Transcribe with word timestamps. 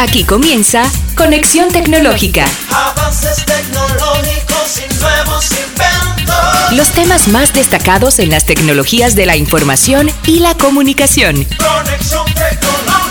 Aquí 0.00 0.22
comienza 0.22 0.84
Conexión 1.16 1.70
Tecnológica. 1.72 2.46
Avances 2.70 3.44
tecnológicos 3.44 4.78
y 4.78 5.00
nuevos 5.00 5.50
inventos. 5.50 6.72
Los 6.76 6.90
temas 6.92 7.26
más 7.26 7.52
destacados 7.52 8.20
en 8.20 8.30
las 8.30 8.46
tecnologías 8.46 9.16
de 9.16 9.26
la 9.26 9.36
información 9.36 10.08
y 10.24 10.38
la 10.38 10.54
comunicación. 10.54 11.34
Conexión 11.34 12.24
tecnológica. 12.26 13.08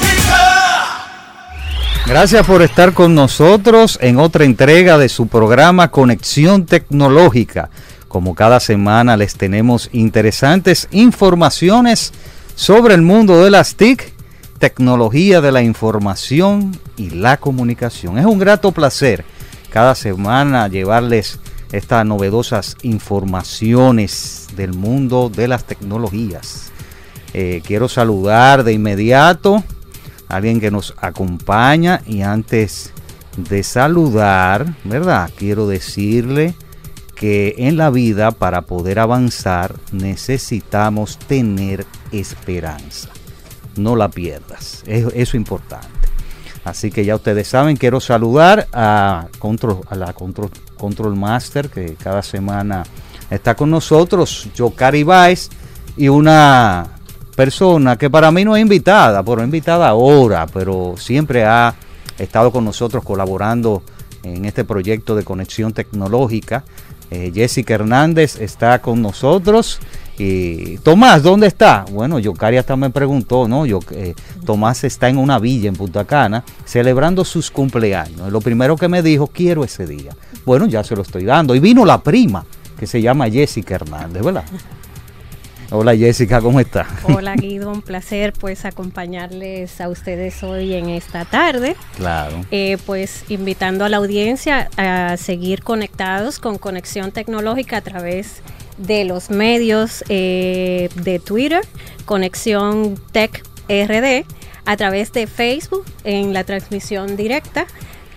Gracias 2.06 2.48
por 2.48 2.62
estar 2.62 2.94
con 2.94 3.14
nosotros 3.16 4.00
en 4.02 4.18
otra 4.18 4.46
entrega 4.46 4.98
de 4.98 5.10
su 5.10 5.28
programa 5.28 5.92
Conexión 5.92 6.66
Tecnológica. 6.66 7.70
Como 8.08 8.34
cada 8.34 8.62
semana 8.62 9.18
les 9.18 9.36
tenemos 9.36 9.90
interesantes 9.92 10.88
informaciones 10.92 12.14
sobre 12.56 12.96
el 12.96 13.02
mundo 13.02 13.44
de 13.44 13.52
las 13.52 13.76
TIC, 13.76 14.17
tecnología 14.60 15.42
de 15.42 15.52
la 15.52 15.62
información 15.62 16.78
y 16.96 17.12
la 17.12 17.38
comunicación. 17.38 18.18
Es 18.18 18.26
un 18.26 18.40
grato 18.40 18.72
placer 18.72 19.24
cada 19.70 19.96
semana 19.96 20.68
llevarles 20.68 21.40
estas 21.72 22.06
novedosas 22.06 22.78
informaciones 22.82 24.48
del 24.56 24.74
mundo 24.74 25.30
de 25.30 25.48
las 25.48 25.66
tecnologías. 25.66 26.72
Eh, 27.34 27.62
quiero 27.66 27.90
saludar 27.90 28.64
de 28.64 28.74
inmediato 28.74 29.64
a 30.30 30.36
alguien 30.36 30.60
que 30.60 30.72
nos 30.72 30.94
acompaña 31.00 32.02
y 32.06 32.22
antes 32.22 32.92
de 33.36 33.64
saludar, 33.64 34.66
¿verdad? 34.84 35.30
Quiero 35.38 35.68
decirle 35.68 36.56
que 37.16 37.56
en 37.58 37.78
la 37.78 37.90
vida 37.90 38.32
para 38.32 38.62
poder 38.62 39.00
avanzar 39.00 39.76
necesitamos 39.92 41.18
tener 41.18 41.86
esperanza. 42.12 43.10
No 43.78 43.96
la 43.96 44.10
pierdas, 44.10 44.84
eso 44.86 45.10
es 45.14 45.34
importante. 45.34 45.88
Así 46.64 46.92
que 46.92 47.06
ya 47.06 47.16
ustedes 47.16 47.48
saben, 47.48 47.78
quiero 47.78 48.02
saludar 48.02 48.68
a, 48.74 49.28
Control, 49.40 49.80
a 49.90 49.96
la 49.96 50.12
Control, 50.14 50.50
Control 50.78 51.16
Master 51.16 51.70
que 51.70 51.96
cada 51.96 52.22
semana 52.22 52.84
está 53.30 53.56
con 53.56 53.70
nosotros, 53.70 54.50
Yokari 54.54 55.04
Baez, 55.04 55.50
y 55.96 56.10
una 56.10 56.88
persona 57.38 57.98
que 57.98 58.10
para 58.10 58.32
mí 58.32 58.44
no 58.44 58.56
es 58.56 58.62
invitada, 58.62 59.24
pero 59.24 59.44
invitada 59.44 59.88
ahora, 59.88 60.46
pero 60.48 60.96
siempre 60.98 61.46
ha 61.46 61.74
estado 62.18 62.52
con 62.52 62.66
nosotros 62.66 63.04
colaborando 63.04 63.84
en 64.24 64.46
este 64.46 64.66
proyecto 64.66 65.16
de 65.16 65.24
conexión 65.24 65.72
tecnológica. 65.72 66.64
Eh, 67.12 67.32
Jessica 67.34 67.76
Hernández 67.76 68.42
está 68.42 68.82
con 68.82 69.02
nosotros. 69.02 69.80
Y 70.18 70.78
Tomás, 70.80 71.22
¿dónde 71.22 71.48
está? 71.48 71.86
Bueno, 71.92 72.18
Yocari 72.18 72.58
hasta 72.58 72.76
me 72.76 72.90
preguntó, 72.90 73.48
¿no? 73.48 73.66
Yo, 73.66 73.80
eh, 73.92 74.16
Tomás 74.46 74.84
está 74.84 75.10
en 75.10 75.18
una 75.18 75.38
villa 75.38 75.70
en 75.70 75.76
Punta 75.76 76.06
Cana 76.06 76.44
celebrando 76.66 77.24
sus 77.24 77.52
cumpleaños. 77.52 78.32
Lo 78.32 78.42
primero 78.42 78.76
que 78.76 78.88
me 78.88 79.04
dijo, 79.04 79.28
quiero 79.28 79.64
ese 79.64 79.86
día. 79.86 80.16
Bueno, 80.46 80.66
ya 80.66 80.84
se 80.84 80.96
lo 80.96 81.04
estoy 81.04 81.26
dando. 81.26 81.54
Y 81.54 81.60
vino 81.60 81.86
la 81.86 82.02
prima, 82.02 82.46
que 82.80 82.88
se 82.88 83.02
llama 83.02 83.30
Jessica 83.30 83.76
Hernández, 83.76 84.24
¿verdad? 84.24 84.46
Hola 85.70 85.98
Jessica, 85.98 86.40
¿cómo 86.40 86.62
está? 86.62 86.88
Hola 87.04 87.36
Guido, 87.36 87.70
un 87.70 87.82
placer 87.82 88.32
pues 88.32 88.64
acompañarles 88.64 89.82
a 89.82 89.90
ustedes 89.90 90.42
hoy 90.42 90.74
en 90.74 90.88
esta 90.88 91.26
tarde. 91.26 91.76
Claro. 91.98 92.46
Eh, 92.52 92.78
pues 92.86 93.26
invitando 93.28 93.84
a 93.84 93.90
la 93.90 93.98
audiencia 93.98 94.70
a 94.78 95.18
seguir 95.18 95.64
conectados 95.64 96.40
con 96.40 96.58
Conexión 96.58 97.12
Tecnológica 97.12 97.78
a 97.78 97.82
través 97.82 98.38
de 98.38 98.67
los 98.78 99.30
medios 99.30 100.04
eh, 100.10 100.90
de 100.96 101.20
Twitter, 101.20 101.62
Conexión 102.06 103.00
Tech 103.12 103.44
RD, 103.68 104.26
a 104.66 104.78
través 104.78 105.12
de 105.14 105.28
Facebook 105.28 105.86
en 106.04 106.34
la 106.34 106.44
transmisión 106.44 107.16
directa, 107.16 107.68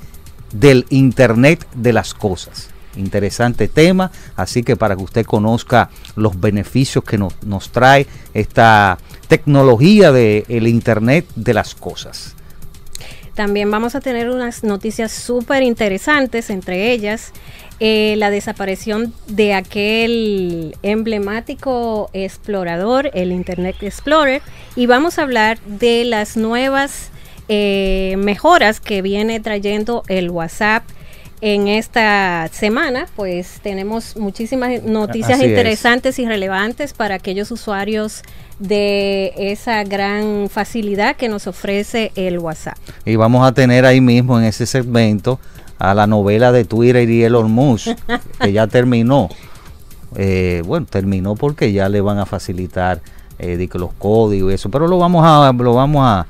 del 0.52 0.86
Internet 0.88 1.66
de 1.74 1.92
las 1.92 2.14
Cosas. 2.14 2.70
Interesante 2.96 3.68
tema, 3.68 4.10
así 4.36 4.62
que 4.62 4.76
para 4.76 4.96
que 4.96 5.02
usted 5.02 5.26
conozca 5.26 5.90
los 6.16 6.40
beneficios 6.40 7.04
que 7.04 7.18
nos, 7.18 7.70
trae 7.72 8.06
esta 8.32 8.96
tecnología 9.28 10.12
del 10.12 10.66
Internet 10.66 11.26
de 11.36 11.52
las 11.52 11.74
Cosas. 11.74 12.36
También 13.34 13.70
vamos 13.70 13.94
a 13.94 14.00
tener 14.00 14.28
unas 14.28 14.62
noticias 14.62 15.10
súper 15.10 15.62
interesantes, 15.62 16.50
entre 16.50 16.92
ellas 16.92 17.32
eh, 17.80 18.14
la 18.18 18.30
desaparición 18.30 19.12
de 19.26 19.54
aquel 19.54 20.76
emblemático 20.82 22.10
explorador, 22.12 23.10
el 23.14 23.32
Internet 23.32 23.76
Explorer, 23.80 24.42
y 24.76 24.86
vamos 24.86 25.18
a 25.18 25.22
hablar 25.22 25.58
de 25.66 26.04
las 26.04 26.36
nuevas 26.36 27.10
eh, 27.48 28.14
mejoras 28.18 28.78
que 28.78 29.02
viene 29.02 29.40
trayendo 29.40 30.04
el 30.06 30.30
WhatsApp 30.30 30.84
en 31.44 31.66
esta 31.66 32.48
semana, 32.52 33.08
pues 33.16 33.58
tenemos 33.64 34.16
muchísimas 34.16 34.80
noticias 34.84 35.32
Así 35.32 35.46
es. 35.46 35.50
interesantes 35.50 36.20
y 36.20 36.24
relevantes 36.24 36.92
para 36.92 37.16
aquellos 37.16 37.50
usuarios 37.50 38.22
de 38.60 39.32
esa 39.36 39.82
gran 39.82 40.48
facilidad 40.48 41.16
que 41.16 41.28
nos 41.28 41.48
ofrece 41.48 42.12
el 42.14 42.38
WhatsApp. 42.38 42.78
Y 43.04 43.16
vamos 43.16 43.44
a 43.44 43.52
tener 43.52 43.84
ahí 43.84 44.00
mismo 44.00 44.38
en 44.38 44.44
ese 44.44 44.66
segmento 44.66 45.40
a 45.80 45.94
la 45.94 46.06
novela 46.06 46.52
de 46.52 46.64
Twitter 46.64 47.10
y 47.10 47.24
Elon 47.24 47.50
Musk, 47.50 47.88
que 48.40 48.52
ya 48.52 48.68
terminó. 48.68 49.28
Eh, 50.14 50.62
bueno, 50.64 50.86
terminó 50.88 51.34
porque 51.34 51.72
ya 51.72 51.88
le 51.88 52.00
van 52.00 52.18
a 52.18 52.26
facilitar 52.26 53.00
eh, 53.40 53.68
los 53.72 53.92
códigos 53.94 54.52
y 54.52 54.54
eso, 54.54 54.70
pero 54.70 54.86
lo 54.86 54.98
vamos 54.98 55.24
a, 55.26 55.52
lo 55.52 55.74
vamos 55.74 56.04
a, 56.06 56.24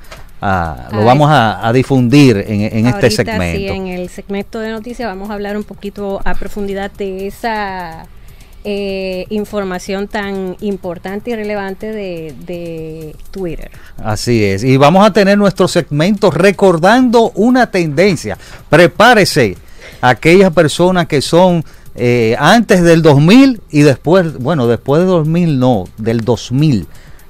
a- 0.45 0.89
lo 0.91 0.99
Ay. 0.99 1.05
vamos 1.05 1.29
a, 1.29 1.65
a 1.67 1.71
difundir 1.73 2.37
en, 2.47 2.61
en 2.61 2.85
este 2.87 3.05
Ahorita, 3.05 3.09
Sí, 3.09 3.15
segmento. 3.15 3.73
en 3.73 3.87
el 3.87 4.09
segmento 4.09 4.59
de 4.59 4.71
noticias 4.71 5.07
vamos 5.07 5.29
a 5.29 5.33
hablar 5.33 5.55
un 5.57 5.63
poquito 5.63 6.19
a 6.25 6.33
profundidad 6.35 6.91
de 6.91 7.27
esa 7.27 8.05
eh, 8.65 9.25
información 9.29 10.07
tan 10.07 10.55
importante 10.61 11.31
y 11.31 11.35
relevante 11.35 11.91
de, 11.91 12.33
de 12.45 13.15
Twitter. 13.31 13.71
Así 13.97 14.43
es. 14.43 14.63
Y 14.63 14.77
vamos 14.77 15.05
a 15.05 15.11
tener 15.13 15.37
nuestro 15.37 15.67
segmento 15.67 16.31
recordando 16.31 17.31
una 17.35 17.69
tendencia. 17.71 18.37
Prepárese 18.69 19.57
aquellas 20.01 20.51
personas 20.53 21.07
que 21.07 21.21
son 21.21 21.63
eh, 21.95 22.35
antes 22.39 22.81
del 22.83 23.01
2000 23.01 23.61
y 23.69 23.81
después, 23.81 24.37
bueno, 24.39 24.65
después 24.67 24.99
del 25.01 25.09
2000 25.09 25.59
no, 25.59 25.83
del 25.97 26.21
2000. 26.21 26.87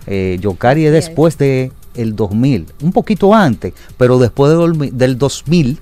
Eh, 0.07 0.37
Yocari 0.39 0.85
es. 0.85 0.91
después 0.93 1.37
de 1.37 1.71
el 1.95 2.15
2000, 2.15 2.65
un 2.81 2.91
poquito 2.91 3.33
antes, 3.33 3.73
pero 3.97 4.17
después 4.19 4.51
del 4.51 4.59
dolmi- 4.59 4.91
del 4.91 5.17
2000 5.17 5.77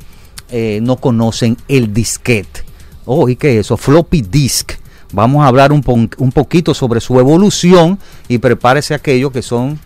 eh, 0.49 0.79
no 0.81 0.97
conocen 0.97 1.57
el 1.67 1.93
disquete. 1.93 2.61
Oh, 3.05 3.29
¿y 3.29 3.35
qué 3.35 3.53
es 3.59 3.65
eso? 3.65 3.77
Floppy 3.77 4.21
disk. 4.21 4.73
Vamos 5.13 5.43
a 5.43 5.47
hablar 5.47 5.71
un, 5.71 5.83
un 6.17 6.31
poquito 6.31 6.73
sobre 6.73 7.01
su 7.01 7.19
evolución 7.19 7.99
y 8.27 8.37
prepárese 8.37 8.93
aquellos 8.93 9.31
que 9.31 9.41
son 9.41 9.79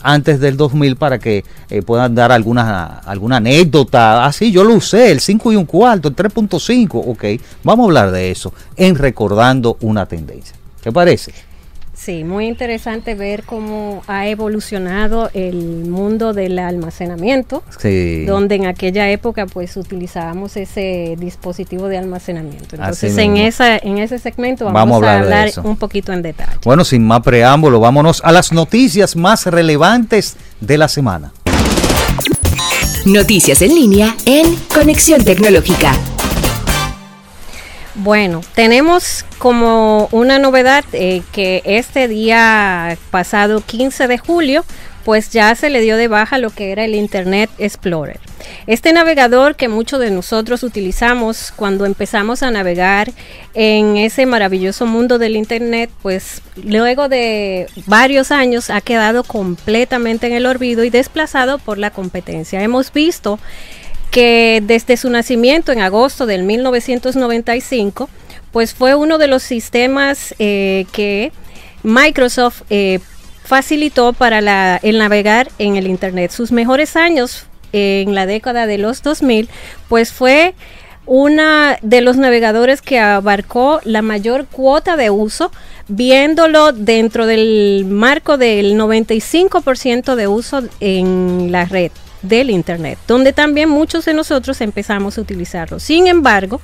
antes 0.00 0.38
del 0.40 0.56
2000 0.56 0.96
para 0.96 1.18
que 1.18 1.44
eh, 1.70 1.82
puedan 1.82 2.14
dar 2.14 2.30
alguna, 2.32 2.98
alguna 3.04 3.38
anécdota. 3.38 4.24
Así, 4.26 4.52
yo 4.52 4.64
lo 4.64 4.74
usé, 4.74 5.10
el 5.10 5.20
5 5.20 5.52
y 5.52 5.56
un 5.56 5.64
cuarto, 5.66 6.08
el 6.08 6.14
3.5. 6.16 7.02
Ok, 7.06 7.24
vamos 7.64 7.84
a 7.84 7.86
hablar 7.86 8.10
de 8.12 8.30
eso 8.30 8.52
en 8.76 8.94
Recordando 8.94 9.76
una 9.80 10.06
Tendencia. 10.06 10.54
¿Qué 10.82 10.92
parece? 10.92 11.32
Sí, 12.08 12.24
muy 12.24 12.46
interesante 12.46 13.14
ver 13.14 13.42
cómo 13.42 14.02
ha 14.06 14.26
evolucionado 14.28 15.28
el 15.34 15.84
mundo 15.90 16.32
del 16.32 16.58
almacenamiento, 16.58 17.62
Sí. 17.78 18.24
donde 18.24 18.54
en 18.54 18.64
aquella 18.64 19.10
época 19.10 19.44
pues 19.44 19.76
utilizábamos 19.76 20.56
ese 20.56 21.16
dispositivo 21.18 21.86
de 21.86 21.98
almacenamiento. 21.98 22.76
Así 22.76 23.04
Entonces 23.08 23.18
en 23.18 23.32
mismo. 23.34 23.46
esa 23.48 23.76
en 23.76 23.98
ese 23.98 24.18
segmento 24.18 24.64
vamos, 24.64 24.80
Vamos 24.80 25.02
a 25.04 25.18
hablar 25.18 25.50
un 25.62 25.76
poquito 25.76 26.14
en 26.14 26.22
detalle. 26.22 26.52
Bueno, 26.64 26.82
sin 26.82 27.06
más 27.06 27.20
preámbulo, 27.20 27.78
vámonos 27.78 28.22
a 28.24 28.32
las 28.32 28.52
noticias 28.52 29.14
más 29.14 29.44
relevantes 29.44 30.38
de 30.62 30.78
la 30.78 30.88
semana. 30.88 31.34
Noticias 33.04 33.60
en 33.60 33.74
línea 33.74 34.16
en 34.24 34.56
Conexión 34.74 35.22
Tecnológica. 35.26 35.92
Bueno, 38.08 38.40
tenemos 38.54 39.26
como 39.36 40.08
una 40.12 40.38
novedad 40.38 40.82
eh, 40.94 41.20
que 41.30 41.60
este 41.66 42.08
día 42.08 42.96
pasado 43.10 43.60
15 43.60 44.08
de 44.08 44.16
julio, 44.16 44.64
pues 45.04 45.28
ya 45.28 45.54
se 45.54 45.68
le 45.68 45.82
dio 45.82 45.98
de 45.98 46.08
baja 46.08 46.38
lo 46.38 46.48
que 46.48 46.72
era 46.72 46.86
el 46.86 46.94
Internet 46.94 47.50
Explorer. 47.58 48.18
Este 48.66 48.94
navegador 48.94 49.56
que 49.56 49.68
muchos 49.68 50.00
de 50.00 50.10
nosotros 50.10 50.62
utilizamos 50.62 51.52
cuando 51.54 51.84
empezamos 51.84 52.42
a 52.42 52.50
navegar 52.50 53.12
en 53.52 53.98
ese 53.98 54.24
maravilloso 54.24 54.86
mundo 54.86 55.18
del 55.18 55.36
Internet, 55.36 55.90
pues 56.00 56.40
luego 56.56 57.10
de 57.10 57.66
varios 57.84 58.30
años 58.30 58.70
ha 58.70 58.80
quedado 58.80 59.22
completamente 59.22 60.28
en 60.28 60.32
el 60.32 60.46
olvido 60.46 60.82
y 60.82 60.88
desplazado 60.88 61.58
por 61.58 61.76
la 61.76 61.90
competencia. 61.90 62.62
Hemos 62.62 62.90
visto 62.90 63.38
que 64.10 64.62
desde 64.64 64.96
su 64.96 65.10
nacimiento 65.10 65.72
en 65.72 65.80
agosto 65.80 66.26
del 66.26 66.42
1995, 66.44 68.08
pues 68.52 68.74
fue 68.74 68.94
uno 68.94 69.18
de 69.18 69.26
los 69.26 69.42
sistemas 69.42 70.34
eh, 70.38 70.86
que 70.92 71.32
Microsoft 71.82 72.62
eh, 72.70 73.00
facilitó 73.44 74.12
para 74.12 74.40
la- 74.40 74.78
el 74.82 74.98
navegar 74.98 75.50
en 75.58 75.76
el 75.76 75.86
Internet. 75.86 76.30
Sus 76.30 76.52
mejores 76.52 76.96
años 76.96 77.46
eh, 77.72 78.04
en 78.06 78.14
la 78.14 78.26
década 78.26 78.66
de 78.66 78.78
los 78.78 79.02
2000, 79.02 79.48
pues 79.88 80.12
fue 80.12 80.54
una 81.04 81.78
de 81.82 82.00
los 82.02 82.16
navegadores 82.16 82.82
que 82.82 82.98
abarcó 82.98 83.80
la 83.84 84.02
mayor 84.02 84.46
cuota 84.46 84.96
de 84.96 85.08
uso, 85.10 85.50
viéndolo 85.88 86.72
dentro 86.72 87.26
del 87.26 87.86
marco 87.88 88.36
del 88.36 88.74
95% 88.76 90.14
de 90.16 90.28
uso 90.28 90.62
en 90.80 91.50
la 91.50 91.64
red 91.64 91.90
del 92.22 92.50
Internet, 92.50 92.98
donde 93.06 93.32
también 93.32 93.68
muchos 93.68 94.04
de 94.04 94.14
nosotros 94.14 94.60
empezamos 94.60 95.18
a 95.18 95.20
utilizarlo. 95.20 95.78
Sin 95.78 96.06
embargo, 96.06 96.60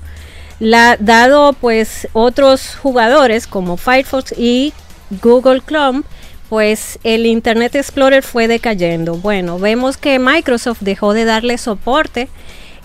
dado 0.60 1.52
pues 1.52 2.08
otros 2.12 2.76
jugadores 2.76 3.46
como 3.46 3.76
Firefox 3.76 4.34
y 4.36 4.72
Google 5.22 5.62
Chrome, 5.66 6.02
pues 6.48 6.98
el 7.04 7.26
Internet 7.26 7.74
Explorer 7.74 8.22
fue 8.22 8.48
decayendo. 8.48 9.16
Bueno, 9.16 9.58
vemos 9.58 9.96
que 9.96 10.18
Microsoft 10.18 10.80
dejó 10.80 11.12
de 11.12 11.24
darle 11.24 11.58
soporte 11.58 12.28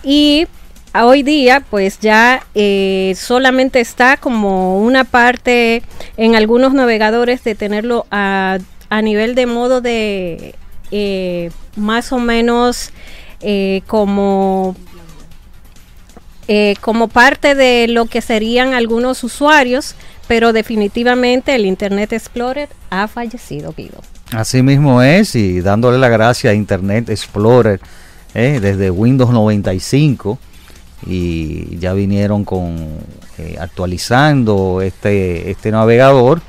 y 0.04 0.48
hoy 0.94 1.24
día 1.24 1.64
pues 1.70 2.00
ya 2.00 2.46
eh, 2.56 3.14
solamente 3.16 3.80
está 3.80 4.18
como 4.18 4.80
una 4.80 5.04
parte 5.04 5.84
en 6.18 6.36
algunos 6.36 6.74
navegadores 6.74 7.44
de 7.44 7.56
tenerlo 7.56 8.06
a, 8.12 8.58
a 8.90 9.02
nivel 9.02 9.36
de 9.36 9.46
modo 9.46 9.82
de 9.82 10.56
eh, 10.92 11.52
más 11.80 12.12
o 12.12 12.20
menos 12.20 12.92
eh, 13.42 13.82
como 13.88 14.76
eh, 16.52 16.76
como 16.82 17.10
parte 17.10 17.54
de 17.54 17.88
lo 17.88 18.08
que 18.08 18.22
serían 18.22 18.74
algunos 18.74 19.24
usuarios, 19.24 19.94
pero 20.28 20.52
definitivamente 20.52 21.54
el 21.54 21.68
Internet 21.68 22.12
Explorer 22.12 22.70
ha 22.90 23.08
fallecido, 23.08 23.72
Guido. 23.78 24.02
Así 24.32 24.64
mismo 24.64 25.04
es, 25.04 25.36
y 25.36 25.62
dándole 25.62 26.00
la 26.00 26.10
gracia 26.10 26.50
a 26.50 26.54
Internet 26.56 27.10
Explorer 27.10 27.80
eh, 28.34 28.60
desde 28.60 28.90
Windows 28.90 29.30
95 29.30 30.40
y 31.06 31.78
ya 31.78 31.94
vinieron 31.94 32.44
con 32.46 32.98
eh, 33.38 33.58
actualizando 33.60 34.82
este, 34.82 35.52
este 35.52 35.70
navegador, 35.70 36.42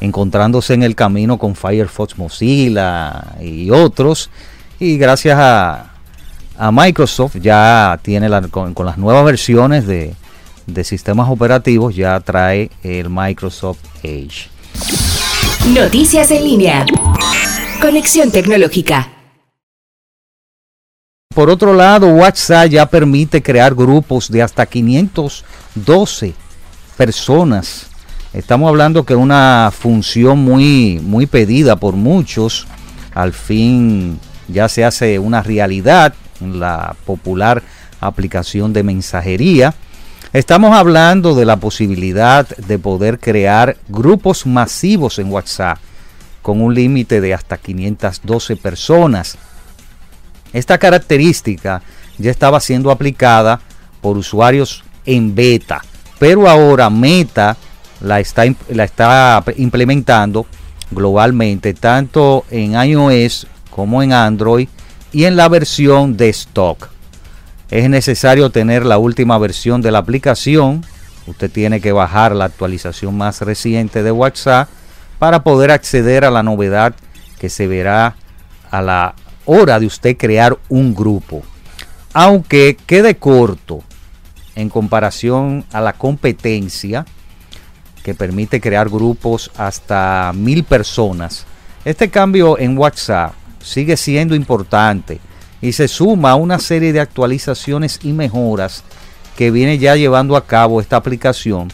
encontrándose 0.00 0.72
en 0.72 0.82
el 0.82 0.94
camino 0.94 1.38
con 1.38 1.56
Firefox 1.56 2.16
Mozilla 2.16 3.34
y 3.40 3.70
otros, 3.70 4.30
y 4.82 4.98
gracias 4.98 5.38
a, 5.38 5.92
a 6.58 6.72
Microsoft 6.72 7.36
ya 7.40 7.98
tiene 8.02 8.28
la- 8.28 8.42
con, 8.42 8.74
con 8.74 8.84
las 8.86 8.98
nuevas 8.98 9.24
versiones 9.24 9.86
de, 9.86 10.14
de 10.66 10.84
sistemas 10.84 11.28
operativos, 11.30 11.94
ya 11.94 12.18
trae 12.20 12.70
el 12.82 13.08
Microsoft 13.08 13.78
Edge. 14.02 14.48
Noticias 15.74 16.30
en 16.32 16.44
línea. 16.44 16.86
Conexión 17.80 18.30
Tecnológica. 18.32 19.08
Por 21.34 21.48
otro 21.48 21.72
lado, 21.72 22.08
WhatsApp 22.08 22.68
ya 22.68 22.86
permite 22.86 23.42
crear 23.42 23.74
grupos 23.74 24.30
de 24.30 24.42
hasta 24.42 24.66
512 24.66 26.34
personas. 26.96 27.86
Estamos 28.34 28.68
hablando 28.68 29.04
que 29.04 29.14
una 29.14 29.70
función 29.72 30.38
muy, 30.40 31.00
muy 31.02 31.26
pedida 31.26 31.76
por 31.76 31.94
muchos. 31.94 32.66
Al 33.14 33.32
fin 33.32 34.18
ya 34.52 34.68
se 34.68 34.84
hace 34.84 35.18
una 35.18 35.42
realidad 35.42 36.14
en 36.40 36.60
la 36.60 36.94
popular 37.06 37.62
aplicación 38.00 38.72
de 38.72 38.82
mensajería. 38.82 39.74
Estamos 40.32 40.74
hablando 40.74 41.34
de 41.34 41.44
la 41.44 41.56
posibilidad 41.56 42.48
de 42.48 42.78
poder 42.78 43.18
crear 43.18 43.76
grupos 43.88 44.46
masivos 44.46 45.18
en 45.18 45.30
WhatsApp 45.30 45.78
con 46.40 46.60
un 46.60 46.74
límite 46.74 47.20
de 47.20 47.34
hasta 47.34 47.56
512 47.56 48.56
personas. 48.56 49.36
Esta 50.52 50.78
característica 50.78 51.82
ya 52.18 52.30
estaba 52.30 52.60
siendo 52.60 52.90
aplicada 52.90 53.60
por 54.00 54.16
usuarios 54.16 54.84
en 55.06 55.34
beta, 55.34 55.82
pero 56.18 56.48
ahora 56.48 56.90
Meta 56.90 57.56
la 58.00 58.20
está, 58.20 58.44
la 58.68 58.84
está 58.84 59.42
implementando 59.56 60.46
globalmente, 60.90 61.72
tanto 61.74 62.44
en 62.50 62.72
iOS 62.72 63.46
como 63.74 64.02
en 64.02 64.12
Android 64.12 64.68
y 65.12 65.24
en 65.24 65.36
la 65.36 65.48
versión 65.48 66.16
de 66.16 66.28
stock. 66.28 66.88
Es 67.70 67.88
necesario 67.88 68.50
tener 68.50 68.84
la 68.84 68.98
última 68.98 69.38
versión 69.38 69.80
de 69.82 69.90
la 69.90 69.98
aplicación. 69.98 70.84
Usted 71.26 71.50
tiene 71.50 71.80
que 71.80 71.92
bajar 71.92 72.36
la 72.36 72.44
actualización 72.44 73.16
más 73.16 73.40
reciente 73.40 74.02
de 74.02 74.12
WhatsApp 74.12 74.68
para 75.18 75.42
poder 75.42 75.70
acceder 75.70 76.24
a 76.24 76.30
la 76.30 76.42
novedad 76.42 76.94
que 77.38 77.48
se 77.48 77.66
verá 77.66 78.16
a 78.70 78.82
la 78.82 79.14
hora 79.44 79.80
de 79.80 79.86
usted 79.86 80.16
crear 80.16 80.58
un 80.68 80.94
grupo. 80.94 81.42
Aunque 82.12 82.76
quede 82.86 83.16
corto 83.16 83.82
en 84.54 84.68
comparación 84.68 85.64
a 85.72 85.80
la 85.80 85.94
competencia 85.94 87.06
que 88.02 88.14
permite 88.14 88.60
crear 88.60 88.90
grupos 88.90 89.50
hasta 89.56 90.32
mil 90.34 90.64
personas, 90.64 91.46
este 91.84 92.10
cambio 92.10 92.58
en 92.58 92.76
WhatsApp 92.76 93.32
sigue 93.62 93.96
siendo 93.96 94.34
importante 94.34 95.20
y 95.60 95.72
se 95.72 95.88
suma 95.88 96.32
a 96.32 96.36
una 96.36 96.58
serie 96.58 96.92
de 96.92 97.00
actualizaciones 97.00 98.00
y 98.02 98.12
mejoras 98.12 98.82
que 99.36 99.50
viene 99.50 99.78
ya 99.78 99.96
llevando 99.96 100.36
a 100.36 100.44
cabo 100.44 100.80
esta 100.80 100.96
aplicación, 100.96 101.68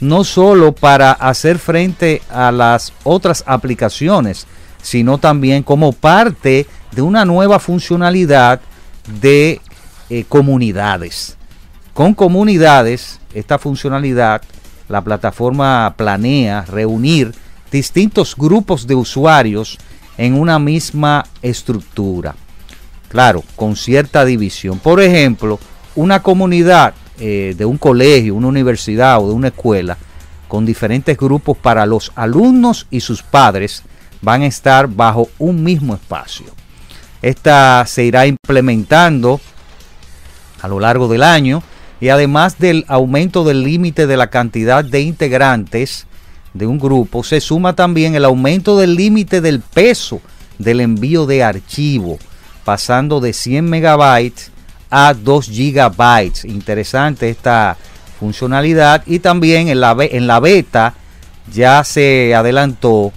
no 0.00 0.24
solo 0.24 0.72
para 0.72 1.12
hacer 1.12 1.58
frente 1.58 2.22
a 2.30 2.50
las 2.52 2.92
otras 3.02 3.44
aplicaciones, 3.46 4.46
sino 4.82 5.18
también 5.18 5.62
como 5.62 5.92
parte 5.92 6.66
de 6.92 7.02
una 7.02 7.24
nueva 7.24 7.58
funcionalidad 7.58 8.60
de 9.20 9.60
eh, 10.10 10.24
comunidades. 10.28 11.36
Con 11.92 12.14
comunidades, 12.14 13.20
esta 13.34 13.58
funcionalidad, 13.58 14.42
la 14.88 15.02
plataforma 15.02 15.94
planea 15.96 16.62
reunir 16.62 17.34
distintos 17.70 18.36
grupos 18.36 18.86
de 18.86 18.94
usuarios 18.94 19.78
en 20.18 20.34
una 20.34 20.58
misma 20.58 21.24
estructura. 21.42 22.34
Claro, 23.08 23.42
con 23.56 23.76
cierta 23.76 24.24
división. 24.24 24.78
Por 24.78 25.00
ejemplo, 25.00 25.58
una 25.94 26.22
comunidad 26.22 26.94
eh, 27.18 27.54
de 27.56 27.64
un 27.64 27.78
colegio, 27.78 28.34
una 28.34 28.48
universidad 28.48 29.22
o 29.22 29.28
de 29.28 29.34
una 29.34 29.48
escuela 29.48 29.96
con 30.48 30.66
diferentes 30.66 31.16
grupos 31.16 31.56
para 31.56 31.86
los 31.86 32.12
alumnos 32.14 32.86
y 32.90 33.00
sus 33.00 33.22
padres 33.22 33.82
van 34.20 34.42
a 34.42 34.46
estar 34.46 34.88
bajo 34.88 35.28
un 35.38 35.62
mismo 35.62 35.94
espacio. 35.94 36.46
Esta 37.22 37.84
se 37.86 38.04
irá 38.04 38.26
implementando 38.26 39.40
a 40.60 40.68
lo 40.68 40.80
largo 40.80 41.08
del 41.08 41.22
año 41.22 41.62
y 42.00 42.08
además 42.08 42.58
del 42.58 42.84
aumento 42.88 43.44
del 43.44 43.62
límite 43.62 44.06
de 44.06 44.16
la 44.16 44.28
cantidad 44.28 44.84
de 44.84 45.00
integrantes 45.00 46.06
de 46.54 46.66
un 46.66 46.78
grupo, 46.78 47.22
se 47.24 47.40
suma 47.40 47.74
también 47.74 48.14
el 48.14 48.24
aumento 48.24 48.78
del 48.78 48.94
límite 48.94 49.40
del 49.40 49.60
peso 49.60 50.20
del 50.58 50.80
envío 50.80 51.26
de 51.26 51.42
archivo, 51.42 52.18
pasando 52.64 53.20
de 53.20 53.32
100 53.32 53.64
megabytes 53.68 54.50
a 54.88 55.12
2 55.12 55.46
gigabytes. 55.46 56.44
Interesante 56.44 57.28
esta 57.28 57.76
funcionalidad 58.18 59.02
y 59.06 59.18
también 59.18 59.68
en 59.68 59.80
la, 59.80 59.96
en 59.98 60.26
la 60.26 60.40
beta 60.40 60.94
ya 61.52 61.82
se 61.84 62.34
adelantó 62.34 63.12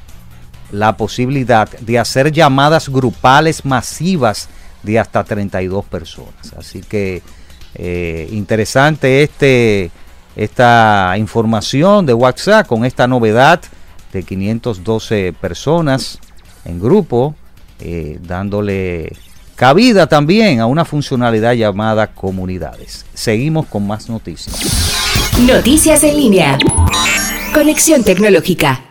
la 0.71 0.97
posibilidad 0.97 1.69
de 1.79 1.99
hacer 1.99 2.31
llamadas 2.31 2.89
grupales 2.89 3.63
masivas 3.63 4.49
de 4.83 4.99
hasta 4.99 5.23
32 5.23 5.85
personas. 5.85 6.53
Así 6.57 6.81
que 6.81 7.21
eh, 7.75 8.27
interesante 8.31 9.23
este, 9.23 9.91
esta 10.37 11.15
información 11.17 12.05
de 12.05 12.13
WhatsApp 12.13 12.67
con 12.67 12.85
esta 12.85 13.07
novedad 13.07 13.59
de 14.13 14.23
512 14.23 15.33
personas 15.33 16.19
en 16.63 16.79
grupo, 16.79 17.35
eh, 17.79 18.19
dándole 18.21 19.17
cabida 19.55 20.05
también 20.05 20.59
a 20.59 20.67
una 20.67 20.85
funcionalidad 20.85 21.53
llamada 21.53 22.13
comunidades. 22.13 23.05
Seguimos 23.15 23.65
con 23.65 23.87
más 23.87 24.09
noticias. 24.09 24.55
Noticias 25.41 26.03
en 26.03 26.15
línea. 26.15 26.59
Conexión 27.53 28.03
tecnológica. 28.03 28.81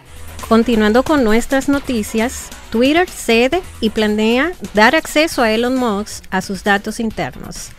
Continuando 0.49 1.05
con 1.05 1.23
nuestras 1.23 1.69
noticias, 1.69 2.49
Twitter 2.71 3.09
cede 3.09 3.63
y 3.81 3.91
planea 3.91 4.51
dar 4.75 4.97
acceso 4.97 5.43
a 5.43 5.53
Elon 5.53 5.77
Musk 5.77 6.25
a 6.31 6.43
sus 6.43 6.65
datos 6.65 6.99
internos. 6.99 7.71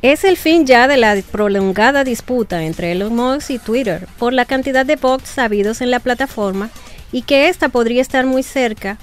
Es 0.00 0.22
el 0.22 0.36
fin 0.36 0.64
ya 0.64 0.86
de 0.86 0.96
la 0.96 1.20
prolongada 1.32 2.04
disputa 2.04 2.62
entre 2.62 2.92
Elon 2.92 3.16
Musk 3.16 3.50
y 3.50 3.58
Twitter 3.58 4.06
por 4.16 4.32
la 4.32 4.44
cantidad 4.44 4.86
de 4.86 4.94
bots 4.94 5.28
sabidos 5.28 5.80
en 5.80 5.90
la 5.90 5.98
plataforma 5.98 6.70
y 7.10 7.22
que 7.22 7.48
ésta 7.48 7.68
podría 7.68 8.00
estar 8.00 8.24
muy 8.24 8.44
cerca, 8.44 8.96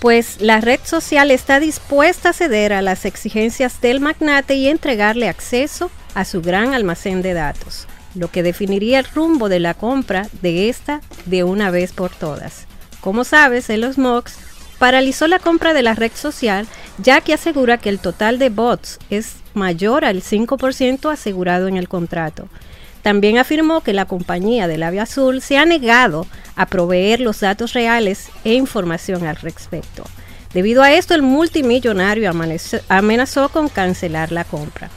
pues 0.00 0.40
la 0.40 0.62
red 0.62 0.80
social 0.84 1.30
está 1.30 1.60
dispuesta 1.60 2.30
a 2.30 2.32
ceder 2.32 2.72
a 2.72 2.80
las 2.80 3.04
exigencias 3.04 3.80
del 3.82 4.00
magnate 4.00 4.54
y 4.54 4.68
entregarle 4.68 5.28
acceso 5.28 5.90
a 6.14 6.24
su 6.24 6.40
gran 6.40 6.72
almacén 6.72 7.20
de 7.20 7.34
datos, 7.34 7.86
lo 8.14 8.30
que 8.30 8.42
definiría 8.42 9.00
el 9.00 9.04
rumbo 9.04 9.50
de 9.50 9.60
la 9.60 9.74
compra 9.74 10.28
de 10.40 10.70
esta 10.70 11.02
de 11.26 11.44
una 11.44 11.70
vez 11.70 11.92
por 11.92 12.10
todas. 12.10 12.66
Como 13.02 13.24
sabes, 13.24 13.68
Elon 13.68 13.94
Musk 13.98 14.45
paralizó 14.78 15.26
la 15.26 15.38
compra 15.38 15.74
de 15.74 15.82
la 15.82 15.94
red 15.94 16.12
social 16.14 16.66
ya 16.98 17.20
que 17.20 17.34
asegura 17.34 17.78
que 17.78 17.88
el 17.88 17.98
total 17.98 18.38
de 18.38 18.48
bots 18.48 18.98
es 19.10 19.36
mayor 19.54 20.04
al 20.04 20.22
5% 20.22 21.12
asegurado 21.12 21.68
en 21.68 21.76
el 21.76 21.88
contrato. 21.88 22.48
También 23.02 23.38
afirmó 23.38 23.82
que 23.82 23.92
la 23.92 24.06
compañía 24.06 24.66
de 24.66 24.78
Labia 24.78 25.02
Azul 25.02 25.40
se 25.40 25.58
ha 25.58 25.64
negado 25.64 26.26
a 26.56 26.66
proveer 26.66 27.20
los 27.20 27.40
datos 27.40 27.72
reales 27.72 28.30
e 28.44 28.54
información 28.54 29.26
al 29.26 29.36
respecto. 29.36 30.04
Debido 30.52 30.82
a 30.82 30.92
esto, 30.92 31.14
el 31.14 31.22
multimillonario 31.22 32.30
amenazó 32.88 33.48
con 33.50 33.68
cancelar 33.68 34.32
la 34.32 34.44
compra. 34.44 34.90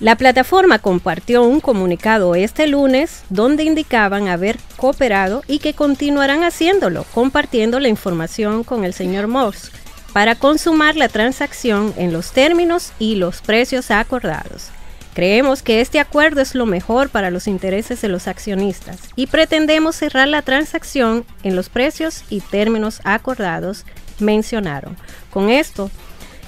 La 0.00 0.16
plataforma 0.16 0.78
compartió 0.78 1.42
un 1.42 1.60
comunicado 1.60 2.36
este 2.36 2.68
lunes 2.68 3.24
donde 3.30 3.64
indicaban 3.64 4.28
haber 4.28 4.56
cooperado 4.76 5.42
y 5.48 5.58
que 5.58 5.74
continuarán 5.74 6.44
haciéndolo, 6.44 7.04
compartiendo 7.12 7.80
la 7.80 7.88
información 7.88 8.62
con 8.62 8.84
el 8.84 8.94
señor 8.94 9.26
Moss 9.26 9.72
para 10.12 10.36
consumar 10.36 10.96
la 10.96 11.08
transacción 11.08 11.92
en 11.96 12.12
los 12.12 12.30
términos 12.30 12.92
y 13.00 13.16
los 13.16 13.40
precios 13.42 13.90
acordados. 13.90 14.68
Creemos 15.14 15.62
que 15.62 15.80
este 15.80 15.98
acuerdo 15.98 16.40
es 16.42 16.54
lo 16.54 16.64
mejor 16.64 17.08
para 17.08 17.32
los 17.32 17.48
intereses 17.48 18.00
de 18.00 18.08
los 18.08 18.28
accionistas 18.28 19.00
y 19.16 19.26
pretendemos 19.26 19.96
cerrar 19.96 20.28
la 20.28 20.42
transacción 20.42 21.24
en 21.42 21.56
los 21.56 21.68
precios 21.68 22.22
y 22.30 22.40
términos 22.40 23.00
acordados, 23.02 23.84
mencionaron. 24.20 24.96
Con 25.30 25.50
esto, 25.50 25.90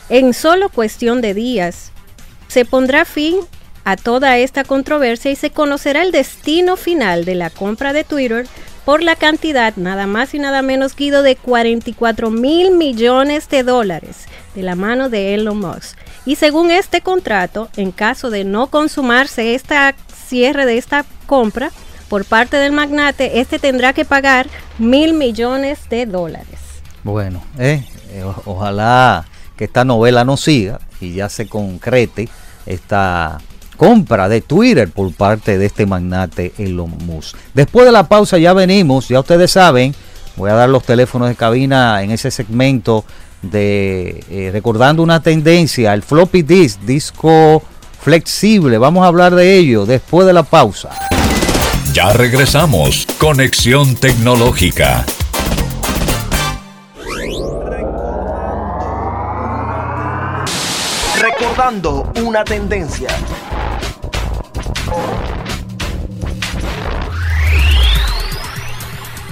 en 0.08 0.34
solo 0.34 0.68
cuestión 0.68 1.20
de 1.20 1.34
días, 1.34 1.90
se 2.50 2.64
pondrá 2.64 3.04
fin 3.04 3.36
a 3.84 3.96
toda 3.96 4.36
esta 4.38 4.64
controversia 4.64 5.30
y 5.30 5.36
se 5.36 5.50
conocerá 5.50 6.02
el 6.02 6.10
destino 6.10 6.76
final 6.76 7.24
de 7.24 7.36
la 7.36 7.48
compra 7.48 7.92
de 7.92 8.02
Twitter 8.02 8.46
por 8.84 9.04
la 9.04 9.14
cantidad 9.14 9.76
nada 9.76 10.08
más 10.08 10.34
y 10.34 10.40
nada 10.40 10.60
menos 10.60 10.96
Guido 10.96 11.22
de 11.22 11.36
44 11.36 12.30
mil 12.30 12.72
millones 12.72 13.48
de 13.48 13.62
dólares 13.62 14.26
de 14.56 14.62
la 14.62 14.74
mano 14.74 15.08
de 15.08 15.34
Elon 15.34 15.60
Musk. 15.60 15.96
Y 16.26 16.34
según 16.34 16.72
este 16.72 17.02
contrato, 17.02 17.68
en 17.76 17.92
caso 17.92 18.30
de 18.30 18.42
no 18.44 18.66
consumarse 18.66 19.54
este 19.54 19.76
cierre 20.26 20.66
de 20.66 20.76
esta 20.76 21.04
compra 21.26 21.70
por 22.08 22.24
parte 22.24 22.56
del 22.56 22.72
magnate, 22.72 23.38
este 23.38 23.60
tendrá 23.60 23.92
que 23.92 24.04
pagar 24.04 24.48
mil 24.78 25.14
millones 25.14 25.88
de 25.88 26.06
dólares. 26.06 26.58
Bueno, 27.04 27.42
eh, 27.58 27.84
eh, 28.10 28.24
ojalá 28.44 29.24
que 29.60 29.66
esta 29.66 29.84
novela 29.84 30.24
no 30.24 30.38
siga 30.38 30.80
y 31.02 31.12
ya 31.12 31.28
se 31.28 31.46
concrete 31.46 32.30
esta 32.64 33.42
compra 33.76 34.26
de 34.26 34.40
Twitter 34.40 34.88
por 34.88 35.12
parte 35.12 35.58
de 35.58 35.66
este 35.66 35.84
magnate 35.84 36.54
Elon 36.56 36.96
Musk. 37.04 37.36
Después 37.52 37.84
de 37.84 37.92
la 37.92 38.08
pausa 38.08 38.38
ya 38.38 38.54
venimos, 38.54 39.08
ya 39.08 39.20
ustedes 39.20 39.50
saben, 39.50 39.94
voy 40.36 40.48
a 40.48 40.54
dar 40.54 40.70
los 40.70 40.82
teléfonos 40.82 41.28
de 41.28 41.34
cabina 41.34 42.02
en 42.02 42.10
ese 42.10 42.30
segmento 42.30 43.04
de 43.42 44.24
eh, 44.30 44.48
recordando 44.50 45.02
una 45.02 45.22
tendencia, 45.22 45.92
el 45.92 46.02
floppy 46.02 46.40
disk, 46.40 46.80
disco 46.80 47.62
flexible. 48.00 48.78
Vamos 48.78 49.04
a 49.04 49.08
hablar 49.08 49.34
de 49.34 49.58
ello 49.58 49.84
después 49.84 50.26
de 50.26 50.32
la 50.32 50.42
pausa. 50.42 50.88
Ya 51.92 52.14
regresamos. 52.14 53.06
Conexión 53.18 53.94
tecnológica. 53.96 55.04
Recordando 61.50 62.12
una 62.24 62.44
tendencia. 62.44 63.08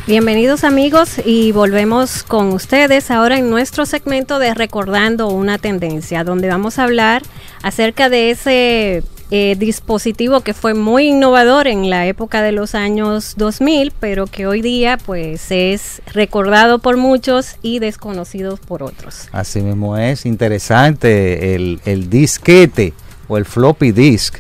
Bienvenidos 0.09 0.65
amigos 0.65 1.21
y 1.25 1.53
volvemos 1.53 2.25
con 2.25 2.49
ustedes 2.49 3.13
ahora 3.13 3.39
en 3.39 3.51
nuestro 3.51 3.87
segmento 3.87 4.41
de 4.41 4.53
Recordando 4.53 5.29
una 5.29 5.59
tendencia, 5.59 6.25
donde 6.25 6.49
vamos 6.49 6.81
a 6.81 6.85
hablar 6.85 7.23
acerca 7.63 8.09
de 8.09 8.33
ese 8.33 9.05
eh, 9.31 9.57
dispositivo 9.59 10.41
que 10.41 10.55
fue 10.55 10.75
muy 10.75 11.09
innovador 11.09 11.67
en 11.69 11.91
la 11.91 12.07
época 12.07 12.43
de 12.43 12.53
los 12.53 12.75
años 12.75 13.35
2000, 13.37 13.93
pero 14.01 14.27
que 14.27 14.47
hoy 14.47 14.63
día 14.63 14.97
pues 14.97 15.51
es 15.51 16.01
recordado 16.13 16.79
por 16.79 16.97
muchos 16.97 17.57
y 17.63 17.79
desconocido 17.79 18.57
por 18.57 18.83
otros. 18.83 19.29
Así 19.33 19.61
mismo 19.61 19.99
es, 19.99 20.25
interesante 20.25 21.55
el, 21.55 21.81
el 21.85 22.09
disquete 22.09 22.95
o 23.29 23.37
el 23.37 23.45
floppy 23.45 23.93
disk. 23.93 24.39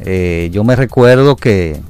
Eh, 0.00 0.48
yo 0.52 0.64
me 0.64 0.74
recuerdo 0.74 1.36
que, 1.36 1.80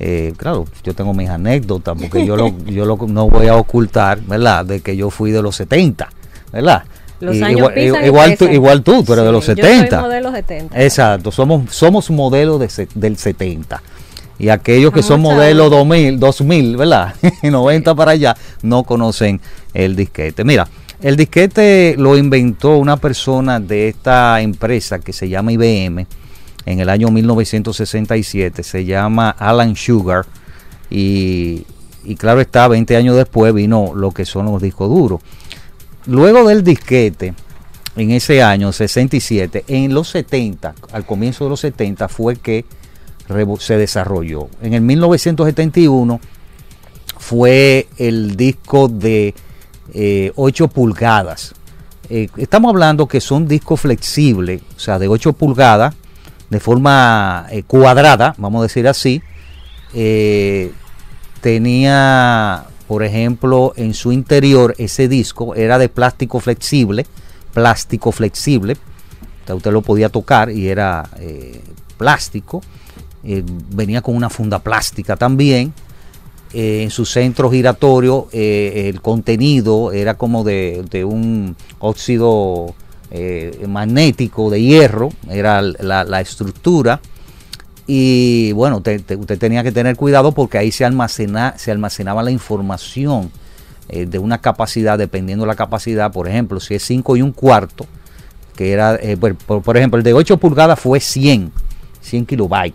eh, 0.00 0.34
claro, 0.36 0.66
yo 0.82 0.94
tengo 0.94 1.14
mis 1.14 1.28
anécdotas, 1.28 1.96
porque 1.96 2.26
yo, 2.26 2.36
lo, 2.36 2.48
yo 2.66 2.84
lo, 2.84 2.96
no 3.06 3.28
voy 3.28 3.46
a 3.46 3.56
ocultar, 3.56 4.20
¿verdad? 4.22 4.64
De 4.64 4.80
que 4.80 4.96
yo 4.96 5.10
fui 5.10 5.30
de 5.30 5.42
los 5.42 5.56
70, 5.56 6.10
¿verdad? 6.52 6.84
Los 7.22 7.36
Y 7.36 7.42
años 7.44 7.58
igual, 7.58 7.74
pisan 7.74 8.04
igual, 8.04 8.36
tú, 8.36 8.44
igual 8.46 8.82
tú, 8.82 9.04
tú 9.04 9.12
eres 9.12 9.24
de 9.24 9.30
los 9.30 9.46
yo 9.46 9.54
soy 9.54 9.64
70. 9.64 10.00
modelo 10.00 10.32
70. 10.32 10.82
Exacto, 10.82 11.30
somos, 11.30 11.72
somos 11.72 12.10
modelos 12.10 12.58
de 12.58 12.88
del 12.96 13.16
70. 13.16 13.80
Y 14.40 14.48
aquellos 14.48 14.92
que 14.92 15.04
son 15.04 15.24
honra. 15.24 15.48
2000, 15.52 16.18
2000, 16.18 16.76
¿verdad? 16.76 17.14
90 17.44 17.94
para 17.94 18.10
allá, 18.10 18.36
no 18.62 18.82
conocen 18.82 19.40
el 19.72 19.94
disquete. 19.94 20.42
Mira, 20.42 20.66
el 21.00 21.16
disquete 21.16 21.94
lo 21.96 22.18
inventó 22.18 22.76
una 22.76 22.96
persona 22.96 23.60
de 23.60 23.86
esta 23.86 24.40
empresa 24.40 24.98
que 24.98 25.12
se 25.12 25.28
llama 25.28 25.52
IBM 25.52 26.04
en 26.66 26.80
el 26.80 26.88
año 26.88 27.12
1967. 27.12 28.64
Se 28.64 28.84
llama 28.84 29.30
Alan 29.30 29.76
Sugar. 29.76 30.26
Y, 30.90 31.66
y 32.02 32.16
claro 32.16 32.40
está, 32.40 32.66
20 32.66 32.96
años 32.96 33.14
después 33.14 33.54
vino 33.54 33.92
lo 33.94 34.10
que 34.10 34.24
son 34.24 34.46
los 34.46 34.60
discos 34.60 34.88
duros. 34.88 35.20
Luego 36.06 36.48
del 36.48 36.64
disquete, 36.64 37.34
en 37.96 38.10
ese 38.10 38.42
año 38.42 38.72
67, 38.72 39.64
en 39.68 39.94
los 39.94 40.08
70, 40.08 40.74
al 40.92 41.06
comienzo 41.06 41.44
de 41.44 41.50
los 41.50 41.60
70 41.60 42.08
fue 42.08 42.36
que 42.36 42.64
se 43.58 43.76
desarrolló. 43.76 44.48
En 44.60 44.74
el 44.74 44.80
1971 44.82 46.20
fue 47.18 47.86
el 47.98 48.36
disco 48.36 48.88
de 48.88 49.34
eh, 49.94 50.32
8 50.34 50.68
pulgadas. 50.68 51.54
Eh, 52.10 52.28
estamos 52.36 52.70
hablando 52.70 53.06
que 53.06 53.20
son 53.20 53.46
discos 53.46 53.80
flexibles, 53.80 54.62
o 54.76 54.80
sea, 54.80 54.98
de 54.98 55.08
8 55.08 55.32
pulgadas, 55.32 55.94
de 56.50 56.60
forma 56.60 57.46
eh, 57.50 57.62
cuadrada, 57.62 58.34
vamos 58.36 58.60
a 58.60 58.62
decir 58.64 58.86
así. 58.86 59.22
Eh, 59.94 60.72
tenía, 61.40 62.64
por 62.88 63.02
ejemplo, 63.02 63.72
en 63.76 63.94
su 63.94 64.12
interior 64.12 64.74
ese 64.78 65.08
disco 65.08 65.54
era 65.54 65.78
de 65.78 65.88
plástico 65.88 66.40
flexible, 66.40 67.06
plástico 67.54 68.12
flexible, 68.12 68.76
o 69.48 69.54
usted 69.54 69.72
lo 69.72 69.82
podía 69.82 70.08
tocar 70.08 70.50
y 70.50 70.68
era 70.68 71.08
eh, 71.18 71.60
plástico, 71.96 72.60
Eh, 73.24 73.44
venía 73.72 74.02
con 74.02 74.16
una 74.16 74.28
funda 74.28 74.58
plástica 74.58 75.16
también, 75.16 75.72
Eh, 76.52 76.82
en 76.82 76.90
su 76.90 77.04
centro 77.06 77.48
giratorio 77.50 78.28
el 78.32 79.00
contenido 79.00 79.90
era 79.92 80.14
como 80.14 80.44
de, 80.44 81.04
un 81.04 81.56
óxido 81.78 82.74
magnético 83.68 84.50
de 84.50 84.60
hierro, 84.60 85.08
era 85.30 85.62
la 85.62 86.20
estructura 86.20 87.00
Y 87.86 88.52
bueno, 88.52 88.80
te- 88.80 89.00
te- 89.00 89.16
usted 89.16 89.38
tenía 89.38 89.62
que 89.62 89.72
tener 89.72 89.96
cuidado 89.96 90.32
porque 90.32 90.58
ahí 90.58 90.70
se, 90.70 90.84
almacena, 90.84 91.54
se 91.58 91.70
almacenaba 91.70 92.22
la 92.22 92.30
información 92.30 93.30
eh, 93.88 94.06
de 94.06 94.18
una 94.18 94.38
capacidad, 94.40 94.96
dependiendo 94.98 95.44
de 95.44 95.48
la 95.48 95.56
capacidad, 95.56 96.12
por 96.12 96.28
ejemplo, 96.28 96.60
si 96.60 96.74
es 96.74 96.82
5 96.84 97.16
y 97.16 97.22
un 97.22 97.32
cuarto, 97.32 97.86
que 98.56 98.72
era, 98.72 98.94
eh, 98.96 99.16
por, 99.16 99.34
por- 99.62 99.76
ejemplo, 99.76 99.98
el 99.98 100.04
de 100.04 100.14
8 100.14 100.36
pulgadas 100.36 100.78
fue 100.78 101.00
100, 101.00 101.50
100 102.00 102.24
kilobytes, 102.24 102.74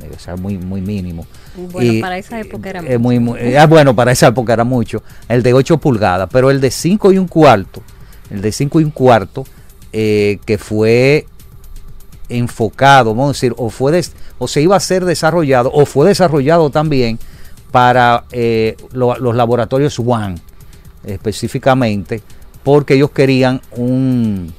debe 0.00 0.18
ser 0.18 0.38
muy, 0.38 0.56
muy 0.58 0.80
mínimo. 0.80 1.26
Bueno, 1.72 1.92
Y, 1.92 2.00
para 2.00 2.16
esa 2.16 2.38
época 2.38 2.70
era 2.70 2.78
eh, 2.80 2.82
mucho. 2.82 3.00
muy, 3.00 3.18
muy- 3.18 3.38
eh, 3.40 3.58
ah, 3.58 3.66
bueno, 3.66 3.94
para 3.96 4.12
esa 4.12 4.28
época 4.28 4.52
era 4.52 4.62
mucho, 4.64 5.02
el 5.28 5.42
de 5.42 5.52
8 5.52 5.78
pulgadas, 5.78 6.28
pero 6.32 6.50
el 6.50 6.60
de 6.60 6.70
5 6.70 7.10
y 7.12 7.18
un 7.18 7.26
cuarto, 7.26 7.82
el 8.30 8.40
de 8.40 8.52
5 8.52 8.80
y 8.80 8.84
un 8.84 8.92
cuarto, 8.92 9.44
eh, 9.92 10.38
que 10.46 10.56
fue 10.56 11.26
enfocado, 12.30 13.14
vamos 13.14 13.30
a 13.30 13.32
decir, 13.32 13.54
o 13.56 13.68
fue 13.70 13.92
des- 13.92 14.12
o 14.38 14.48
se 14.48 14.62
iba 14.62 14.76
a 14.76 14.80
ser 14.80 15.04
desarrollado, 15.04 15.70
o 15.72 15.84
fue 15.84 16.08
desarrollado 16.08 16.70
también 16.70 17.18
para 17.70 18.24
eh, 18.32 18.76
lo- 18.92 19.16
los 19.18 19.34
laboratorios 19.36 19.98
One, 19.98 20.36
específicamente, 21.04 22.22
porque 22.62 22.94
ellos 22.94 23.10
querían 23.10 23.60
un, 23.76 24.52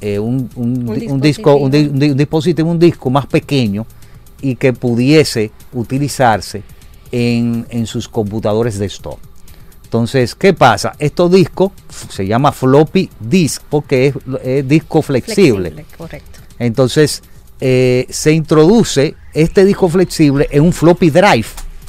eh, 0.00 0.18
un, 0.18 0.48
un 0.56 0.88
Un 0.88 0.98
di- 0.98 1.06
un 1.06 1.20
disco, 1.20 1.54
un, 1.56 1.70
di- 1.70 1.86
un 1.86 1.98
di- 1.98 2.10
un 2.10 2.16
dispositivo, 2.16 2.70
un 2.70 2.78
disco 2.78 3.10
más 3.10 3.26
pequeño 3.26 3.86
y 4.40 4.56
que 4.56 4.72
pudiese 4.72 5.50
utilizarse 5.72 6.62
en, 7.12 7.66
en 7.70 7.86
sus 7.86 8.08
computadores 8.08 8.78
desktop. 8.78 9.18
Entonces, 9.84 10.34
¿qué 10.34 10.54
pasa? 10.54 10.94
Estos 10.98 11.30
discos 11.30 11.72
se 12.08 12.26
llama 12.26 12.50
floppy 12.52 13.10
disk 13.20 13.62
porque 13.68 14.06
es, 14.08 14.14
es 14.42 14.66
disco 14.66 15.02
flexible. 15.02 15.84
Correcto. 15.98 16.31
Entonces, 16.58 17.22
eh, 17.60 18.06
se 18.10 18.32
introduce 18.32 19.14
este 19.32 19.64
disco 19.64 19.88
flexible 19.88 20.48
en 20.50 20.62
un 20.62 20.72
floppy 20.72 21.10
drive. 21.10 21.46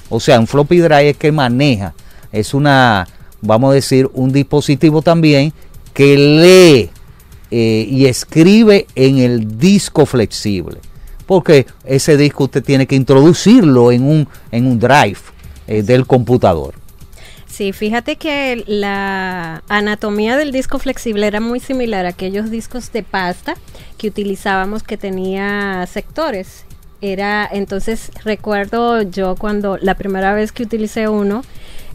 O 0.09 0.19
sea, 0.19 0.39
un 0.39 0.47
floppy 0.47 0.79
drive 0.79 1.09
es 1.09 1.17
que 1.17 1.31
maneja. 1.31 1.93
Es 2.31 2.53
una, 2.53 3.07
vamos 3.41 3.71
a 3.71 3.73
decir, 3.73 4.09
un 4.13 4.31
dispositivo 4.31 5.01
también 5.01 5.51
que 5.93 6.17
lee 6.17 6.89
eh, 7.49 7.87
y 7.89 8.05
escribe 8.05 8.87
en 8.95 9.17
el 9.17 9.57
disco 9.57 10.05
flexible. 10.05 10.77
Porque 11.25 11.65
ese 11.85 12.17
disco 12.17 12.45
usted 12.45 12.63
tiene 12.63 12.85
que 12.85 12.95
introducirlo 12.95 13.91
en 13.91 14.03
un, 14.03 14.27
en 14.51 14.67
un 14.67 14.79
drive 14.79 15.17
eh, 15.67 15.81
del 15.81 16.05
computador. 16.05 16.82
Sí, 17.53 17.71
fíjate 17.71 18.15
que 18.15 18.63
la 18.65 19.61
anatomía 19.69 20.37
del 20.37 20.51
disco 20.51 20.79
flexible 20.79 21.27
era 21.27 21.39
muy 21.39 21.59
similar 21.59 22.07
a 22.07 22.09
aquellos 22.09 22.49
discos 22.49 22.91
de 22.91 23.03
pasta 23.03 23.53
que 23.99 24.07
utilizábamos 24.07 24.81
que 24.81 24.97
tenía 24.97 25.85
sectores. 25.85 26.65
Era 26.99 27.47
entonces 27.51 28.09
recuerdo 28.23 29.03
yo 29.03 29.35
cuando 29.35 29.77
la 29.77 29.93
primera 29.93 30.33
vez 30.33 30.51
que 30.51 30.63
utilicé 30.63 31.07
uno 31.07 31.43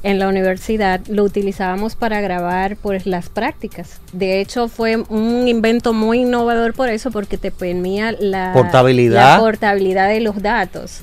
en 0.05 0.21
la 0.21 0.29
universidad 0.29 1.01
lo 1.09 1.25
utilizábamos 1.25 1.97
para 1.97 2.21
grabar 2.21 2.77
pues 2.77 3.05
las 3.05 3.29
prácticas. 3.29 4.01
De 4.13 4.41
hecho 4.41 4.69
fue 4.69 4.95
un 5.09 5.49
invento 5.49 5.93
muy 5.93 6.21
innovador 6.21 6.73
por 6.73 6.89
eso 6.89 7.11
porque 7.11 7.37
te 7.37 7.51
permitía 7.51 8.13
la 8.13 8.53
Portabilidad. 8.53 9.35
la 9.35 9.41
portabilidad 9.41 10.09
de 10.09 10.21
los 10.21 10.41
datos 10.41 11.01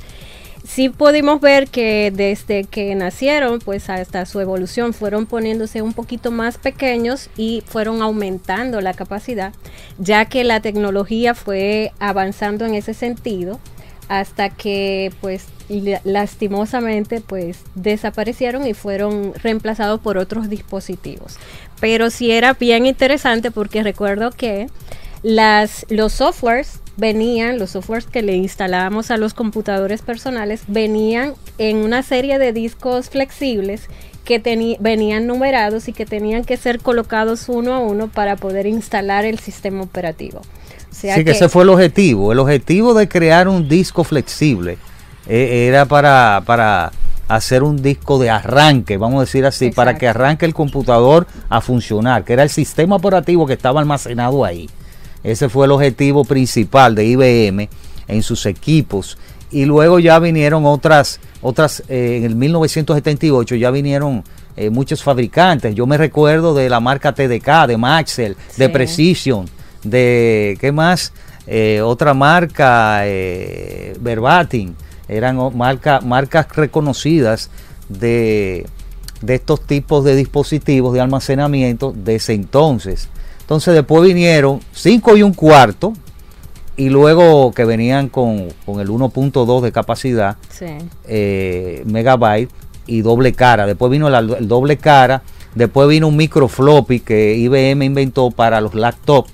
sí 0.67 0.89
pudimos 0.89 1.39
ver 1.41 1.67
que 1.67 2.12
desde 2.13 2.63
que 2.65 2.93
nacieron, 2.95 3.60
pues 3.60 3.89
hasta 3.89 4.25
su 4.25 4.39
evolución, 4.39 4.93
fueron 4.93 5.25
poniéndose 5.25 5.81
un 5.81 5.93
poquito 5.93 6.31
más 6.31 6.57
pequeños 6.57 7.29
y 7.38 7.63
fueron 7.65 8.01
aumentando 8.01 8.81
la 8.81 8.93
capacidad, 8.93 9.53
ya 9.98 10.25
que 10.25 10.43
la 10.43 10.60
tecnología 10.60 11.34
fue 11.36 11.91
avanzando 12.00 12.65
en 12.65 12.75
ese 12.75 12.93
sentido 12.93 13.60
hasta 14.07 14.50
que 14.50 15.12
pues 15.22 15.45
la- 15.67 16.01
lastimosamente 16.03 17.22
pues 17.22 17.60
desaparecieron 17.74 18.67
y 18.67 18.74
fueron 18.74 19.34
reemplazados 19.36 20.00
por 20.00 20.17
otros 20.17 20.50
dispositivos. 20.50 21.38
Pero 21.79 22.10
sí 22.10 22.31
era 22.31 22.53
bien 22.53 22.86
interesante 22.86 23.50
porque 23.51 23.81
recuerdo 23.84 24.31
que 24.31 24.67
las, 25.24 25.86
los 25.89 26.13
softwares 26.13 26.79
venían, 26.97 27.59
los 27.59 27.71
softwares 27.71 28.05
que 28.05 28.21
le 28.21 28.35
instalábamos 28.35 29.11
a 29.11 29.17
los 29.17 29.33
computadores 29.33 30.01
personales, 30.01 30.63
venían 30.67 31.33
en 31.57 31.77
una 31.77 32.03
serie 32.03 32.39
de 32.39 32.53
discos 32.53 33.09
flexibles 33.09 33.89
que 34.23 34.77
venían 34.79 35.27
numerados 35.27 35.87
y 35.87 35.93
que 35.93 36.05
tenían 36.05 36.43
que 36.43 36.57
ser 36.57 36.79
colocados 36.79 37.47
uno 37.47 37.73
a 37.73 37.79
uno 37.79 38.07
para 38.07 38.35
poder 38.35 38.65
instalar 38.65 39.23
el 39.23 39.39
sistema 39.39 39.84
operativo. 39.84 40.39
O 40.39 40.95
sea 40.97 41.15
sí, 41.15 41.23
que, 41.23 41.31
ese 41.31 41.47
fue 41.47 41.63
el 41.63 41.69
objetivo. 41.69 42.31
El 42.31 42.39
objetivo 42.39 42.93
de 42.93 43.08
crear 43.08 43.47
un 43.47 43.69
disco 43.69 44.03
flexible 44.03 44.77
eh, 45.27 45.67
era 45.67 45.86
para, 45.86 46.41
para 46.45 46.91
hacer 47.27 47.62
un 47.62 47.81
disco 47.81 48.17
de 48.17 48.29
arranque, 48.29 48.97
vamos 48.97 49.17
a 49.17 49.21
decir 49.21 49.45
así, 49.45 49.71
para 49.71 49.97
que 49.97 50.08
arranque 50.08 50.45
el 50.45 50.53
computador 50.53 51.27
a 51.49 51.62
funcionar, 51.62 52.23
que 52.23 52.34
era 52.34 52.43
el 52.43 52.49
sistema 52.49 52.95
operativo 52.95 53.45
que 53.45 53.53
estaba 53.53 53.79
almacenado 53.79 54.43
ahí. 54.43 54.69
Ese 55.25 55.49
fue 55.49 55.65
el 55.65 55.71
objetivo 55.71 56.23
principal 56.23 56.93
de 56.93 57.05
IBM 57.05 57.67
en 58.07 58.21
sus 58.21 58.45
equipos. 58.45 59.17
Y 59.49 59.65
luego 59.65 59.97
ya 59.97 60.19
vinieron 60.19 60.65
otras, 60.65 61.19
otras 61.41 61.83
eh, 61.89 62.17
en 62.17 62.25
el 62.25 62.35
1978 62.35 63.55
ya 63.55 63.71
vinieron 63.71 64.23
eh, 64.55 64.69
muchos 64.69 65.01
fabricantes. 65.01 65.73
Yo 65.73 65.88
me 65.88 65.97
recuerdo 65.97 66.53
de 66.53 66.69
la 66.69 66.79
marca 66.79 67.13
TDK, 67.13 67.67
de 67.67 67.77
Maxell, 67.77 68.38
de. 68.57 68.69
Precision, 68.69 69.49
de, 69.83 70.57
¿qué 70.61 70.71
más? 70.71 71.11
Eh, 71.47 71.81
otra 71.81 72.13
marca, 72.13 73.01
Verbatim. 73.99 74.75
Eran 75.07 75.39
marca, 75.55 76.01
marcas 76.01 76.47
reconocidas 76.55 77.49
de, 77.89 78.67
de 79.21 79.35
estos 79.35 79.65
tipos 79.65 80.03
de 80.03 80.15
dispositivos 80.15 80.93
de 80.93 81.01
almacenamiento 81.01 81.93
de 81.95 82.15
ese 82.15 82.33
entonces. 82.33 83.09
Entonces 83.45 83.73
después 83.75 84.03
vinieron 84.03 84.60
5 84.73 85.17
y 85.17 85.23
un 85.23 85.34
cuarto 85.34 85.93
y 86.77 86.89
luego 86.89 87.51
que 87.53 87.63
venían 87.63 88.10
con, 88.10 88.49
con 88.65 88.79
el 88.79 88.89
1.2 88.89 89.62
de 89.62 89.71
capacidad 89.71 90.36
Sí. 90.49 90.65
eh, 91.08 91.84
megabyte 91.86 92.49
y 92.88 93.01
doble 93.01 93.34
cara. 93.34 93.65
Después 93.65 93.91
vino 93.91 94.10
la- 94.10 94.19
el 94.19 94.47
doble 94.47 94.77
cara. 94.77 95.21
Después 95.53 95.88
vino 95.88 96.08
un 96.08 96.17
micro 96.17 96.47
floppy 96.47 96.99
que 96.99 97.36
IBM 97.36 97.86
inventó 97.86 98.29
para 98.31 98.60
los 98.62 98.73
laptops. 98.75 99.31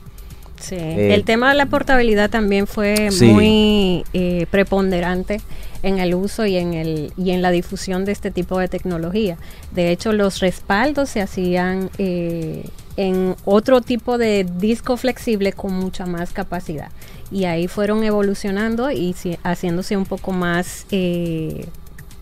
Sí, 0.60 0.76
Eh, 0.76 1.16
el 1.16 1.24
tema 1.24 1.50
de 1.50 1.56
la 1.56 1.66
portabilidad 1.66 2.30
también 2.30 2.68
fue 2.68 3.10
Sí. 3.12 3.26
muy 3.26 4.04
eh, 4.14 4.46
preponderante 4.52 5.42
en 5.82 5.98
el 5.98 6.14
uso 6.14 6.46
y 6.46 6.58
en 6.58 6.76
el 6.76 7.12
y 7.18 7.32
en 7.32 7.42
la 7.42 7.50
difusión 7.50 8.06
de 8.06 8.12
este 8.12 8.30
tipo 8.30 8.60
de 8.60 8.68
tecnología. 8.68 9.38
De 9.74 9.90
hecho, 9.90 10.12
los 10.14 10.40
respaldos 10.42 11.10
se 11.10 11.22
hacían 11.22 11.90
eh, 11.98 12.66
en 13.08 13.36
otro 13.46 13.82
tipo 13.82 14.18
de 14.18 14.46
disco 14.60 14.98
flexible 14.98 15.54
con 15.54 15.74
mucha 15.74 16.06
más 16.06 16.32
capacidad 16.32 16.90
y 17.32 17.46
ahí 17.46 17.68
fueron 17.68 18.04
evolucionando 18.04 18.92
y 18.92 19.14
si- 19.14 19.38
haciéndose 19.44 19.96
un 19.98 20.06
poco 20.06 20.32
más 20.32 20.86
eh, 20.92 21.66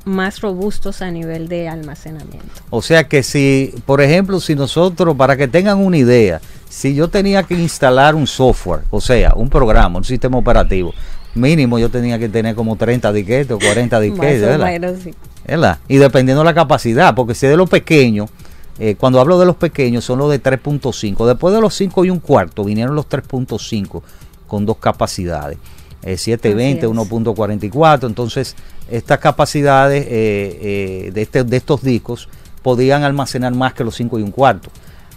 más 0.05 0.41
robustos 0.41 1.01
a 1.01 1.11
nivel 1.11 1.47
de 1.49 1.67
almacenamiento. 1.67 2.61
O 2.69 2.81
sea 2.81 3.07
que 3.07 3.21
si, 3.21 3.73
por 3.85 4.01
ejemplo, 4.01 4.39
si 4.39 4.55
nosotros, 4.55 5.15
para 5.15 5.35
que 5.37 5.47
tengan 5.47 5.77
una 5.79 5.97
idea, 5.97 6.41
si 6.69 6.95
yo 6.95 7.09
tenía 7.09 7.43
que 7.43 7.53
instalar 7.55 8.15
un 8.15 8.25
software, 8.25 8.81
o 8.89 9.01
sea, 9.01 9.33
un 9.35 9.49
programa, 9.49 9.97
un 9.97 10.03
sistema 10.05 10.37
operativo, 10.37 10.93
mínimo 11.35 11.77
yo 11.77 11.89
tenía 11.89 12.17
que 12.17 12.29
tener 12.29 12.55
como 12.55 12.75
30 12.75 13.11
disquetes 13.11 13.51
o 13.51 13.59
40 13.59 13.99
disquetes, 14.01 14.41
¿verdad? 14.41 14.65
menos, 14.65 14.99
sí. 15.03 15.13
¿verdad? 15.47 15.77
Y 15.87 15.97
dependiendo 15.97 16.41
de 16.41 16.45
la 16.45 16.53
capacidad, 16.55 17.13
porque 17.13 17.35
si 17.35 17.45
es 17.45 17.51
de 17.51 17.57
los 17.57 17.69
pequeños, 17.69 18.29
eh, 18.79 18.95
cuando 18.95 19.19
hablo 19.19 19.37
de 19.39 19.45
los 19.45 19.55
pequeños 19.57 20.05
son 20.05 20.19
los 20.19 20.29
de 20.31 20.41
3.5. 20.41 21.25
Después 21.27 21.53
de 21.53 21.61
los 21.61 21.75
5 21.75 22.05
y 22.05 22.09
un 22.09 22.19
cuarto 22.19 22.63
vinieron 22.63 22.95
los 22.95 23.07
3.5 23.07 24.01
con 24.47 24.65
dos 24.65 24.77
capacidades. 24.77 25.57
eh, 26.01 26.15
720, 26.17 26.85
Así 26.85 26.91
es. 26.93 26.97
1.44. 26.97 28.07
Entonces, 28.07 28.55
estas 28.89 29.19
capacidades 29.19 30.05
eh, 30.05 30.59
eh, 31.07 31.11
de, 31.13 31.21
este- 31.21 31.43
de 31.43 31.57
estos 31.57 31.83
discos 31.83 32.29
podían 32.63 33.03
almacenar 33.03 33.53
más 33.53 33.73
que 33.73 33.83
los 33.83 33.95
5 33.95 34.17
y 34.19 34.23
un 34.23 34.31
cuarto. 34.31 34.69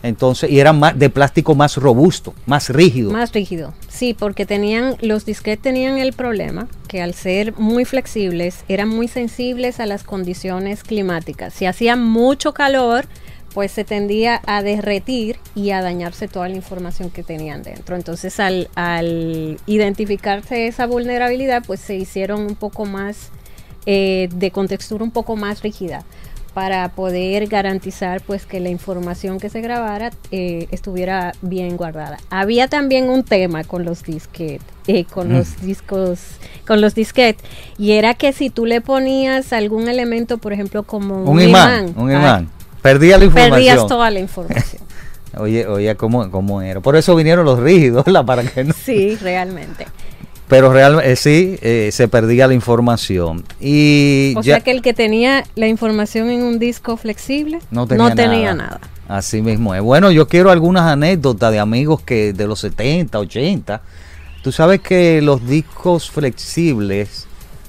Entonces, 0.02 0.50
y 0.50 0.58
eran 0.58 0.80
más, 0.80 0.98
de 0.98 1.08
plástico 1.10 1.54
más 1.54 1.76
robusto, 1.76 2.34
más 2.46 2.68
rígido. 2.70 3.12
Más 3.12 3.32
rígido, 3.32 3.72
sí, 3.88 4.14
porque 4.18 4.44
tenían, 4.46 4.96
los 5.00 5.24
disquetes 5.24 5.62
tenían 5.62 5.98
el 5.98 6.12
problema 6.12 6.66
que 6.88 7.00
al 7.00 7.14
ser 7.14 7.56
muy 7.56 7.84
flexibles 7.84 8.64
eran 8.68 8.88
muy 8.88 9.06
sensibles 9.06 9.78
a 9.78 9.86
las 9.86 10.02
condiciones 10.02 10.82
climáticas. 10.82 11.54
Si 11.54 11.66
hacía 11.66 11.94
mucho 11.94 12.52
calor, 12.52 13.04
pues 13.54 13.72
se 13.72 13.84
tendía 13.84 14.40
a 14.46 14.62
derretir 14.62 15.38
y 15.54 15.70
a 15.70 15.82
dañarse 15.82 16.28
toda 16.28 16.48
la 16.48 16.56
información 16.56 17.10
que 17.10 17.22
tenían 17.22 17.62
dentro. 17.62 17.96
Entonces 17.96 18.40
al, 18.40 18.68
al 18.74 19.58
identificarse 19.66 20.66
esa 20.66 20.86
vulnerabilidad, 20.86 21.62
pues 21.66 21.80
se 21.80 21.94
hicieron 21.96 22.40
un 22.42 22.54
poco 22.54 22.86
más 22.86 23.30
eh, 23.86 24.28
de 24.34 24.50
contextura 24.50 25.02
un 25.04 25.10
poco 25.10 25.36
más 25.36 25.62
rígida 25.62 26.04
para 26.54 26.88
poder 26.90 27.46
garantizar 27.46 28.20
pues 28.20 28.44
que 28.44 28.60
la 28.60 28.68
información 28.68 29.40
que 29.40 29.48
se 29.48 29.60
grabara 29.62 30.10
eh, 30.30 30.68
estuviera 30.70 31.32
bien 31.40 31.76
guardada. 31.78 32.18
Había 32.28 32.68
también 32.68 33.08
un 33.08 33.24
tema 33.24 33.64
con 33.64 33.84
los 33.86 34.02
disquetes, 34.02 34.60
eh, 34.86 35.04
con 35.04 35.30
Mm. 35.30 35.32
los 35.32 35.60
discos, 35.62 36.20
con 36.66 36.80
los 36.82 36.94
disquetes, 36.94 37.42
y 37.78 37.92
era 37.92 38.12
que 38.14 38.32
si 38.34 38.50
tú 38.50 38.66
le 38.66 38.82
ponías 38.82 39.52
algún 39.54 39.88
elemento, 39.88 40.36
por 40.38 40.52
ejemplo, 40.52 40.82
como 40.82 41.24
Un 41.24 41.40
imán, 41.40 41.94
un 41.96 42.10
ah, 42.10 42.14
imán. 42.14 42.50
Perdía 42.82 43.16
la 43.16 43.24
información. 43.24 43.52
perdías 43.52 43.86
toda 43.86 44.10
la 44.10 44.20
información. 44.20 44.82
Oye, 45.38 45.66
oye, 45.66 45.96
¿cómo, 45.96 46.30
¿cómo 46.30 46.60
era? 46.60 46.80
Por 46.80 46.94
eso 46.94 47.16
vinieron 47.16 47.46
los 47.46 47.58
rígidos, 47.58 48.04
¿verdad? 48.04 48.26
Para 48.26 48.44
que 48.44 48.64
no... 48.64 48.74
sí, 48.74 49.16
realmente. 49.16 49.86
Pero 50.46 50.70
realmente 50.70 51.16
sí, 51.16 51.58
eh, 51.62 51.88
se 51.90 52.06
perdía 52.08 52.46
la 52.46 52.52
información. 52.52 53.42
Y 53.58 54.34
O 54.36 54.42
ya 54.42 54.56
sea 54.56 54.60
que 54.60 54.70
el 54.70 54.82
que 54.82 54.92
tenía 54.92 55.44
la 55.54 55.68
información 55.68 56.28
en 56.28 56.42
un 56.42 56.58
disco 56.58 56.98
flexible 56.98 57.60
no 57.70 57.86
tenía, 57.86 58.52
nada. 58.52 58.78
Así 59.08 59.40
mismo 59.40 59.74
es. 59.74 59.80
Bueno, 59.80 60.10
yo 60.10 60.28
quiero 60.28 60.50
algunas 60.50 60.82
anécdotas 60.82 61.50
de 61.50 61.58
amigos 61.58 62.02
que 62.02 62.34
de 62.34 62.46
los 62.46 62.60
70, 62.60 63.18
80. 63.18 63.80
Tú 64.42 64.52
sabes 64.52 64.82
que 64.82 65.22
los 65.22 65.46
discos 65.46 66.10
flexibles 66.10 67.26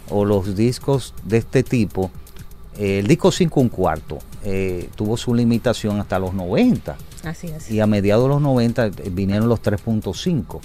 o 0.10 0.26
los 0.26 0.58
discos 0.58 1.14
de 1.24 1.38
este 1.38 1.64
tipo, 1.64 2.12
eh, 2.78 3.00
el 3.00 3.08
disco 3.08 3.32
5 3.32 3.62
un 3.62 3.70
cuarto, 3.70 4.20
eh, 4.46 4.90
tuvo 4.96 5.16
su 5.18 5.34
limitación 5.34 6.00
hasta 6.00 6.20
los 6.20 6.34
90 6.34 6.96
Así 7.24 7.48
es. 7.48 7.72
y 7.72 7.80
a 7.80 7.88
mediados 7.88 8.26
de 8.26 8.30
los 8.30 8.42
90 8.42 8.90
vinieron 9.12 9.48
los 9.48 9.62
3.5 9.62 10.60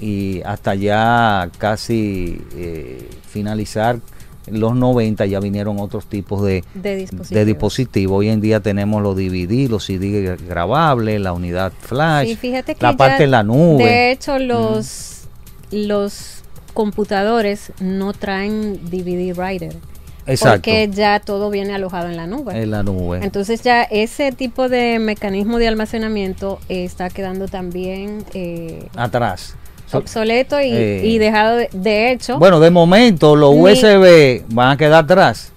y 0.00 0.42
hasta 0.42 0.74
ya 0.74 1.50
casi 1.58 2.40
eh, 2.56 3.08
finalizar 3.28 4.00
los 4.46 4.74
90 4.76 5.24
ya 5.26 5.40
vinieron 5.40 5.78
otros 5.80 6.06
tipos 6.06 6.42
de, 6.42 6.64
de 6.74 6.96
dispositivos. 6.96 7.30
de 7.30 7.44
dispositivos. 7.46 8.18
Hoy 8.18 8.28
en 8.28 8.40
día 8.42 8.60
tenemos 8.60 9.02
los 9.02 9.16
DVD, 9.16 9.70
los 9.70 9.84
CD 9.86 10.36
grabables, 10.46 11.20
la 11.20 11.32
unidad 11.32 11.72
flash, 11.80 12.28
Sí, 12.28 12.36
fíjate 12.36 12.74
que 12.74 12.82
la 12.84 12.94
parte 12.96 13.24
en 13.24 13.30
la 13.30 13.42
nube. 13.42 13.84
De 13.84 14.10
hecho, 14.12 14.38
los, 14.38 15.22
los 15.70 16.42
computadores 16.74 17.72
no 17.80 18.12
traen 18.12 18.78
DVD 18.90 19.34
writer. 19.34 19.74
Exacto, 20.26 20.54
Porque 20.70 20.88
ya 20.92 21.20
todo 21.20 21.50
viene 21.50 21.74
alojado 21.74 22.08
en 22.08 22.16
la 22.16 22.26
nube. 22.26 22.60
en 22.62 22.70
la 22.70 22.82
nube. 22.82 23.20
Entonces 23.22 23.62
ya 23.62 23.82
ese 23.82 24.32
tipo 24.32 24.68
de 24.68 24.98
mecanismo 24.98 25.58
de 25.58 25.68
almacenamiento 25.68 26.58
eh, 26.68 26.84
está 26.84 27.10
quedando 27.10 27.46
también 27.48 28.24
eh, 28.34 28.86
Atrás. 28.96 29.54
So- 29.86 29.98
obsoleto 29.98 30.60
y, 30.62 30.70
eh, 30.72 31.02
y 31.04 31.18
dejado 31.18 31.56
de, 31.56 31.68
de 31.72 32.10
hecho. 32.12 32.38
bueno, 32.38 32.58
de 32.58 32.70
momento 32.70 33.36
los 33.36 33.54
Ni- 33.54 33.60
USB 33.62 34.42
van 34.48 34.70
a 34.70 34.76
quedar 34.78 35.04
atrás. 35.04 35.52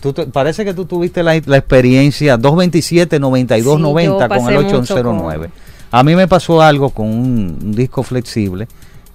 Tú 0.00 0.12
te- 0.12 0.26
parece 0.26 0.64
que 0.64 0.74
tú 0.74 0.84
tuviste 0.86 1.22
la, 1.22 1.40
la 1.46 1.56
experiencia 1.56 2.36
227-9290 2.36 3.56
Sí, 3.58 3.64
con 3.64 4.22
el 4.22 4.28
pasé 4.28 4.58
mucho 4.60 4.78
809. 4.78 5.50
A 5.90 6.02
mí 6.02 6.16
me 6.16 6.26
pasó 6.26 6.60
algo 6.60 6.90
con 6.90 7.06
un, 7.06 7.58
un 7.62 7.72
disco 7.74 8.02
flexible, 8.02 8.66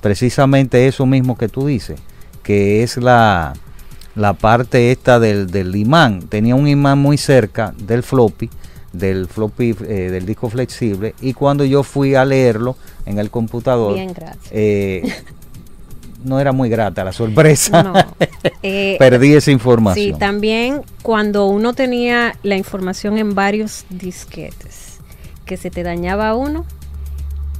precisamente 0.02 0.88
eso 0.88 1.06
mismo 1.06 1.38
que 1.38 1.50
tú 1.50 1.68
dices, 1.68 2.00
que 2.44 2.84
es 2.84 2.98
la, 2.98 3.54
la 4.16 4.34
parte 4.34 4.92
esta 4.92 5.20
del, 5.20 5.50
del 5.52 5.76
imán. 5.76 6.22
Tenía 6.24 6.56
un 6.56 6.68
imán 6.68 7.00
muy 7.00 7.18
cerca 7.18 7.74
del 7.78 8.04
floppy, 8.04 8.50
del 8.94 9.28
floppy 9.28 9.76
eh, 9.82 10.10
del 10.12 10.26
disco 10.26 10.50
flexible, 10.50 11.14
y 11.22 11.34
cuando 11.34 11.64
yo 11.66 11.84
fui 11.84 12.16
a 12.16 12.26
leerlo 12.26 12.76
en 13.06 13.20
el 13.20 13.30
computador, 13.30 13.94
Bien, 13.96 14.14
eh, 14.52 15.04
no 16.24 16.40
era 16.40 16.52
muy 16.52 16.70
grata 16.70 17.04
la 17.04 17.14
sorpresa. 17.14 17.84
No. 17.84 17.94
Eh, 18.62 18.96
Perdí 19.00 19.34
esa 19.34 19.46
Sí, 19.46 19.52
información. 19.52 20.20
también 20.20 20.82
cuando 21.02 21.46
uno 21.48 21.74
tenía 21.74 22.36
la 22.44 22.58
información 22.58 23.18
en 23.18 23.34
varios 23.36 23.86
disquetes, 23.90 24.98
que 25.46 25.56
se 25.56 25.70
te 25.72 25.84
dañaba 25.84 26.36
uno, 26.36 26.66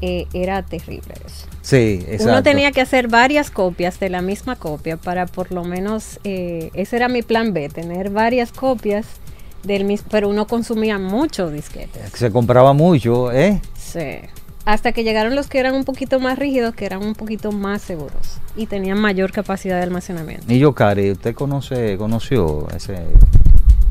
era 0.02 0.62
terrible 0.64 1.14
eso. 1.26 1.48
Sí, 1.70 2.04
exacto. 2.08 2.34
Uno 2.34 2.42
tenía 2.42 2.72
que 2.72 2.82
hacer 2.82 3.10
varias 3.10 3.52
copias 3.52 4.00
de 4.00 4.10
la 4.10 4.24
misma 4.24 4.56
copia 4.56 4.98
para 4.98 5.28
por 5.28 5.52
lo 5.52 5.64
menos, 5.64 6.20
eh, 6.24 6.72
ese 6.74 6.96
era 6.96 7.10
mi 7.10 7.22
plan 7.22 7.54
B, 7.54 7.70
tener 7.70 8.10
varias 8.10 8.52
copias 8.52 9.06
del 9.62 9.84
mismo, 9.84 10.08
pero 10.10 10.30
uno 10.30 10.48
consumía 10.48 10.98
muchos 10.98 11.54
disquetes. 11.54 12.12
Se 12.16 12.32
compraba 12.32 12.74
mucho, 12.74 13.32
¿eh? 13.32 13.62
Sí. 13.78 14.18
Hasta 14.66 14.94
que 14.94 15.04
llegaron 15.04 15.36
los 15.36 15.46
que 15.46 15.60
eran 15.60 15.76
un 15.76 15.84
poquito 15.84 16.20
más 16.20 16.40
rígidos, 16.40 16.74
que 16.74 16.88
eran 16.88 17.04
un 17.04 17.14
poquito 17.14 17.52
más 17.52 17.84
seguros 17.84 18.40
y 18.56 18.66
tenían 18.66 19.00
mayor 19.00 19.32
capacidad 19.32 19.78
de 19.78 19.84
almacenamiento. 19.84 20.52
Y 20.52 20.58
yo, 20.58 20.74
Cari, 20.74 21.12
¿usted 21.12 21.36
conoce, 21.36 21.98
conoció 21.98 22.68
ese? 22.76 22.98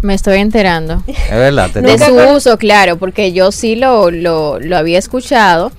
Me 0.02 0.14
estoy 0.14 0.38
enterando. 0.38 1.04
Es 1.06 1.30
verdad, 1.30 1.70
De 1.70 1.96
su 1.96 2.14
uso, 2.34 2.58
claro, 2.58 2.98
porque 2.98 3.32
yo 3.32 3.52
sí 3.52 3.76
lo, 3.76 4.10
lo, 4.10 4.58
lo 4.58 4.76
había 4.76 4.98
escuchado, 4.98 5.70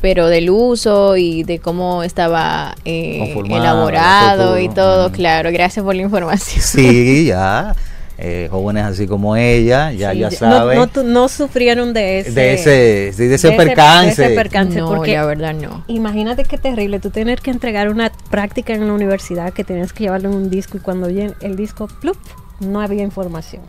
pero 0.00 0.28
del 0.28 0.50
uso 0.50 1.16
y 1.16 1.42
de 1.42 1.58
cómo 1.58 2.02
estaba 2.02 2.74
eh, 2.84 3.34
elaborado 3.48 4.58
y 4.58 4.68
todo. 4.68 5.08
Mm. 5.08 5.12
claro. 5.12 5.50
Gracias 5.52 5.84
por 5.84 5.94
la 5.94 6.02
información. 6.02 6.62
Sí, 6.62 7.26
ya. 7.26 7.74
eh, 8.18 8.48
jóvenes 8.50 8.84
así 8.84 9.06
como 9.06 9.36
ella, 9.36 9.92
ya, 9.92 10.12
Sí, 10.12 10.18
ya 10.20 10.30
saben. 10.30 10.78
No, 11.04 11.28
sufrieron 11.28 11.92
de 11.92 12.20
ese, 12.20 12.30
de 12.32 12.54
ese, 12.54 13.12
sí, 13.14 13.26
de 13.26 13.34
ese 13.34 13.52
percance. 13.52 14.22
de 14.22 14.28
ese 14.28 14.34
percance, 14.34 14.78
No, 14.78 14.88
porque 14.88 15.14
la 15.14 15.26
verdad 15.26 15.54
no. 15.54 15.84
imagínate 15.86 16.44
qué 16.44 16.56
terrible 16.56 16.98
tú 16.98 17.10
tener 17.10 17.40
que 17.42 17.50
entregar 17.50 17.90
una 17.90 18.10
práctica 18.30 18.72
en 18.72 18.86
la 18.86 18.92
universidad 18.94 19.52
que 19.52 19.64
tenías 19.64 19.92
que 19.92 20.04
llevarlo 20.04 20.30
en 20.30 20.34
un 20.36 20.50
disco 20.50 20.78
y 20.78 20.80
cuando 20.80 21.08
oyen 21.08 21.34
el 21.42 21.56
disco, 21.56 21.88
plup, 22.00 22.16
no 22.60 22.80
había 22.80 23.02
información. 23.02 23.62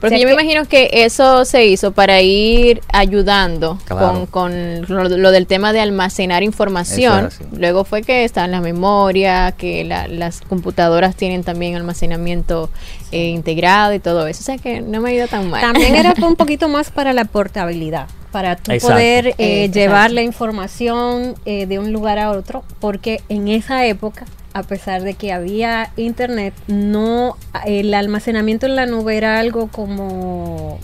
Porque 0.00 0.14
O 0.14 0.18
sea 0.18 0.18
yo 0.18 0.26
me 0.28 0.40
imagino 0.40 0.64
que 0.66 0.88
eso 0.92 1.44
se 1.44 1.66
hizo 1.66 1.90
para 1.92 2.20
ir 2.22 2.80
ayudando 2.92 3.78
Claro. 3.86 4.26
con, 4.30 4.82
con 4.82 4.82
lo, 4.88 5.08
lo 5.08 5.30
del 5.32 5.46
tema 5.48 5.72
de 5.72 5.80
almacenar 5.80 6.42
información. 6.44 7.30
Luego 7.56 7.82
fue 7.84 8.02
que 8.02 8.24
está 8.24 8.44
en 8.44 8.52
la 8.52 8.60
memoria, 8.60 9.52
que 9.58 9.82
la- 9.84 10.06
las 10.06 10.40
computadoras 10.42 11.16
tienen 11.16 11.42
también 11.42 11.74
almacenamiento 11.74 12.70
eh, 13.10 13.26
integrado 13.28 13.92
y 13.94 13.98
todo 13.98 14.26
eso. 14.28 14.40
O 14.40 14.44
sea 14.44 14.58
que 14.58 14.80
no 14.80 15.00
me 15.00 15.10
ha 15.10 15.14
ido 15.14 15.26
tan 15.26 15.50
mal. 15.50 15.60
También 15.62 15.96
era 15.96 16.14
un 16.22 16.36
poquito 16.36 16.68
más 16.68 16.90
para 16.92 17.12
la 17.12 17.24
portabilidad, 17.24 18.06
para 18.30 18.54
tú 18.56 18.70
Exacto. 18.72 18.94
poder 18.94 19.34
eh, 19.38 19.68
llevar 19.72 20.12
la 20.12 20.22
información 20.22 21.34
eh, 21.44 21.66
de 21.66 21.78
un 21.80 21.92
lugar 21.92 22.18
a 22.18 22.30
otro, 22.30 22.62
porque 22.80 23.20
en 23.28 23.48
esa 23.48 23.84
época, 23.86 24.26
a 24.58 24.62
pesar 24.64 25.02
de 25.02 25.14
que 25.14 25.32
había 25.32 25.90
internet, 25.96 26.52
no 26.66 27.36
el 27.64 27.94
almacenamiento 27.94 28.66
en 28.66 28.76
la 28.76 28.86
nube 28.86 29.16
era 29.16 29.38
algo 29.38 29.68
como 29.68 30.78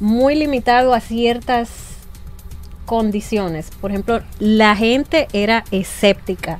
muy 0.00 0.34
limitado 0.34 0.94
a 0.94 1.00
ciertas 1.00 1.68
condiciones. 2.86 3.70
Por 3.80 3.90
ejemplo, 3.90 4.22
la 4.38 4.74
gente 4.76 5.28
era 5.32 5.64
escéptica. 5.70 6.58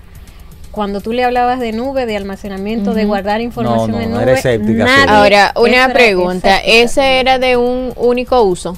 Cuando 0.71 1.01
tú 1.01 1.13
le 1.13 1.25
hablabas 1.25 1.59
de 1.61 1.73
nube, 1.73 2.07
de 2.07 2.17
almacenamiento, 2.17 2.95
de 2.95 3.05
guardar 3.05 3.41
información 3.43 3.91
No, 3.91 3.97
no, 3.99 4.03
en 4.03 4.11
no 4.11 4.17
nube, 4.17 4.23
era 4.31 4.39
escéptica, 4.39 4.85
nadie- 4.85 5.09
Ahora, 5.11 5.53
una 5.57 5.93
pregunta. 5.93 6.57
escéptica. 6.57 6.83
¿Ese 6.83 7.21
era 7.21 7.39
de 7.39 7.57
un 7.59 7.93
único 7.97 8.43
uso? 8.43 8.77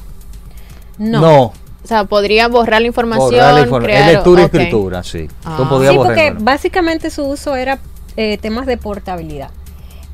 No. 0.99 1.21
No, 1.21 1.53
O 1.85 1.87
sea, 1.87 2.05
podría 2.05 2.49
borrar 2.49 2.81
la 2.81 2.87
información. 2.87 3.31
borrar 3.31 3.55
la 3.55 3.61
informa- 3.61 3.85
crear- 3.87 4.09
es 4.09 4.15
lectura 4.15 4.43
y 4.43 4.45
escritura, 4.47 5.03
sí. 5.05 5.29
Ah. 5.45 5.55
Tú 5.59 5.69
podías 5.69 5.93
Sí, 5.93 5.97
borrar 5.99 6.15
porque 6.15 6.31
bueno. 6.31 6.45
básicamente 6.45 7.11
su 7.11 7.25
uso 7.27 7.55
era 7.57 7.79
eh, 8.17 8.39
temas 8.39 8.65
de 8.67 8.77
portabilidad. 8.79 9.51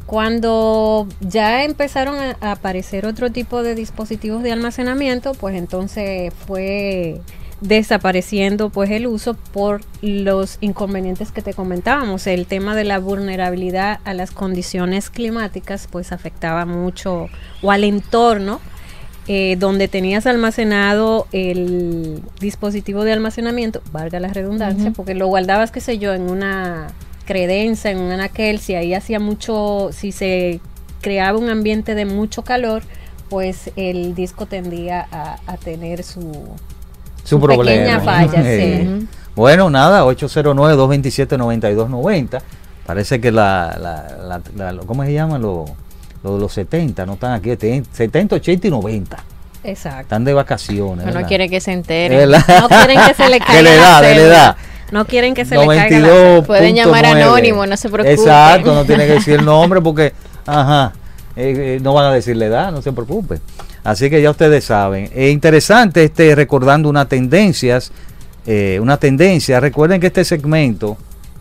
Cuando 0.07 1.07
ya 1.21 1.63
empezaron 1.63 2.17
a, 2.17 2.37
a 2.41 2.53
aparecer 2.53 3.07
otro 3.07 3.31
tipo 3.31 3.63
de 3.63 3.77
dispositivos 3.77 4.43
de 4.43 4.51
almacenamiento, 4.51 5.35
pues 5.35 5.55
entonces 5.55 6.33
fue 6.47 7.21
desapareciendo 7.61 8.71
pues 8.71 8.91
el 8.91 9.07
uso 9.07 9.35
por 9.35 9.83
los 10.03 10.59
inconvenientes 10.61 11.31
que 11.31 11.43
te 11.43 11.55
comentábamos. 11.55 12.27
El 12.27 12.47
tema 12.47 12.75
de 12.75 12.85
la 12.85 12.99
vulnerabilidad 12.99 14.01
a 14.05 14.13
las 14.15 14.33
condiciones 14.33 15.11
climáticas 15.11 15.87
pues 15.91 16.11
afectaba 16.11 16.65
mucho 16.67 17.29
o 17.63 17.71
al 17.71 17.85
entorno 17.85 18.61
eh, 19.29 19.57
donde 19.59 19.89
tenías 19.89 20.27
almacenado 20.27 21.27
el 21.33 22.23
dispositivo 22.41 23.05
de 23.05 23.13
almacenamiento, 23.13 23.83
valga 23.93 24.19
la 24.19 24.29
redundancia, 24.29 24.93
porque 24.93 25.15
lo 25.15 25.27
guardabas, 25.29 25.71
qué 25.71 25.81
sé 25.81 25.99
yo, 25.99 26.15
en 26.15 26.23
una 26.23 26.89
credencia, 27.27 27.91
en 27.91 27.99
un 27.99 28.11
anaquel, 28.11 28.59
si 28.59 28.75
ahí 28.75 28.95
hacía 28.95 29.21
mucho, 29.21 29.91
si 29.93 30.11
se 30.11 30.61
creaba 31.01 31.39
un 31.39 31.49
ambiente 31.49 31.95
de 31.95 32.07
mucho 32.07 32.43
calor, 32.43 32.83
pues 33.29 33.71
el 33.77 34.15
disco 34.15 34.47
tendía 34.47 35.07
a, 35.13 35.57
tener 35.59 36.03
su, 36.03 36.49
su, 37.23 37.41
pequeña 37.41 38.01
falla. 38.01 38.43
sí. 38.59 39.07
Bueno, 39.37 39.71
nada, 39.71 40.05
809-227-9290. 40.05 42.43
Parece 42.85 43.21
que 43.21 43.31
la, 43.31 43.79
la, 43.81 44.41
la, 44.57 44.75
¿cómo 44.85 45.05
se 45.05 45.13
llama? 45.13 45.39
Los, 46.23 46.41
los 46.41 46.53
70 46.53 47.07
no 47.07 47.15
están 47.15 47.33
aquí, 47.33 47.51
70, 47.51 48.37
80 48.37 48.67
y 48.67 48.71
90. 48.71 49.25
Exacto. 49.65 50.01
Están 50.03 50.25
de 50.25 50.35
vacaciones. 50.35 51.15
No, 51.15 51.27
quiere 51.27 51.49
que 51.49 51.61
se 51.61 51.73
entere. 51.73 52.27
No 52.27 52.69
quieren 52.69 52.99
que 53.07 53.15
se 53.15 53.29
le 53.29 53.39
caiga. 53.41 53.63
la 53.63 53.75
edad, 53.75 54.03
de 54.03 54.15
la 54.15 54.21
edad. 54.21 54.57
No 54.93 55.05
quieren 55.07 55.35
que 55.35 55.45
se 55.45 55.57
le 55.57 55.67
caiga 55.67 55.99
la 55.99 56.43
Pueden 56.43 56.75
llamar 56.75 57.07
anónimo, 57.07 57.67
no 57.67 57.77
se 57.77 57.89
preocupen. 57.89 58.19
Exacto, 58.19 58.75
no 58.75 58.85
tiene 58.85 59.07
que 59.07 59.13
decir 59.15 59.35
el 59.39 59.45
nombre 59.47 59.81
porque, 59.81 60.13
ajá, 60.47 60.93
eh, 61.37 61.77
eh, 61.77 61.81
no 61.81 61.95
van 61.95 62.07
a 62.07 62.13
decir 62.13 62.37
la 62.37 62.47
edad, 62.47 62.73
no 62.73 62.83
se 62.83 62.93
preocupen. 62.93 63.41
Así 63.85 64.11
que 64.11 64.21
ya 64.21 64.31
ustedes 64.31 64.65
saben. 64.65 65.11
Es 65.15 65.33
interesante 65.33 66.05
este 66.05 66.35
recordando 66.35 66.89
unas 66.89 67.09
tendencias, 67.09 67.93
eh, 68.47 68.79
una 68.83 68.97
tendencia. 68.97 69.61
Recuerden 69.61 70.01
que 70.01 70.09
este 70.09 70.25
segmento, 70.25 70.97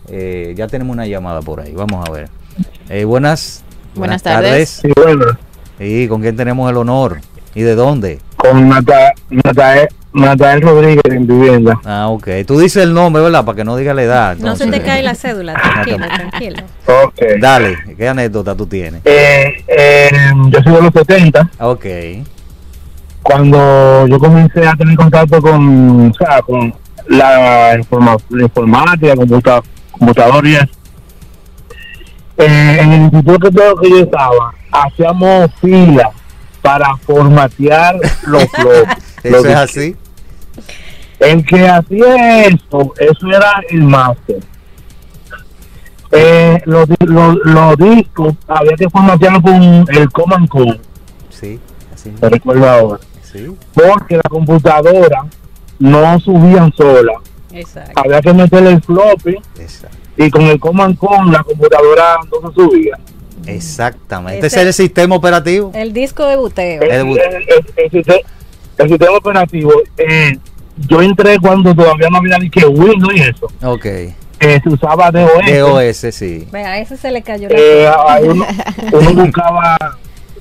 ya 0.08 0.66
tenemos 0.66 0.92
una 0.92 1.06
llamada 1.06 1.40
por 1.40 1.60
ahí. 1.60 1.72
Vamos 1.72 2.08
a 2.08 2.10
ver. 2.10 3.06
buenas, 3.06 3.62
buenas, 3.94 4.22
tardes. 4.22 4.82
Sí, 4.82 4.92
¿Y 5.78 6.08
con 6.08 6.20
quién 6.20 6.36
tenemos 6.36 6.70
el 6.70 6.76
honor? 6.76 7.20
¿Y 7.54 7.62
de 7.62 7.74
dónde? 7.74 8.20
Con 8.36 8.68
Natael, 8.68 9.88
Natael 10.12 10.62
Rodríguez 10.62 11.02
en 11.04 11.26
vivienda. 11.26 11.80
Ah, 11.84 12.08
ok. 12.08 12.28
Tú 12.46 12.58
dices 12.58 12.82
el 12.82 12.92
nombre, 12.92 13.22
¿verdad? 13.22 13.44
Para 13.44 13.56
que 13.56 13.64
no 13.64 13.76
diga 13.76 13.94
la 13.94 14.02
edad. 14.02 14.36
No 14.36 14.56
se 14.56 14.66
te 14.66 14.80
cae 14.82 15.02
la 15.02 15.14
cédula, 15.14 15.54
tranquilo, 15.54 16.06
tranquilo. 16.14 16.62
Okay. 17.04 17.40
Dale, 17.40 17.78
¿qué 17.96 18.08
anécdota 18.08 18.54
tú 18.54 18.66
tienes? 18.66 19.02
Eh, 19.04 19.64
eh, 19.68 20.10
yo 20.48 20.62
soy 20.62 20.72
de 20.74 20.82
los 20.82 20.92
70. 20.92 21.50
Ok. 21.60 21.86
Cuando 23.22 24.06
yo 24.06 24.18
comencé 24.18 24.66
a 24.66 24.74
tener 24.74 24.96
contacto 24.96 25.40
con, 25.40 26.10
o 26.10 26.14
sea, 26.14 26.40
con 26.42 26.74
la, 27.08 27.78
informática, 28.32 29.14
computa, 29.14 29.62
computador 29.90 30.46
y 30.46 30.54
eso, 30.54 30.68
eh, 32.40 32.78
en 32.80 32.92
el 32.92 33.02
instituto 33.02 33.50
que 33.76 33.90
yo 33.90 33.98
estaba, 33.98 34.54
hacíamos 34.72 35.50
filas 35.60 36.08
para 36.62 36.96
formatear 36.96 37.96
los 38.26 38.44
blogs. 38.58 38.96
¿Eso 39.22 39.46
es 39.46 39.56
así? 39.56 39.96
El 41.18 41.44
que 41.44 41.68
hacía 41.68 42.44
eso, 42.44 42.94
eso 42.98 43.26
era 43.28 43.62
el 43.68 43.82
máster. 43.82 44.38
Eh, 46.12 46.60
los, 46.64 46.88
los, 47.00 47.76
discos 47.76 48.34
había 48.48 48.74
que 48.76 48.88
formatearlos 48.90 49.42
con 49.42 49.62
el 49.88 50.10
Command 50.10 50.48
Code. 50.48 50.80
Sí, 51.28 51.60
así. 51.94 52.12
Me 52.20 52.28
recuerdo 52.28 52.68
ahora. 52.68 53.00
Sí. 53.22 53.54
Porque 53.74 54.16
la 54.16 54.28
computadora 54.28 55.26
no 55.78 56.18
subían 56.20 56.72
sola. 56.74 57.12
Exacto. 57.52 57.92
Había 57.96 58.20
que 58.20 58.32
meterle 58.32 58.70
el 58.70 58.82
floppy. 58.82 59.36
Exacto. 59.58 59.99
Y 60.20 60.30
con 60.30 60.42
el 60.42 60.60
Command 60.60 60.98
Code 60.98 61.32
la 61.32 61.42
computadora 61.42 62.18
no 62.30 62.50
se 62.50 62.54
subía. 62.54 62.98
Exactamente. 63.46 64.46
Ese, 64.46 64.60
es 64.60 64.66
el 64.66 64.74
sistema 64.74 65.16
operativo. 65.16 65.70
El 65.74 65.94
disco 65.94 66.26
de 66.26 66.36
buteo. 66.36 66.82
El, 66.82 67.90
sistema 67.90 69.16
operativo. 69.16 69.72
Eh, 69.96 70.36
yo 70.88 71.00
entré 71.00 71.38
cuando 71.38 71.74
todavía 71.74 72.10
no 72.10 72.18
había 72.18 72.38
ni 72.38 72.50
que 72.50 72.66
Windows 72.66 73.14
y 73.14 73.20
eso. 73.20 73.46
Ok. 73.62 73.86
se 74.38 74.62
usaba 74.66 75.10
DOS. 75.10 75.30
DOS, 75.58 76.14
sí. 76.14 76.46
Vea, 76.52 76.80
ese 76.80 76.98
se 76.98 77.10
le 77.10 77.22
cayó. 77.22 77.48
Eh, 77.50 77.90
uno, 78.22 78.44
uno, 78.92 79.24
buscaba, 79.24 79.78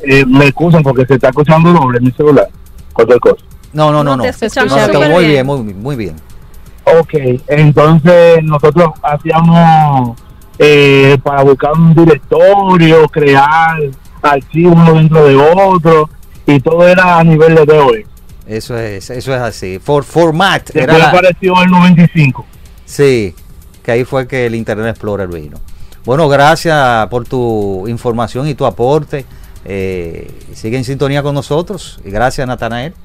eh, 0.02 0.26
me 0.26 0.48
excusan 0.48 0.84
porque 0.84 1.06
se 1.06 1.14
está 1.14 1.30
escuchando 1.30 1.72
doble 1.72 2.00
en 2.00 2.04
mi 2.04 2.12
celular. 2.12 2.50
Cualquier 2.92 3.20
cosa. 3.22 3.46
No, 3.72 3.94
no, 3.94 4.04
no, 4.04 4.18
no. 4.18 4.26
no. 4.26 5.10
muy 5.10 5.26
bien, 5.26 5.46
muy, 5.46 5.74
muy 5.74 5.96
bien. 5.96 6.16
Ok, 6.98 7.14
entonces 7.48 8.44
nosotros 8.44 8.90
hacíamos 9.02 10.20
eh, 10.58 11.18
para 11.24 11.44
buscar 11.44 11.74
un 11.74 11.94
directorio, 11.94 13.08
crear 13.10 13.80
archivos 14.22 14.76
uno 14.76 14.94
dentro 14.94 15.26
de 15.28 15.36
otro, 15.36 16.10
y 16.46 16.60
todo 16.60 16.88
era 16.88 17.20
a 17.20 17.24
nivel 17.24 17.56
de 17.56 17.66
DOS. 17.66 17.98
Eso 18.48 18.78
es, 18.78 19.10
eso 19.10 19.36
es 19.36 19.42
así. 19.42 19.80
For, 19.80 20.04
format. 20.04 20.72
Después 20.72 20.98
era 20.98 21.10
apareció 21.10 21.62
el 21.62 21.70
95. 21.70 22.46
Sí, 22.86 23.36
que 23.84 23.92
ahí 23.92 24.04
fue 24.04 24.28
que 24.28 24.48
el 24.48 24.56
Internet 24.56 24.88
Explorer 24.88 25.28
vino. 25.28 25.58
Bueno, 26.04 26.28
gracias 26.28 27.08
por 27.08 27.28
tu 27.28 27.88
información 27.88 28.48
y 28.48 28.56
tu 28.56 28.66
aporte. 28.66 29.26
Eh, 29.66 30.32
sigue 30.54 30.78
en 30.78 30.84
sintonía 30.84 31.22
con 31.22 31.36
nosotros. 31.36 32.00
Y 32.04 32.10
gracias, 32.10 32.48
Natanael. 32.48 32.96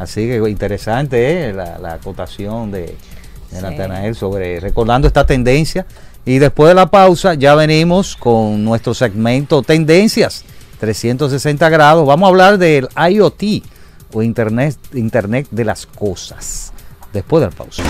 Así 0.00 0.26
que 0.26 0.36
interesante 0.48 1.50
eh, 1.50 1.52
la, 1.52 1.78
la 1.78 1.92
acotación 1.92 2.72
de, 2.72 2.96
de 3.50 4.14
sobre 4.14 4.58
recordando 4.58 5.06
esta 5.06 5.26
tendencia. 5.26 5.84
Y 6.24 6.38
después 6.38 6.68
de 6.68 6.74
la 6.74 6.86
pausa 6.86 7.34
ya 7.34 7.54
venimos 7.54 8.16
con 8.16 8.64
nuestro 8.64 8.94
segmento 8.94 9.62
Tendencias 9.62 10.44
360 10.78 11.68
grados. 11.68 12.06
Vamos 12.06 12.26
a 12.26 12.30
hablar 12.30 12.56
del 12.56 12.88
IoT 12.96 13.62
o 14.14 14.22
Internet, 14.22 14.78
Internet 14.94 15.48
de 15.50 15.66
las 15.66 15.84
Cosas. 15.84 16.72
Después 17.12 17.42
de 17.42 17.48
la 17.48 17.52
pausa. 17.52 17.82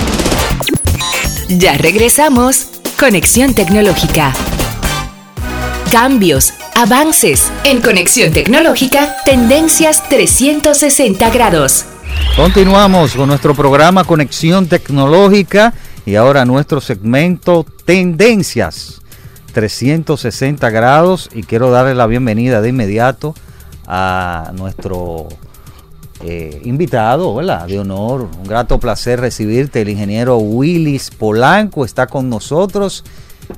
Ya 1.48 1.76
regresamos. 1.78 2.80
Conexión 2.98 3.54
Tecnológica. 3.54 4.32
Cambios, 5.92 6.54
avances. 6.74 7.52
En 7.62 7.80
Conexión 7.80 8.32
Tecnológica, 8.32 9.16
Tendencias 9.24 10.08
360 10.08 11.30
grados. 11.30 11.86
Continuamos 12.36 13.14
con 13.14 13.28
nuestro 13.28 13.54
programa 13.54 14.04
Conexión 14.04 14.66
Tecnológica 14.66 15.74
y 16.06 16.14
ahora 16.14 16.44
nuestro 16.44 16.80
segmento 16.80 17.66
Tendencias 17.84 19.00
360 19.52 20.70
grados 20.70 21.28
y 21.34 21.42
quiero 21.42 21.70
darle 21.70 21.94
la 21.94 22.06
bienvenida 22.06 22.60
de 22.60 22.70
inmediato 22.70 23.34
a 23.86 24.52
nuestro 24.56 25.28
eh, 26.22 26.60
invitado, 26.64 27.34
¿verdad? 27.34 27.66
De 27.66 27.78
honor, 27.78 28.22
un 28.22 28.44
grato 28.44 28.78
placer 28.78 29.20
recibirte, 29.20 29.82
el 29.82 29.88
ingeniero 29.88 30.38
Willis 30.38 31.10
Polanco 31.10 31.84
está 31.84 32.06
con 32.06 32.28
nosotros, 32.28 33.04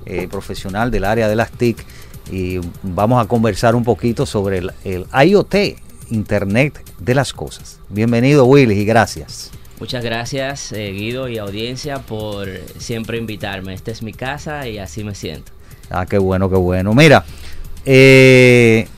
eh, 0.06 0.28
profesional 0.28 0.90
del 0.90 1.04
área 1.04 1.28
de 1.28 1.36
las 1.36 1.50
TIC 1.50 1.84
y 2.30 2.60
vamos 2.82 3.22
a 3.22 3.28
conversar 3.28 3.74
un 3.74 3.84
poquito 3.84 4.26
sobre 4.26 4.62
el 4.84 5.06
IoT, 5.12 5.54
Internet 6.10 6.82
de 6.98 7.14
las 7.14 7.32
Cosas. 7.32 7.81
Bienvenido 7.94 8.46
Willy 8.46 8.78
y 8.78 8.84
gracias. 8.86 9.50
Muchas 9.78 10.02
gracias 10.02 10.72
eh, 10.72 10.92
Guido 10.92 11.28
y 11.28 11.36
audiencia 11.36 11.98
por 11.98 12.48
siempre 12.78 13.18
invitarme. 13.18 13.74
Esta 13.74 13.90
es 13.90 14.02
mi 14.02 14.14
casa 14.14 14.66
y 14.66 14.78
así 14.78 15.04
me 15.04 15.14
siento. 15.14 15.52
Ah, 15.90 16.06
qué 16.06 16.16
bueno, 16.16 16.48
qué 16.48 16.56
bueno. 16.56 16.94
Mira, 16.94 17.26
eh, 17.84 18.88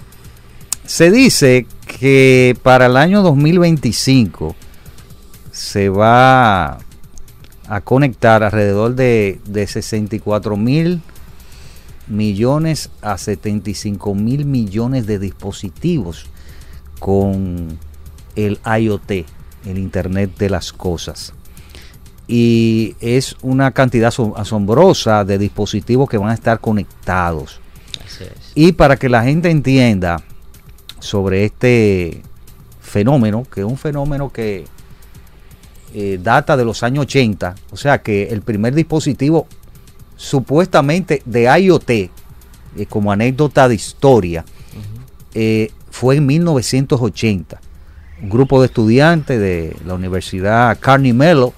se 0.86 1.10
dice 1.10 1.66
que 1.98 2.56
para 2.62 2.86
el 2.86 2.96
año 2.96 3.22
2025 3.22 4.54
se 5.50 5.88
va 5.88 6.78
a 7.66 7.80
conectar 7.82 8.44
alrededor 8.44 8.94
de, 8.94 9.40
de 9.44 9.66
64 9.66 10.56
mil 10.56 11.02
millones 12.06 12.90
a 13.02 13.18
75 13.18 14.14
mil 14.14 14.44
millones 14.44 15.08
de 15.08 15.18
dispositivos 15.18 16.26
con 17.00 17.76
el 18.36 18.58
IoT, 18.64 19.10
el 19.66 19.78
Internet 19.78 20.36
de 20.38 20.50
las 20.50 20.72
Cosas. 20.72 21.32
Y 22.26 22.96
es 23.00 23.36
una 23.42 23.72
cantidad 23.72 24.12
asombrosa 24.36 25.24
de 25.24 25.38
dispositivos 25.38 26.08
que 26.08 26.16
van 26.16 26.30
a 26.30 26.34
estar 26.34 26.60
conectados. 26.60 27.60
Y 28.54 28.72
para 28.72 28.96
que 28.96 29.08
la 29.08 29.24
gente 29.24 29.50
entienda 29.50 30.22
sobre 31.00 31.44
este 31.44 32.22
fenómeno, 32.80 33.44
que 33.52 33.60
es 33.60 33.66
un 33.66 33.76
fenómeno 33.76 34.30
que 34.32 34.64
eh, 35.92 36.18
data 36.22 36.56
de 36.56 36.64
los 36.64 36.82
años 36.82 37.02
80, 37.02 37.54
o 37.70 37.76
sea 37.76 38.02
que 38.02 38.28
el 38.28 38.42
primer 38.42 38.74
dispositivo 38.74 39.46
supuestamente 40.16 41.22
de 41.24 41.44
IoT, 41.60 41.90
eh, 41.90 42.10
como 42.88 43.12
anécdota 43.12 43.68
de 43.68 43.74
historia, 43.74 44.44
fue 45.90 46.16
en 46.16 46.26
1980. 46.26 47.60
Un 48.22 48.28
grupo 48.28 48.60
de 48.60 48.66
estudiantes 48.66 49.40
de 49.40 49.76
la 49.86 49.94
Universidad 49.94 50.78
Carnegie 50.80 51.12
Mellon 51.12 51.50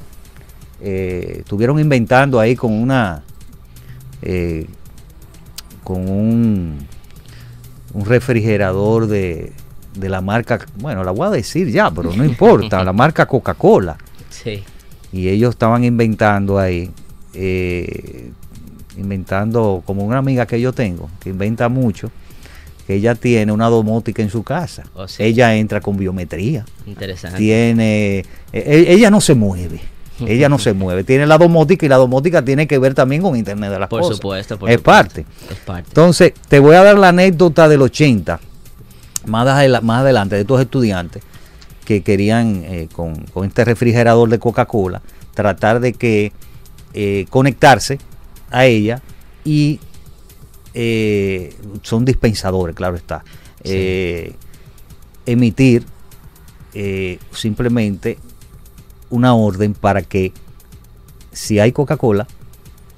eh, 0.80 1.36
estuvieron 1.40 1.78
inventando 1.78 2.40
ahí 2.40 2.56
con 2.56 2.72
una 2.72 3.22
eh, 4.22 4.66
con 5.84 6.08
un, 6.08 6.78
un 7.94 8.04
refrigerador 8.04 9.06
de, 9.06 9.52
de 9.94 10.08
la 10.08 10.20
marca, 10.20 10.58
bueno, 10.78 11.04
la 11.04 11.10
voy 11.10 11.28
a 11.28 11.30
decir 11.30 11.70
ya, 11.70 11.90
pero 11.90 12.12
no 12.12 12.24
importa, 12.24 12.82
la 12.84 12.92
marca 12.92 13.26
Coca-Cola. 13.26 13.96
Sí. 14.28 14.62
Y 15.12 15.28
ellos 15.28 15.50
estaban 15.50 15.84
inventando 15.84 16.58
ahí, 16.58 16.90
eh, 17.34 18.30
inventando 18.96 19.82
como 19.86 20.04
una 20.04 20.18
amiga 20.18 20.46
que 20.46 20.60
yo 20.60 20.72
tengo, 20.72 21.08
que 21.20 21.30
inventa 21.30 21.68
mucho, 21.68 22.10
ella 22.88 23.14
tiene 23.14 23.52
una 23.52 23.68
domótica 23.68 24.22
en 24.22 24.30
su 24.30 24.42
casa. 24.42 24.84
Oh, 24.94 25.08
sí. 25.08 25.22
Ella 25.22 25.54
entra 25.56 25.80
con 25.80 25.96
biometría. 25.96 26.64
Interesante. 26.86 27.38
Tiene, 27.38 28.18
e- 28.18 28.24
e- 28.52 28.92
ella 28.92 29.10
no 29.10 29.20
se 29.20 29.34
mueve. 29.34 29.80
Ella 30.26 30.48
no 30.48 30.58
se 30.58 30.72
mueve. 30.74 31.04
Tiene 31.04 31.26
la 31.26 31.36
domótica 31.38 31.84
y 31.84 31.88
la 31.88 31.96
domótica 31.96 32.42
tiene 32.44 32.66
que 32.66 32.78
ver 32.78 32.94
también 32.94 33.22
con 33.22 33.36
Internet 33.36 33.70
de 33.72 33.78
las 33.80 33.88
Por 33.88 34.00
cosas. 34.02 34.16
supuesto, 34.16 34.58
por 34.58 34.70
es 34.70 34.76
supuesto. 34.76 34.84
parte. 35.08 35.26
Es 35.50 35.58
parte. 35.58 35.88
Entonces, 35.90 36.32
te 36.48 36.58
voy 36.58 36.74
a 36.76 36.82
dar 36.82 36.96
la 36.98 37.08
anécdota 37.08 37.68
del 37.68 37.82
80, 37.82 38.40
más, 39.26 39.46
adela- 39.48 39.80
más 39.80 40.00
adelante, 40.02 40.36
de 40.36 40.42
estos 40.42 40.60
estudiantes 40.60 41.22
que 41.84 42.02
querían, 42.02 42.62
eh, 42.64 42.88
con, 42.92 43.14
con 43.26 43.46
este 43.46 43.64
refrigerador 43.64 44.28
de 44.28 44.38
Coca-Cola, 44.38 45.02
tratar 45.34 45.80
de 45.80 45.92
que 45.92 46.32
eh, 46.94 47.26
conectarse 47.30 47.98
a 48.50 48.64
ella 48.66 49.02
y 49.44 49.78
eh, 50.78 51.54
son 51.82 52.04
dispensadores, 52.04 52.76
claro 52.76 52.96
está. 52.96 53.24
Sí. 53.64 53.70
eh, 53.72 54.32
emitir 55.24 55.84
eh, 56.74 57.18
simplemente 57.32 58.18
una 59.10 59.34
orden 59.34 59.72
para 59.74 60.02
que 60.02 60.32
si 61.32 61.58
hay 61.58 61.72
Coca-Cola, 61.72 62.26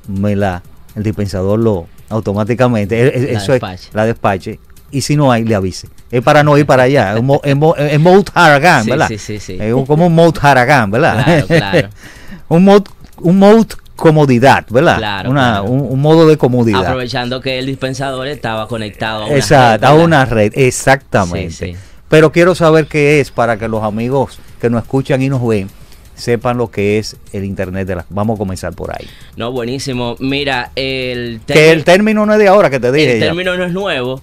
me 0.09 0.35
la 0.37 0.63
el 0.97 1.03
dispensador 1.05 1.59
lo 1.59 1.87
automáticamente 2.09 3.05
La 3.05 3.39
eso 3.41 3.53
despache. 3.53 3.89
es 3.89 3.95
la 3.95 4.05
despache 4.07 4.59
y 4.91 5.03
si 5.03 5.17
no 5.17 5.31
hay 5.31 5.45
le 5.45 5.55
avise. 5.55 5.89
Es 6.11 6.23
para 6.23 6.43
no 6.43 6.57
ir 6.59 6.67
para 6.67 6.85
allá, 6.85 7.17
es, 7.17 7.23
mo- 7.23 7.41
es, 7.45 7.55
mo- 7.55 7.77
es 7.77 8.01
mode 8.01 8.25
Haragán, 8.35 8.87
¿verdad? 8.87 9.09
sí, 9.09 9.19
sí, 9.19 9.39
sí. 9.39 9.57
Es 9.61 9.73
como 9.87 10.07
un 10.07 10.15
mode 10.15 10.39
Haragán, 10.43 10.91
¿verdad? 10.91 11.25
Claro, 11.25 11.47
claro. 11.47 11.89
un 12.49 12.65
mode 12.65 12.85
un 13.21 13.39
mode 13.39 13.69
comodidad, 13.99 14.65
¿verdad? 14.71 14.97
Claro, 14.99 15.31
Una- 15.31 15.51
claro. 15.61 15.65
Un, 15.65 15.81
un 15.93 16.01
modo 16.01 16.27
de 16.27 16.39
comodidad. 16.39 16.87
Aprovechando 16.87 17.41
que 17.41 17.59
el 17.59 17.67
dispensador 17.67 18.27
estaba 18.29 18.67
conectado 18.69 19.25
a 19.25 19.27
una 19.27 19.35
Exacto, 19.37 19.87
red, 19.87 19.93
a 19.93 19.95
una 20.03 20.25
red, 20.25 20.53
exactamente. 20.55 21.51
Sí, 21.51 21.73
sí. 21.73 21.77
Pero 22.09 22.33
quiero 22.33 22.55
saber 22.55 22.87
qué 22.87 23.21
es 23.21 23.31
para 23.31 23.59
que 23.59 23.69
los 23.69 23.83
amigos 23.83 24.39
que 24.61 24.71
nos 24.71 24.83
escuchan 24.85 25.21
y 25.21 25.29
nos 25.29 25.47
ven 25.47 25.69
sepan 26.15 26.57
lo 26.57 26.71
que 26.71 26.99
es 26.99 27.17
el 27.33 27.45
Internet 27.45 27.87
de 27.87 27.97
las... 27.97 28.05
Vamos 28.09 28.37
a 28.37 28.39
comenzar 28.39 28.73
por 28.73 28.91
ahí. 28.93 29.07
No, 29.37 29.53
buenísimo. 29.53 30.17
Mira, 30.19 30.71
el, 30.75 31.41
Que 31.47 31.71
el 31.71 31.85
término 31.85 32.25
no 32.25 32.33
es 32.33 32.39
de 32.39 32.49
ahora 32.49 32.71
que 32.71 32.81
te 32.81 32.91
dije. 32.91 33.13
el 33.15 33.21
ya. 33.21 33.27
término 33.27 33.57
no 33.57 33.65
es 33.65 33.73
nuevo. 33.73 34.23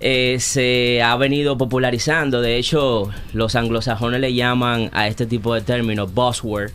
eh, 0.00 0.38
se 0.40 1.02
ha 1.02 1.14
venido 1.16 1.58
popularizando. 1.58 2.40
De 2.40 2.56
hecho, 2.56 3.10
los 3.34 3.54
anglosajones 3.54 4.18
le 4.20 4.32
llaman 4.34 4.88
a 4.94 5.06
este 5.08 5.26
tipo 5.26 5.54
de 5.54 5.60
términos 5.60 6.12
buzzword 6.14 6.70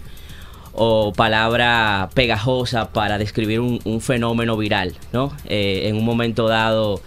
o 0.76 1.14
palabra 1.14 2.10
pegajosa 2.14 2.92
para 2.92 3.18
describir 3.18 3.60
un, 3.60 4.02
fenómeno 4.02 4.58
viral, 4.58 4.94
¿no? 5.14 5.36
Eh, 5.46 5.84
en 5.86 5.96
un 5.96 6.04
momento 6.04 6.48
dado, 6.48 7.02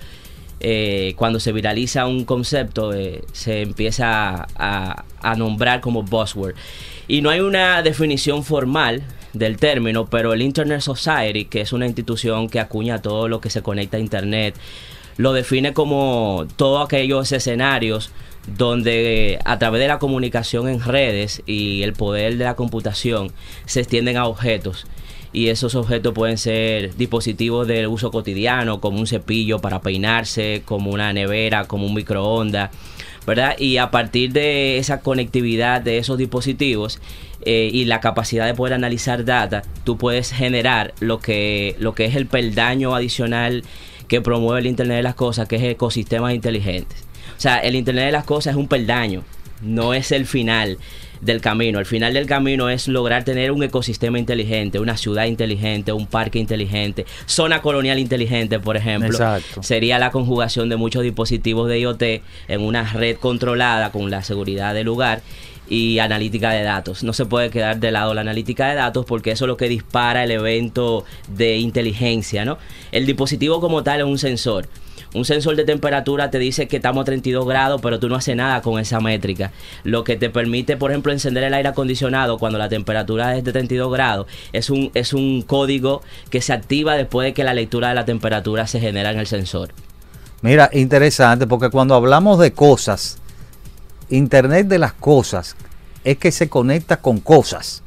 eh, 0.60 1.14
cuando 1.16 1.38
se 1.38 1.52
viraliza 1.52 2.06
un 2.06 2.24
concepto, 2.24 2.94
eh, 2.94 3.22
se 3.32 3.62
empieza 3.62 4.46
a, 4.56 5.04
a 5.20 5.34
nombrar 5.36 5.80
como 5.80 6.02
buzzword. 6.02 6.54
Y 7.08 7.20
no 7.20 7.30
hay 7.30 7.40
una 7.40 7.82
definición 7.82 8.42
formal 8.42 9.02
del 9.34 9.56
término, 9.58 10.06
pero 10.06 10.32
el 10.32 10.42
Internet 10.42 10.80
Society, 10.80 11.44
que 11.44 11.60
es 11.60 11.72
una 11.72 11.86
institución 11.86 12.48
que 12.48 12.60
acuña 12.60 13.02
todo 13.02 13.28
lo 13.28 13.40
que 13.40 13.50
se 13.50 13.62
conecta 13.62 13.98
a 13.98 14.00
Internet, 14.00 14.54
lo 15.18 15.32
define 15.32 15.74
como 15.74 16.46
todos 16.56 16.84
aquellos 16.84 17.30
escenarios 17.32 18.12
donde 18.56 19.38
a 19.44 19.58
través 19.58 19.80
de 19.80 19.88
la 19.88 19.98
comunicación 19.98 20.68
en 20.68 20.80
redes 20.80 21.42
y 21.46 21.82
el 21.82 21.92
poder 21.92 22.36
de 22.36 22.44
la 22.44 22.54
computación 22.54 23.32
se 23.66 23.80
extienden 23.80 24.16
a 24.16 24.26
objetos 24.26 24.86
y 25.32 25.48
esos 25.48 25.74
objetos 25.74 26.14
pueden 26.14 26.38
ser 26.38 26.96
dispositivos 26.96 27.66
de 27.66 27.86
uso 27.86 28.10
cotidiano 28.10 28.80
como 28.80 28.98
un 28.98 29.06
cepillo 29.06 29.58
para 29.58 29.80
peinarse, 29.80 30.62
como 30.64 30.90
una 30.90 31.12
nevera, 31.12 31.66
como 31.66 31.86
un 31.86 31.94
microondas, 31.94 32.70
¿verdad? 33.26 33.58
Y 33.58 33.76
a 33.76 33.90
partir 33.90 34.32
de 34.32 34.78
esa 34.78 35.00
conectividad 35.00 35.82
de 35.82 35.98
esos 35.98 36.16
dispositivos 36.16 37.00
eh, 37.42 37.68
y 37.72 37.84
la 37.84 38.00
capacidad 38.00 38.46
de 38.46 38.54
poder 38.54 38.74
analizar 38.74 39.24
data, 39.24 39.62
tú 39.84 39.98
puedes 39.98 40.32
generar 40.32 40.94
lo 41.00 41.20
que, 41.20 41.76
lo 41.78 41.94
que 41.94 42.06
es 42.06 42.16
el 42.16 42.26
peldaño 42.26 42.94
adicional 42.94 43.64
que 44.08 44.22
promueve 44.22 44.60
el 44.60 44.66
Internet 44.66 44.96
de 44.96 45.02
las 45.02 45.14
Cosas, 45.14 45.46
que 45.46 45.56
es 45.56 45.62
ecosistemas 45.62 46.34
inteligentes. 46.34 47.07
O 47.38 47.40
sea, 47.40 47.58
el 47.58 47.76
Internet 47.76 48.06
de 48.06 48.12
las 48.12 48.24
Cosas 48.24 48.54
es 48.54 48.56
un 48.56 48.66
peldaño, 48.66 49.22
no 49.62 49.94
es 49.94 50.10
el 50.10 50.26
final 50.26 50.76
del 51.20 51.40
camino. 51.40 51.78
El 51.78 51.86
final 51.86 52.14
del 52.14 52.26
camino 52.26 52.68
es 52.68 52.88
lograr 52.88 53.22
tener 53.22 53.52
un 53.52 53.62
ecosistema 53.62 54.18
inteligente, 54.18 54.80
una 54.80 54.96
ciudad 54.96 55.24
inteligente, 55.24 55.92
un 55.92 56.08
parque 56.08 56.40
inteligente, 56.40 57.06
zona 57.26 57.62
colonial 57.62 58.00
inteligente, 58.00 58.58
por 58.58 58.76
ejemplo. 58.76 59.10
Exacto. 59.10 59.62
Sería 59.62 60.00
la 60.00 60.10
conjugación 60.10 60.68
de 60.68 60.76
muchos 60.76 61.04
dispositivos 61.04 61.68
de 61.68 61.78
IoT 61.78 62.02
en 62.48 62.60
una 62.60 62.92
red 62.92 63.16
controlada 63.16 63.92
con 63.92 64.10
la 64.10 64.24
seguridad 64.24 64.74
del 64.74 64.86
lugar 64.86 65.22
y 65.68 65.98
analítica 65.98 66.50
de 66.50 66.62
datos. 66.62 67.02
No 67.02 67.12
se 67.12 67.26
puede 67.26 67.50
quedar 67.50 67.78
de 67.78 67.90
lado 67.90 68.14
la 68.14 68.22
analítica 68.22 68.68
de 68.68 68.74
datos 68.74 69.04
porque 69.04 69.32
eso 69.32 69.44
es 69.44 69.48
lo 69.48 69.56
que 69.56 69.68
dispara 69.68 70.24
el 70.24 70.30
evento 70.30 71.04
de 71.28 71.56
inteligencia, 71.58 72.44
¿no? 72.44 72.58
El 72.92 73.06
dispositivo 73.06 73.60
como 73.60 73.82
tal 73.82 74.00
es 74.00 74.06
un 74.06 74.18
sensor. 74.18 74.68
Un 75.14 75.24
sensor 75.24 75.56
de 75.56 75.64
temperatura 75.64 76.30
te 76.30 76.38
dice 76.38 76.68
que 76.68 76.76
estamos 76.76 77.02
a 77.02 77.04
32 77.06 77.46
grados, 77.46 77.80
pero 77.80 77.98
tú 77.98 78.08
no 78.08 78.16
haces 78.16 78.36
nada 78.36 78.60
con 78.60 78.78
esa 78.78 79.00
métrica. 79.00 79.52
Lo 79.82 80.04
que 80.04 80.16
te 80.16 80.28
permite, 80.28 80.76
por 80.76 80.90
ejemplo, 80.90 81.12
encender 81.12 81.44
el 81.44 81.54
aire 81.54 81.70
acondicionado 81.70 82.38
cuando 82.38 82.58
la 82.58 82.68
temperatura 82.68 83.36
es 83.36 83.44
de 83.44 83.52
32 83.52 83.90
grados, 83.90 84.26
es 84.52 84.68
un, 84.68 84.90
es 84.92 85.14
un 85.14 85.42
código 85.42 86.02
que 86.28 86.42
se 86.42 86.52
activa 86.52 86.94
después 86.94 87.24
de 87.24 87.32
que 87.32 87.44
la 87.44 87.54
lectura 87.54 87.88
de 87.88 87.94
la 87.94 88.04
temperatura 88.04 88.66
se 88.66 88.80
genera 88.80 89.10
en 89.10 89.18
el 89.18 89.26
sensor. 89.26 89.70
Mira, 90.42 90.68
interesante, 90.72 91.46
porque 91.46 91.70
cuando 91.70 91.94
hablamos 91.94 92.38
de 92.38 92.52
cosas, 92.52 93.18
Internet 94.10 94.66
de 94.68 94.78
las 94.78 94.92
cosas 94.92 95.56
es 96.04 96.16
que 96.18 96.32
se 96.32 96.48
conecta 96.48 96.96
con 96.98 97.18
cosas, 97.20 97.82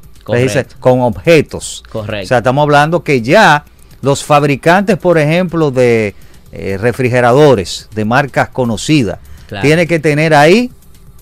con 0.80 1.00
objetos. 1.00 1.82
Correcto. 1.90 2.24
O 2.24 2.28
sea, 2.28 2.38
estamos 2.38 2.62
hablando 2.62 3.02
que 3.02 3.22
ya 3.22 3.64
los 4.02 4.24
fabricantes, 4.24 4.96
por 4.98 5.18
ejemplo, 5.18 5.70
de 5.70 6.14
eh, 6.52 6.78
refrigeradores 6.80 7.88
de 7.94 8.04
marcas 8.04 8.48
conocidas, 8.50 9.18
Claro. 9.48 9.66
tienen 9.66 9.86
que 9.86 9.98
tener 9.98 10.32
ahí 10.34 10.70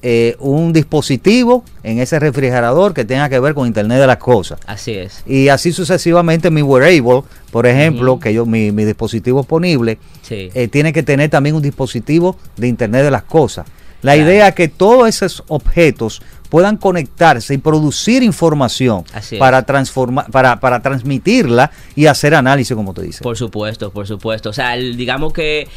eh, 0.02 0.36
un 0.38 0.72
dispositivo 0.72 1.62
en 1.82 1.98
ese 1.98 2.18
refrigerador 2.18 2.94
que 2.94 3.04
tenga 3.04 3.28
que 3.28 3.38
ver 3.38 3.52
con 3.54 3.66
Internet 3.66 3.98
de 4.00 4.06
las 4.06 4.16
cosas. 4.18 4.58
Así 4.66 4.92
es. 4.92 5.22
Y 5.26 5.48
así 5.48 5.72
sucesivamente 5.72 6.50
mi 6.50 6.62
wearable, 6.62 7.22
por 7.50 7.66
ejemplo, 7.66 8.18
que 8.18 8.32
yo 8.32 8.46
mi, 8.46 8.72
mi 8.72 8.84
dispositivo 8.84 9.42
ponible, 9.42 9.98
Sí. 10.22 10.48
eh, 10.54 10.68
tiene 10.68 10.92
que 10.92 11.02
tener 11.02 11.28
también 11.28 11.54
un 11.56 11.62
dispositivo 11.62 12.36
de 12.56 12.68
Internet 12.68 13.02
de 13.04 13.10
las 13.10 13.24
Cosas. 13.24 13.66
La 14.02 14.14
Claro. 14.14 14.30
idea 14.30 14.48
es 14.48 14.54
que 14.54 14.68
todos 14.68 15.08
esos 15.08 15.44
objetos 15.48 16.22
puedan 16.48 16.76
conectarse 16.78 17.54
y 17.54 17.58
producir 17.58 18.22
información 18.22 19.04
para 19.38 19.62
transformar, 19.64 20.30
para, 20.30 20.58
para 20.58 20.80
transmitirla 20.82 21.70
y 21.94 22.06
hacer 22.06 22.34
análisis, 22.34 22.74
como 22.74 22.92
te 22.94 23.02
dice. 23.02 23.22
Por 23.22 23.36
supuesto, 23.36 23.90
por 23.92 24.06
supuesto. 24.06 24.50
O 24.50 24.52
sea, 24.52 24.74
el- 24.74 24.96
digamos 24.96 25.32
que 25.32 25.68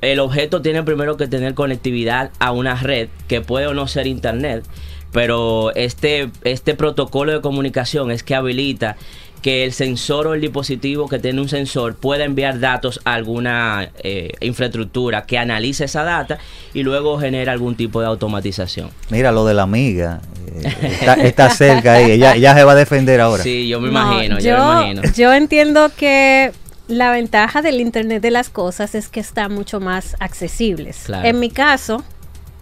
el 0.00 0.20
objeto 0.20 0.62
tiene 0.62 0.82
primero 0.84 1.16
que 1.16 1.26
tener 1.26 1.54
conectividad 1.54 2.30
a 2.38 2.52
una 2.52 2.76
red 2.76 3.08
que 3.28 3.40
puede 3.40 3.66
o 3.66 3.74
no 3.74 3.88
ser 3.88 4.06
internet, 4.06 4.64
pero 5.12 5.74
este, 5.74 6.30
este 6.44 6.74
protocolo 6.74 7.32
de 7.32 7.40
comunicación 7.40 8.10
es 8.10 8.22
que 8.22 8.34
habilita 8.34 8.96
que 9.42 9.64
el 9.64 9.72
sensor 9.72 10.26
o 10.26 10.34
el 10.34 10.40
dispositivo 10.40 11.08
que 11.08 11.18
tiene 11.18 11.40
un 11.40 11.48
sensor 11.48 11.94
pueda 11.94 12.24
enviar 12.24 12.58
datos 12.58 13.00
a 13.04 13.14
alguna 13.14 13.90
eh, 14.02 14.32
infraestructura 14.40 15.24
que 15.26 15.38
analice 15.38 15.84
esa 15.84 16.02
data 16.02 16.38
y 16.74 16.82
luego 16.82 17.18
genera 17.18 17.52
algún 17.52 17.76
tipo 17.76 18.00
de 18.00 18.06
automatización. 18.06 18.90
Mira 19.10 19.30
lo 19.32 19.44
de 19.46 19.54
la 19.54 19.62
amiga, 19.62 20.20
eh, 20.62 20.72
está, 21.00 21.14
está 21.14 21.50
cerca 21.50 21.94
ahí, 21.94 22.10
ella, 22.12 22.34
ella 22.34 22.54
se 22.54 22.64
va 22.64 22.72
a 22.72 22.76
defender 22.76 23.20
ahora. 23.20 23.42
Sí, 23.42 23.68
yo 23.68 23.80
me 23.80 23.90
No, 23.90 23.92
imagino, 24.12 24.38
yo, 24.40 24.46
yo 24.50 24.56
me 24.56 24.90
imagino. 24.92 25.02
yo 25.14 25.32
entiendo 25.32 25.90
que 25.96 26.52
la 26.88 27.10
ventaja 27.10 27.62
del 27.62 27.80
Internet 27.80 28.22
de 28.22 28.30
las 28.30 28.48
Cosas 28.48 28.94
es 28.94 29.08
que 29.08 29.20
está 29.20 29.48
mucho 29.48 29.80
más 29.80 30.16
accesibles. 30.20 31.02
Claro. 31.06 31.26
En 31.28 31.40
mi 31.40 31.50
caso, 31.50 32.04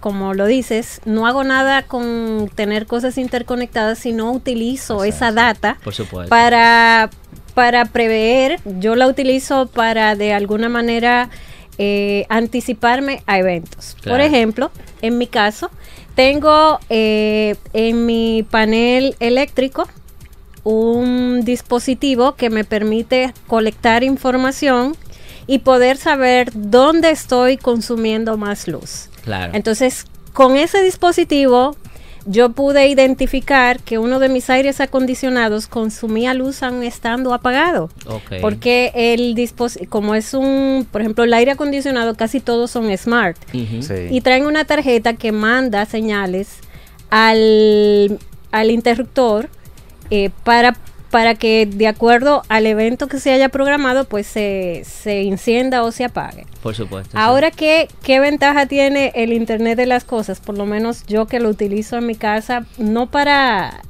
como 0.05 0.35
lo 0.35 0.45
dices, 0.45 1.01
no 1.07 1.27
hago 1.27 1.45
nada 1.45 1.81
con 1.81 2.51
tener 2.55 2.85
cosas 2.85 3.17
interconectadas, 3.17 3.99
sino 3.99 4.33
utilizo 4.33 5.03
esa 5.03 5.33
data 5.33 5.79
Por 5.83 5.95
para, 6.29 7.09
para 7.55 7.87
prever, 7.87 8.61
yo 8.67 8.97
la 8.97 9.07
utilizo 9.07 9.67
para 9.67 10.15
de 10.15 10.35
alguna 10.35 10.69
manera 10.69 11.31
eh, 11.79 12.27
anticiparme 12.29 13.23
a 13.25 13.39
eventos. 13.39 13.97
Por 14.05 14.21
ejemplo, 14.21 14.71
en 15.01 15.17
mi 15.17 15.27
caso, 15.27 15.71
Tengo 16.15 16.81
eh, 16.91 17.57
en 17.73 18.05
mi 18.05 18.45
panel 18.49 19.17
eléctrico 19.21 19.89
un 20.65 21.47
dispositivo 21.47 22.35
que 22.35 22.51
me 22.51 22.65
permite 22.65 23.33
colectar 23.47 24.05
información 24.05 24.97
y 25.47 25.61
poder 25.61 25.97
saber 25.97 26.51
dónde 26.53 27.11
estoy 27.11 27.57
consumiendo 27.57 28.37
más 28.37 28.69
luz. 28.69 29.09
Claro. 29.25 29.53
Entonces, 29.55 30.07
con 30.33 30.57
ese 30.57 30.83
dispositivo 30.83 31.77
yo 32.27 32.51
pude 32.51 32.89
identificar 32.89 33.81
que 33.81 33.99
uno 33.99 34.19
de 34.19 34.29
mis 34.29 34.49
aires 34.49 34.81
acondicionados 34.81 35.67
consumía 35.67 36.33
luz 36.35 36.63
aún 36.63 36.83
estando 36.83 37.35
apagado. 37.35 37.91
Porque 38.41 38.93
el 38.95 39.35
dispositivo, 39.35 39.91
como 39.91 40.15
es 40.15 40.33
un, 40.33 40.87
por 40.91 41.03
ejemplo, 41.03 41.25
el 41.25 41.35
aire 41.35 41.51
acondicionado 41.51 42.15
casi 42.15 42.41
todos 42.41 42.71
son 42.71 42.97
smart. 42.97 43.37
Sí. 43.53 44.09
Y 44.11 44.21
traen 44.23 44.47
una 44.47 44.65
tarjeta 44.65 45.15
que 45.15 45.33
manda 45.33 45.85
señales 45.85 46.61
al, 47.11 48.19
al 48.53 48.71
interruptor 48.71 49.51
eh, 50.11 50.31
para, 50.45 50.77
para 51.15 51.37
que 51.37 51.65
de 51.71 51.87
acuerdo 51.87 52.43
al 52.49 52.67
evento 52.67 53.07
que 53.07 53.21
se 53.21 53.31
haya 53.33 53.49
programado, 53.49 54.05
pues 54.05 54.27
se, 54.27 54.83
se 54.85 55.21
encienda 55.23 55.85
o 55.85 55.93
se 55.93 56.03
apague. 56.03 56.45
Por 56.61 56.75
supuesto. 56.75 57.13
sí. 57.13 57.17
Ahora, 57.21 57.53
¿qué, 57.53 57.87
¿qué 58.03 58.19
ventaja 58.19 58.67
tiene 58.67 59.13
el 59.15 59.33
Internet 59.33 59.77
de 59.77 59.87
las 59.87 60.03
Cosas? 60.03 60.41
Por 60.41 60.59
lo 60.59 60.67
menos 60.67 61.07
yo 61.07 61.27
que 61.27 61.39
lo 61.39 61.51
utilizo 61.51 61.97
en 61.99 62.07
mi 62.07 62.17
casa, 62.17 62.65
no 62.79 63.07
para... 63.13 63.81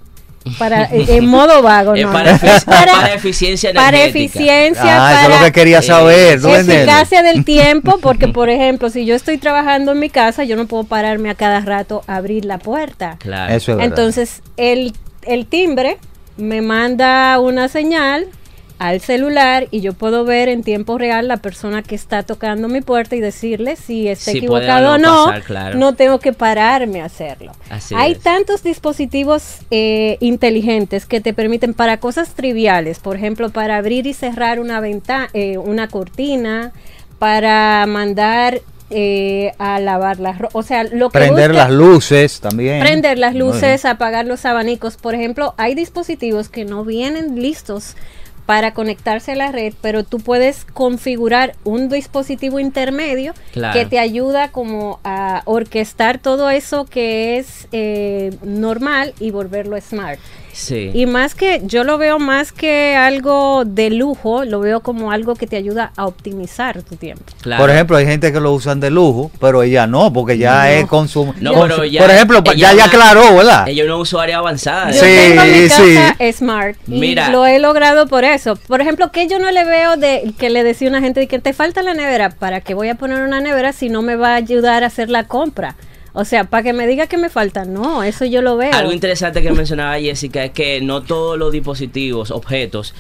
para 0.59 0.83
eh, 0.93 1.07
en 1.17 1.25
modo 1.27 1.63
vago, 1.63 1.97
no, 1.97 2.13
para, 2.13 2.37
Para- 2.67 2.93
para 2.93 3.15
eficiencia 3.15 3.73
para 3.73 3.97
energética. 4.03 4.25
eficiencia, 4.27 4.85
Ah, 4.85 5.13
eso 5.13 5.21
es 5.21 5.27
para 5.29 5.39
lo 5.41 5.45
que 5.47 5.53
quería 5.53 5.81
saber. 5.81 6.43
¿no 6.43 6.49
entiendes? 6.51 6.77
eficacia 6.77 7.23
del 7.23 7.43
tiempo, 7.47 8.01
porque 8.03 8.29
por 8.29 8.51
ejemplo, 8.51 8.91
si 8.91 9.07
yo 9.07 9.15
estoy 9.15 9.39
trabajando 9.39 9.93
en 9.93 9.99
mi 9.99 10.11
casa, 10.11 10.45
yo 10.45 10.57
no 10.57 10.67
puedo 10.67 10.85
pararme 10.85 11.31
a 11.31 11.35
cada 11.35 11.61
rato 11.61 12.05
a 12.07 12.17
abrir 12.17 12.45
la 12.45 12.59
puerta. 12.59 13.17
Claro. 13.19 13.55
Eso 13.55 13.73
es 13.73 13.79
verdad. 13.79 13.99
Entonces, 13.99 14.43
el, 14.59 14.93
el 15.23 15.47
timbre 15.47 15.97
me 16.37 16.63
manda 16.63 17.39
una 17.41 17.69
señal 17.69 18.27
al 18.79 19.01
celular 19.01 19.69
y 19.71 19.81
yo 19.81 19.93
puedo 19.93 20.25
ver 20.25 20.49
en 20.49 20.63
tiempo 20.63 20.99
real 20.99 21.29
la 21.29 21.37
persona 21.37 21.83
que 21.83 21.95
está 21.95 22.25
tocando 22.25 22.69
mi 22.69 22.81
puerta 22.81 23.15
y 23.15 23.21
decirle 23.21 23.77
si 23.77 24.09
está 24.09 24.33
equivocado 24.33 24.95
o 24.95 24.99
no 24.99 25.15
no. 25.15 25.25
pasar, 25.27 25.43
claro. 25.43 25.79
No 25.79 25.95
tengo 25.95 26.19
que 26.19 26.33
pararme 26.33 27.01
a 27.01 27.05
hacerlo. 27.05 27.53
Así 27.71 27.95
Hay 27.97 28.13
es. 28.13 28.21
tantos 28.21 28.63
dispositivos 28.63 29.61
eh, 29.71 30.17
inteligentes 30.21 31.07
que 31.07 31.21
te 31.21 31.33
permiten 31.33 31.73
para 31.73 31.99
cosas 31.99 32.35
triviales, 32.35 32.99
por 32.99 33.17
ejemplo, 33.17 33.51
para 33.51 33.77
abrir 33.77 34.07
y 34.07 34.13
cerrar 34.13 34.59
una 34.59 34.81
ventana, 34.81 35.29
una 35.63 35.89
cortina, 35.89 36.73
para 37.19 37.87
mandar 37.87 38.61
eh, 38.95 39.53
a 39.59 39.81
lavar 39.81 40.21
las 40.21 40.39
ro- 40.39 40.49
o 40.53 40.63
sea, 40.63 40.85
lo 40.85 41.11
que 41.11 41.19
Prender 41.19 41.55
las 41.55 41.71
luces 41.71 42.41
también. 42.41 42.81
prender 42.81 43.19
las 43.19 43.35
luces, 43.35 43.85
apagar 43.85 44.25
los 44.25 44.45
abanicos. 44.47 44.97
Por 44.97 45.15
ejemplo, 45.15 45.55
hay 45.59 45.75
dispositivos 45.75 46.49
que 46.49 46.65
no 46.65 46.85
vienen 46.85 47.43
listos 47.43 47.97
para 48.47 48.75
conectarse 48.75 49.33
a 49.33 49.37
la 49.37 49.51
red, 49.53 49.73
pero 49.81 50.05
tú 50.05 50.19
puedes 50.19 50.65
configurar 50.67 51.55
un 51.65 51.89
dispositivo 51.89 52.61
intermedio 52.61 53.33
Claro. 53.53 53.73
que 53.79 53.87
te 53.87 53.99
ayuda 53.99 54.49
como 54.53 55.01
a 55.03 55.41
orquestar 55.47 56.19
todo 56.19 56.51
eso 56.51 56.85
que 56.85 57.39
es 57.39 57.69
eh, 57.73 58.37
normal 58.43 59.15
y 59.19 59.31
volverlo 59.31 59.81
smart. 59.81 60.21
Sí. 60.55 60.91
Y 60.95 61.07
más 61.07 61.35
que, 61.35 61.61
yo 61.65 61.83
lo 61.85 61.99
veo 61.99 62.19
más 62.19 62.53
que 62.53 62.95
algo 62.97 63.65
de 63.67 63.91
lujo, 63.91 64.45
lo 64.45 64.61
veo 64.61 64.81
como 64.81 65.11
algo 65.11 65.35
que 65.35 65.47
te 65.47 65.57
ayuda 65.57 65.93
a 65.97 66.07
optimizar 66.07 66.83
tu 66.83 66.97
tiempo. 66.97 67.25
claro. 67.43 67.61
Por 67.63 67.71
ejemplo, 67.71 67.97
hay 67.97 68.07
gente 68.07 68.33
que 68.33 68.41
lo 68.41 68.53
usan 68.53 68.79
de 68.81 68.91
lujo, 68.91 69.31
pero 69.41 69.63
ella 69.63 69.87
no, 69.87 70.13
porque 70.13 70.39
ya 70.39 70.73
es 70.73 70.87
consumo. 70.87 71.35
No, 71.41 71.53
consu- 71.55 71.69
pero 71.69 71.85
ya- 71.85 72.01
Por 72.01 72.11
ejemplo, 72.11 72.39
ella 72.47 72.55
ya 72.73 72.75
ya 72.75 72.85
aclaró, 72.85 73.37
¿verdad? 73.37 73.69
Ella 73.69 73.83
es 73.83 73.89
una 73.89 73.97
usuaria 73.99 74.39
avanzada. 74.39 74.91
Yo 74.93 75.01
Sí, 75.01 75.07
tengo 75.29 75.43
mi 75.45 75.69
sí. 75.69 75.95
casa 75.97 76.33
smart 76.33 76.77
y 76.87 77.01
Mira. 77.01 77.29
lo 77.31 77.47
he 77.47 77.59
logrado 77.59 78.07
por 78.07 78.25
eso. 78.25 78.57
Por 78.69 78.81
ejemplo, 78.81 79.11
que 79.11 79.27
yo 79.27 79.39
no 79.39 79.51
le 79.51 79.65
veo 79.65 79.97
de 79.97 80.33
que 80.39 80.51
le 80.51 80.63
decía 80.63 80.89
a 80.89 80.91
una 80.91 81.01
gente 81.01 81.21
de 81.21 81.27
que 81.27 81.39
te 81.41 81.53
falta 81.53 81.83
la 81.83 81.95
nevera, 81.95 82.31
¿para 82.31 82.61
qué 82.61 82.75
voy 82.75 82.89
a 82.89 82.95
poner 82.95 83.23
una 83.23 83.41
nevera 83.41 83.73
si 83.73 83.89
no 83.89 84.03
me 84.03 84.17
va 84.17 84.33
a 84.33 84.37
ayudar 84.37 84.85
a 84.85 84.87
hacer 84.87 85.11
la 85.11 85.25
compra? 85.25 85.75
O 86.17 86.25
sea, 86.25 86.45
para 86.45 86.63
que 86.63 86.73
me 86.73 86.87
diga 86.87 87.09
que 87.09 87.19
me 87.19 87.29
falta, 87.29 87.65
no, 87.65 88.05
eso 88.05 88.25
yo 88.25 88.41
lo 88.41 88.57
veo. 88.57 88.73
Algo 88.73 88.93
interesante 88.93 89.43
que 89.43 89.51
mencionaba 89.51 89.99
Jessica 89.99 90.45
es 90.45 90.53
que 90.53 90.81
no 90.81 91.03
todos 91.03 91.37
los 91.37 91.51
dispositivos, 91.51 92.31
objetos, 92.31 92.95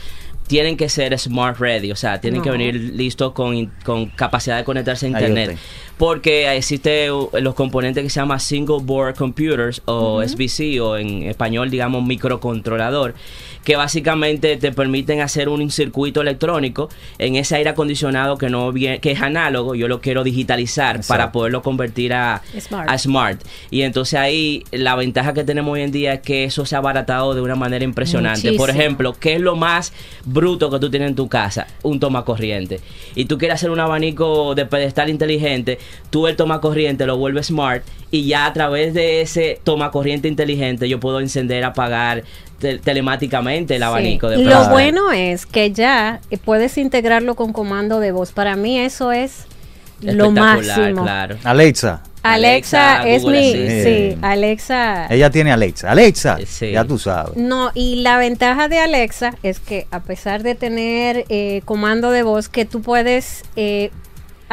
tienen 0.48 0.76
que 0.76 0.88
ser 0.88 1.18
smart 1.18 1.58
ready, 1.58 1.92
o 1.92 1.96
sea, 1.96 2.20
tienen 2.20 2.42
que 2.42 2.50
venir 2.50 2.74
listos 2.74 3.32
con, 3.32 3.66
con 3.84 4.06
capacidad 4.06 4.58
de 4.58 4.64
conectarse 4.64 5.06
a 5.06 5.08
Ahí 5.08 5.12
internet. 5.12 5.56
Porque 5.98 6.52
existe 6.56 7.10
uh, 7.12 7.30
los 7.40 7.54
componentes 7.54 8.02
que 8.02 8.10
se 8.10 8.18
llaman 8.20 8.40
single 8.40 8.78
board 8.82 9.14
computers 9.16 9.80
o 9.84 10.22
SBC 10.26 10.80
o 10.82 10.96
en 10.96 11.22
español 11.24 11.70
digamos 11.70 12.04
microcontrolador, 12.04 13.14
que 13.62 13.76
básicamente 13.76 14.56
te 14.56 14.72
permiten 14.72 15.20
hacer 15.20 15.48
un 15.48 15.70
circuito 15.70 16.20
electrónico 16.20 16.88
en 17.18 17.36
ese 17.36 17.56
aire 17.56 17.70
acondicionado 17.70 18.36
que 18.36 18.50
no 18.50 18.72
vie- 18.72 19.00
que 19.00 19.12
es 19.12 19.22
análogo, 19.22 19.74
yo 19.74 19.88
lo 19.88 20.00
quiero 20.00 20.24
digitalizar 20.24 21.00
para 21.06 21.32
poderlo 21.32 21.62
convertir 21.62 22.12
a 22.12 22.42
Smart. 22.60 22.90
a 22.90 22.98
smart. 22.98 23.40
Y 23.70 23.82
entonces 23.82 24.18
ahí 24.18 24.64
la 24.72 24.96
ventaja 24.96 25.32
que 25.32 25.44
tenemos 25.44 25.72
hoy 25.74 25.82
en 25.82 25.92
día 25.92 26.14
es 26.14 26.20
que 26.20 26.44
eso 26.44 26.66
se 26.66 26.74
ha 26.74 26.78
abaratado 26.78 27.34
de 27.34 27.40
una 27.40 27.54
manera 27.54 27.84
impresionante. 27.84 28.52
Por 28.54 28.68
ejemplo, 28.68 29.14
¿qué 29.18 29.34
es 29.34 29.40
lo 29.40 29.56
más 29.56 29.92
bruto 30.24 30.70
que 30.70 30.78
tú 30.78 30.90
tienes 30.90 31.08
en 31.10 31.14
tu 31.14 31.28
casa? 31.28 31.66
Un 31.82 32.00
toma 32.00 32.24
corriente. 32.24 32.80
Y 33.14 33.24
tú 33.26 33.38
quieres 33.38 33.54
hacer 33.56 33.70
un 33.70 33.80
abanico 33.80 34.54
de 34.54 34.66
pedestal 34.66 35.08
inteligente, 35.08 35.78
tú 36.10 36.26
el 36.26 36.36
toma 36.36 36.60
corriente 36.60 37.06
lo 37.06 37.16
vuelves 37.16 37.46
smart 37.46 37.82
y 38.10 38.26
ya 38.26 38.46
a 38.46 38.52
través 38.52 38.94
de 38.94 39.20
ese 39.20 39.60
toma 39.64 39.90
corriente 39.90 40.28
inteligente 40.28 40.88
yo 40.88 41.00
puedo 41.00 41.20
encender, 41.20 41.64
apagar 41.64 42.22
te- 42.58 42.78
telemáticamente 42.78 43.74
el 43.74 43.80
Sí. 43.80 43.84
abanico 43.84 44.28
de 44.28 44.38
Lo 44.38 44.68
bueno 44.68 45.10
es 45.12 45.46
que 45.46 45.72
ya 45.72 46.20
puedes 46.44 46.78
integrarlo 46.78 47.34
con 47.34 47.52
comando 47.52 48.00
de 48.00 48.12
voz. 48.12 48.32
Para 48.32 48.56
mí 48.56 48.78
eso 48.78 49.12
es 49.12 49.46
lo 50.00 50.30
máximo. 50.30 51.02
Claro. 51.02 51.36
Alexa. 51.44 52.02
Alexa, 52.22 53.00
Alexa, 53.02 53.08
es 53.16 53.22
Google 53.22 53.40
mi, 53.40 53.48
Assistant. 53.48 53.84
sí, 53.84 54.18
Alexa. 54.22 55.06
Ella 55.10 55.30
tiene 55.30 55.52
Alexa. 55.52 55.90
Alexa, 55.90 56.38
Sí. 56.46 56.70
ya 56.72 56.84
tú 56.84 56.98
sabes. 56.98 57.36
No, 57.36 57.70
y 57.74 57.96
la 57.96 58.16
ventaja 58.16 58.68
de 58.68 58.78
Alexa 58.78 59.34
es 59.42 59.60
que 59.60 59.86
a 59.90 60.00
pesar 60.00 60.42
de 60.42 60.54
tener 60.54 61.26
eh, 61.28 61.60
comando 61.66 62.10
de 62.12 62.22
voz 62.22 62.48
que 62.48 62.64
tú 62.64 62.80
puedes, 62.80 63.42
eh, 63.56 63.90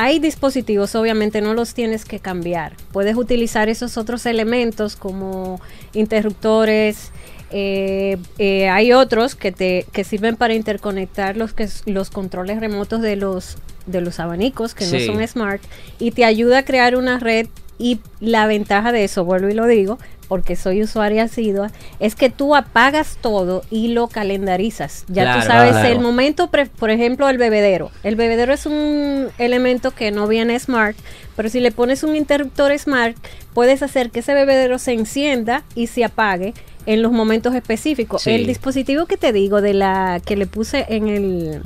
hay 0.04 0.20
dispositivos, 0.20 0.96
obviamente 0.96 1.42
no 1.42 1.54
los 1.54 1.74
tienes 1.74 2.06
que 2.06 2.20
cambiar. 2.20 2.74
Puedes 2.92 3.16
utilizar 3.16 3.70
esos 3.70 3.98
otros 3.98 4.26
elementos 4.26 4.96
como 4.96 5.62
interruptores. 5.94 7.12
eh, 7.54 8.18
eh, 8.38 8.70
hay 8.70 8.94
otros 8.94 9.36
que 9.36 9.52
te 9.52 9.86
que 9.92 10.06
sirven 10.06 10.38
para 10.38 10.54
interconectar 10.54 11.36
los 11.36 11.52
que 11.54 11.68
los 11.86 12.10
controles 12.10 12.62
remotos 12.62 13.02
de 13.02 13.18
los 13.18 13.58
de 13.88 14.00
los 14.00 14.22
abanicos 14.22 14.74
que 14.74 14.86
Sí. 14.86 15.08
no 15.10 15.14
son 15.16 15.28
smart 15.28 15.62
y 16.00 16.12
te 16.12 16.24
ayuda 16.24 16.60
a 16.60 16.64
crear 16.66 16.96
una 16.96 17.20
red 17.20 17.48
y 17.78 18.00
la 18.22 18.48
ventaja 18.48 18.94
de 18.94 19.04
eso, 19.04 19.26
vuelvo 19.26 19.50
y 19.50 19.54
lo 19.54 19.68
digo, 19.68 19.98
porque 20.32 20.56
soy 20.56 20.82
usuaria 20.82 21.24
asidua, 21.24 21.72
es 22.00 22.16
que 22.16 22.30
tú 22.30 22.56
apagas 22.56 23.18
todo 23.20 23.64
y 23.70 23.90
lo 23.90 24.08
calendarizas. 24.08 25.04
Ya 25.10 25.24
Claro, 25.24 25.42
tú 25.42 25.48
sabes 25.48 25.72
claro. 25.74 25.90
el 25.90 26.00
momento, 26.00 26.50
pre- 26.50 26.68
por 26.68 26.90
ejemplo, 26.90 27.28
el 27.28 27.38
bebedero. 27.38 27.92
El 28.02 28.16
bebedero 28.16 28.54
es 28.54 28.66
un 28.66 29.28
elemento 29.40 29.92
que 29.92 30.10
no 30.12 30.28
viene 30.30 30.58
smart, 30.58 30.96
pero 31.36 31.50
si 31.50 31.60
le 31.60 31.74
pones 31.74 32.04
un 32.04 32.16
interruptor 32.16 32.72
smart, 32.80 33.18
puedes 33.54 33.84
hacer 33.84 34.10
que 34.10 34.22
ese 34.22 34.34
bebedero 34.34 34.80
se 34.80 34.94
encienda 34.94 35.64
y 35.76 35.88
se 35.88 36.06
apague 36.06 36.54
en 36.86 37.02
los 37.02 37.12
momentos 37.12 37.54
específicos. 37.54 38.22
Sí. 38.22 38.32
El 38.32 38.48
dispositivo 38.48 39.08
que 39.08 39.18
te 39.18 39.34
digo 39.34 39.60
de 39.62 39.74
la 39.74 40.22
que 40.26 40.38
le 40.38 40.46
puse 40.46 40.86
en 40.88 41.10
el 41.10 41.62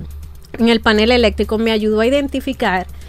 en 0.57 0.69
el 0.69 0.79
panel 0.79 1.11
eléctrico 1.11 1.57
me 1.59 1.71
ayudó 1.71 1.99
a 1.99 2.07
identificar 2.07 2.87
¿Cuál- 2.87 2.87
de 2.87 3.04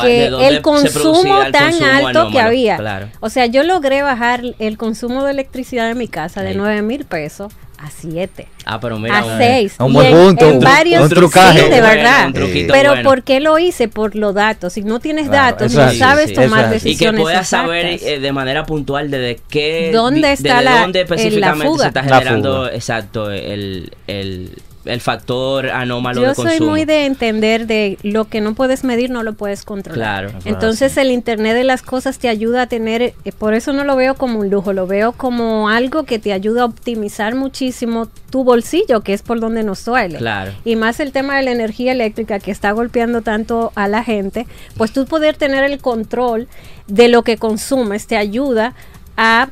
que 0.00 0.30
dónde 0.30 0.48
el 0.48 0.54
se 0.56 0.62
consumo 0.62 1.42
el 1.42 1.52
tan 1.52 1.70
consumo 1.72 2.06
alto 2.08 2.30
que 2.30 2.40
había. 2.40 2.76
Claro. 2.76 3.08
O 3.20 3.28
sea, 3.28 3.46
yo 3.46 3.62
logré 3.62 4.02
bajar 4.02 4.42
el 4.58 4.78
consumo 4.78 5.24
de 5.24 5.32
electricidad 5.32 5.88
de 5.88 5.94
mi 5.94 6.08
casa 6.08 6.42
de. 6.42 6.54
9 6.54 6.82
mil 6.82 7.04
pesos 7.04 7.52
a 7.78 7.90
7. 7.90 8.46
Ah, 8.64 8.78
pero 8.80 8.96
mira, 8.96 9.18
A 9.18 9.24
un- 9.24 9.38
6. 9.38 9.74
un 9.80 9.92
buen 9.92 10.12
punto, 10.14 10.48
un- 10.48 10.60
varios, 10.60 11.02
un 11.02 11.08
trucaje. 11.08 11.58
Sí, 11.58 11.64
de 11.64 11.80
Bueno, 11.80 11.86
verdad. 11.88 12.26
un 12.28 12.32
truquito 12.32 12.72
Pero 12.72 12.90
bueno. 12.90 13.08
¿por 13.08 13.22
qué 13.24 13.40
lo 13.40 13.58
hice? 13.58 13.88
Por 13.88 14.14
los 14.14 14.34
datos. 14.34 14.74
Si 14.74 14.82
no 14.82 15.00
tienes 15.00 15.28
Claro, 15.28 15.56
datos, 15.56 15.72
no 15.74 15.82
así, 15.82 15.98
sabes 15.98 16.28
sí, 16.28 16.34
tomar 16.34 16.66
eso 16.66 16.74
es 16.74 16.76
así. 16.76 16.90
y 16.90 16.96
que 16.96 17.06
decisiones 17.06 17.20
puedas 17.22 17.48
saber 17.48 17.86
eh, 18.00 18.20
de 18.20 18.32
manera 18.32 18.64
puntual 18.66 19.10
desde 19.10 19.40
qué 19.50 19.90
¿Dónde 19.92 20.30
está 20.32 20.62
la- 20.62 20.82
dónde 20.82 21.00
el- 21.00 21.08
la 21.08 21.14
específicamente 21.16 21.66
fuga? 21.66 21.82
se 21.82 21.88
está 21.88 22.02
La 22.02 22.18
generando 22.18 22.56
fuga. 22.58 22.74
exacto 22.74 23.30
el, 23.32 23.92
el, 24.06 24.50
el 24.84 25.00
factor 25.00 25.70
anómalo 25.70 26.22
Yo 26.22 26.28
de 26.28 26.34
soy 26.34 26.44
consumo. 26.46 26.70
muy 26.70 26.84
de 26.84 27.06
entender 27.06 27.66
de 27.66 27.98
lo 28.02 28.26
que 28.26 28.40
no 28.40 28.54
puedes 28.54 28.84
medir, 28.84 29.10
no 29.10 29.22
lo 29.22 29.34
puedes 29.34 29.64
controlar. 29.64 30.28
Claro. 30.28 30.38
Entonces 30.44 30.96
el 30.96 31.10
Internet 31.10 31.54
de 31.54 31.64
las 31.64 31.82
cosas 31.82 32.18
te 32.18 32.28
ayuda 32.28 32.62
a 32.62 32.66
tener, 32.66 33.02
eh, 33.02 33.14
por 33.36 33.54
eso 33.54 33.72
no 33.72 33.84
lo 33.84 33.96
veo 33.96 34.14
como 34.14 34.40
un 34.40 34.50
lujo, 34.50 34.72
lo 34.72 34.86
veo 34.86 35.12
como 35.12 35.68
algo 35.68 36.04
que 36.04 36.18
te 36.18 36.32
ayuda 36.32 36.62
a 36.62 36.64
optimizar 36.64 37.34
muchísimo 37.34 38.08
tu 38.30 38.44
bolsillo, 38.44 39.02
que 39.02 39.12
es 39.12 39.22
por 39.22 39.40
donde 39.40 39.62
nos 39.62 39.84
duele. 39.84 40.18
Claro. 40.18 40.52
Y 40.64 40.76
más 40.76 41.00
el 41.00 41.12
tema 41.12 41.36
de 41.36 41.42
la 41.42 41.52
energía 41.52 41.92
eléctrica 41.92 42.38
que 42.38 42.50
está 42.50 42.72
golpeando 42.72 43.22
tanto 43.22 43.72
a 43.74 43.88
la 43.88 44.02
gente, 44.02 44.46
pues 44.76 44.92
tú 44.92 45.06
poder 45.06 45.36
tener 45.36 45.64
el 45.64 45.78
control 45.78 46.48
de 46.86 47.08
lo 47.08 47.22
que 47.22 47.36
consumes 47.36 48.06
te 48.06 48.16
ayuda 48.16 48.66
a 48.68 48.74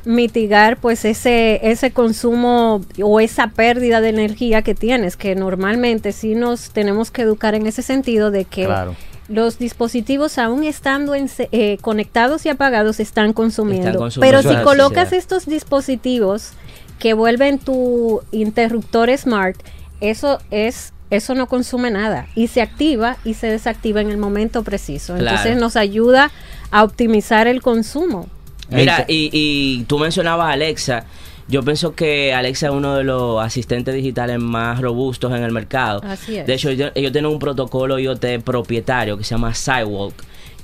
mitigar 0.05 0.77
pues 0.77 1.05
ese 1.05 1.59
ese 1.63 1.91
consumo 1.91 2.81
o 3.01 3.19
esa 3.19 3.47
pérdida 3.47 4.01
de 4.01 4.09
energía 4.09 4.61
que 4.63 4.75
tienes 4.75 5.15
que 5.15 5.35
normalmente 5.35 6.11
sí 6.11 6.35
nos 6.35 6.71
tenemos 6.71 7.11
que 7.11 7.21
educar 7.21 7.55
en 7.55 7.67
ese 7.67 7.81
sentido 7.81 8.31
de 8.31 8.45
que 8.45 8.65
Claro. 8.65 8.95
los 9.29 9.59
dispositivos 9.59 10.37
aún 10.37 10.63
estando 10.63 11.15
en 11.15 11.29
eh, 11.51 11.77
conectados 11.79 12.45
y 12.45 12.49
apagados 12.49 12.99
están 12.99 13.33
consumiendo, 13.33 13.87
Están 13.87 13.99
consumiendo. 14.01 14.41
Pero 14.41 14.55
si 14.55 14.61
colocas 14.63 15.13
estos 15.13 15.45
dispositivos 15.45 16.51
que 16.99 17.13
vuelven 17.13 17.57
tu 17.57 18.21
interruptor 18.31 19.15
smart 19.17 19.57
eso 20.01 20.39
es 20.51 20.91
eso 21.11 21.35
no 21.35 21.47
consume 21.47 21.91
nada 21.91 22.27
y 22.35 22.47
se 22.47 22.61
activa 22.61 23.17
y 23.23 23.33
se 23.35 23.47
desactiva 23.47 24.01
en 24.01 24.09
el 24.09 24.17
momento 24.17 24.63
preciso. 24.63 25.13
Claro. 25.15 25.29
entonces 25.29 25.57
nos 25.57 25.75
ayuda 25.75 26.31
a 26.71 26.83
optimizar 26.83 27.47
el 27.47 27.61
consumo 27.61 28.27
Mira, 28.71 29.05
y, 29.07 29.29
y 29.31 29.83
tú 29.83 29.99
mencionabas 29.99 30.47
a 30.47 30.53
Alexa. 30.53 31.05
Yo 31.47 31.63
pienso 31.63 31.93
que 31.93 32.33
Alexa 32.33 32.67
es 32.67 32.73
uno 32.73 32.95
de 32.95 33.03
los 33.03 33.43
asistentes 33.43 33.93
digitales 33.93 34.39
más 34.39 34.79
robustos 34.79 35.33
en 35.33 35.43
el 35.43 35.51
mercado. 35.51 36.01
Así 36.03 36.37
es. 36.37 36.47
De 36.47 36.53
hecho, 36.53 36.69
ellos, 36.69 36.91
ellos 36.95 37.11
tienen 37.11 37.29
un 37.29 37.39
protocolo 37.39 37.99
IoT 37.99 38.41
propietario 38.43 39.17
que 39.17 39.25
se 39.25 39.31
llama 39.31 39.53
Sidewalk, 39.53 40.13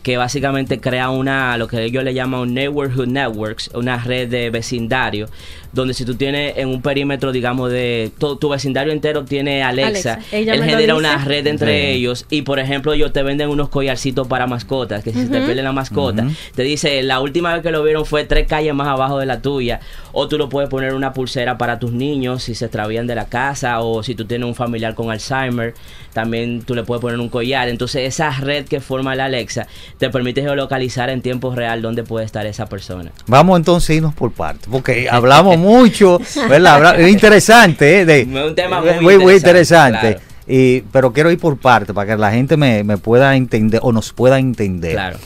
que 0.03 0.17
básicamente 0.17 0.79
crea 0.79 1.09
una, 1.09 1.57
lo 1.57 1.67
que 1.67 1.83
ellos 1.83 2.03
le 2.03 2.13
llaman 2.13 2.39
un 2.41 2.53
neighborhood 2.53 3.07
networks, 3.07 3.69
una 3.73 3.97
red 3.97 4.29
de 4.29 4.49
vecindario, 4.49 5.27
donde 5.73 5.93
si 5.93 6.05
tú 6.05 6.15
tienes 6.15 6.57
en 6.57 6.69
un 6.69 6.81
perímetro, 6.81 7.31
digamos, 7.31 7.69
de 7.71 8.11
todo 8.17 8.37
tu 8.37 8.49
vecindario 8.49 8.93
entero 8.93 9.25
tiene 9.25 9.63
Alexa, 9.63 10.13
Alexa, 10.13 10.35
ella 10.37 10.53
él 10.53 10.63
genera 10.63 10.95
una 10.95 11.23
red 11.23 11.45
entre 11.45 11.67
Sí. 11.81 11.87
ellos 11.97 12.25
y, 12.29 12.43
por 12.43 12.59
ejemplo, 12.59 12.93
ellos 12.93 13.11
te 13.11 13.21
venden 13.21 13.49
unos 13.49 13.69
collarcitos 13.69 14.27
para 14.27 14.47
mascotas, 14.47 15.03
que 15.03 15.11
si 15.11 15.23
se 15.23 15.27
te 15.27 15.41
pierde 15.41 15.61
la 15.61 15.73
mascota, 15.73 16.25
te 16.55 16.63
dice, 16.63 17.03
la 17.03 17.19
última 17.19 17.53
vez 17.53 17.61
que 17.61 17.71
lo 17.71 17.83
vieron 17.83 18.05
fue 18.05 18.23
tres 18.23 18.47
calles 18.47 18.73
más 18.73 18.87
abajo 18.87 19.19
de 19.19 19.25
la 19.25 19.41
tuya, 19.41 19.81
o 20.13 20.27
tú 20.27 20.37
lo 20.37 20.47
puedes 20.49 20.69
poner 20.69 20.93
una 20.93 21.13
pulsera 21.13 21.57
para 21.57 21.79
tus 21.79 21.91
niños 21.91 22.43
si 22.43 22.55
se 22.55 22.65
extravían 22.65 23.05
de 23.05 23.15
la 23.15 23.25
casa, 23.25 23.81
o 23.81 24.01
si 24.03 24.15
tú 24.15 24.25
tienes 24.25 24.47
un 24.47 24.55
familiar 24.55 24.95
con 24.95 25.11
Alzheimer, 25.11 25.73
también 26.13 26.63
tú 26.63 26.73
le 26.73 26.83
puedes 26.83 27.01
poner 27.01 27.19
un 27.19 27.29
collar. 27.29 27.67
Entonces 27.69 28.07
esa 28.07 28.31
red 28.31 28.65
que 28.65 28.79
forma 28.79 29.13
la 29.15 29.25
Alexa 29.25 29.67
te 29.97 30.09
permite 30.09 30.41
geolocalizar 30.41 31.09
en 31.09 31.21
tiempo 31.21 31.53
real 31.55 31.81
dónde 31.81 32.03
puede 32.03 32.25
estar 32.25 32.45
esa 32.45 32.67
persona. 32.67 33.11
Vamos 33.25 33.57
entonces 33.57 33.89
a 33.89 33.93
irnos 33.95 34.13
por 34.13 34.31
partes, 34.31 34.67
porque 34.71 35.07
hablamos 35.09 35.57
mucho, 35.59 36.19
¿verdad? 36.49 36.99
Es 36.99 37.09
interesante, 37.11 38.01
¿eh? 38.01 38.05
De- 38.05 38.23
un 38.47 38.55
tema 38.55 38.81
eh, 38.85 38.99
muy 39.01 39.17
muy 39.17 39.33
interesante. 39.35 40.19
Y, 40.47 40.81
pero 40.93 41.11
quiero 41.11 41.29
ir 41.31 41.39
por 41.39 41.57
partes 41.57 41.93
para 41.93 42.13
que 42.15 42.17
la 42.19 42.31
gente 42.31 42.55
me, 42.55 42.83
me 42.83 42.97
pueda 42.97 43.35
entender 43.35 43.79
o 43.83 43.91
nos 43.91 44.13
pueda 44.13 44.39
entender. 44.39 44.93
Claro. 44.93 45.17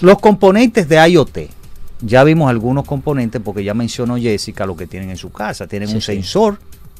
Los 0.00 0.18
componentes 0.20 0.88
de 0.88 0.96
IoT. 1.08 1.38
Ya 2.02 2.22
vimos 2.22 2.50
algunos 2.50 2.84
componentes 2.84 3.40
porque 3.42 3.64
ya 3.64 3.72
mencionó 3.74 4.16
Jessica 4.16 4.66
lo 4.66 4.76
que 4.76 4.86
tienen 4.86 5.10
en 5.10 5.16
su 5.16 5.30
casa. 5.32 5.66
Tienen 5.66 5.88
Sí, 5.88 5.94
un 5.94 6.00
sí. 6.02 6.12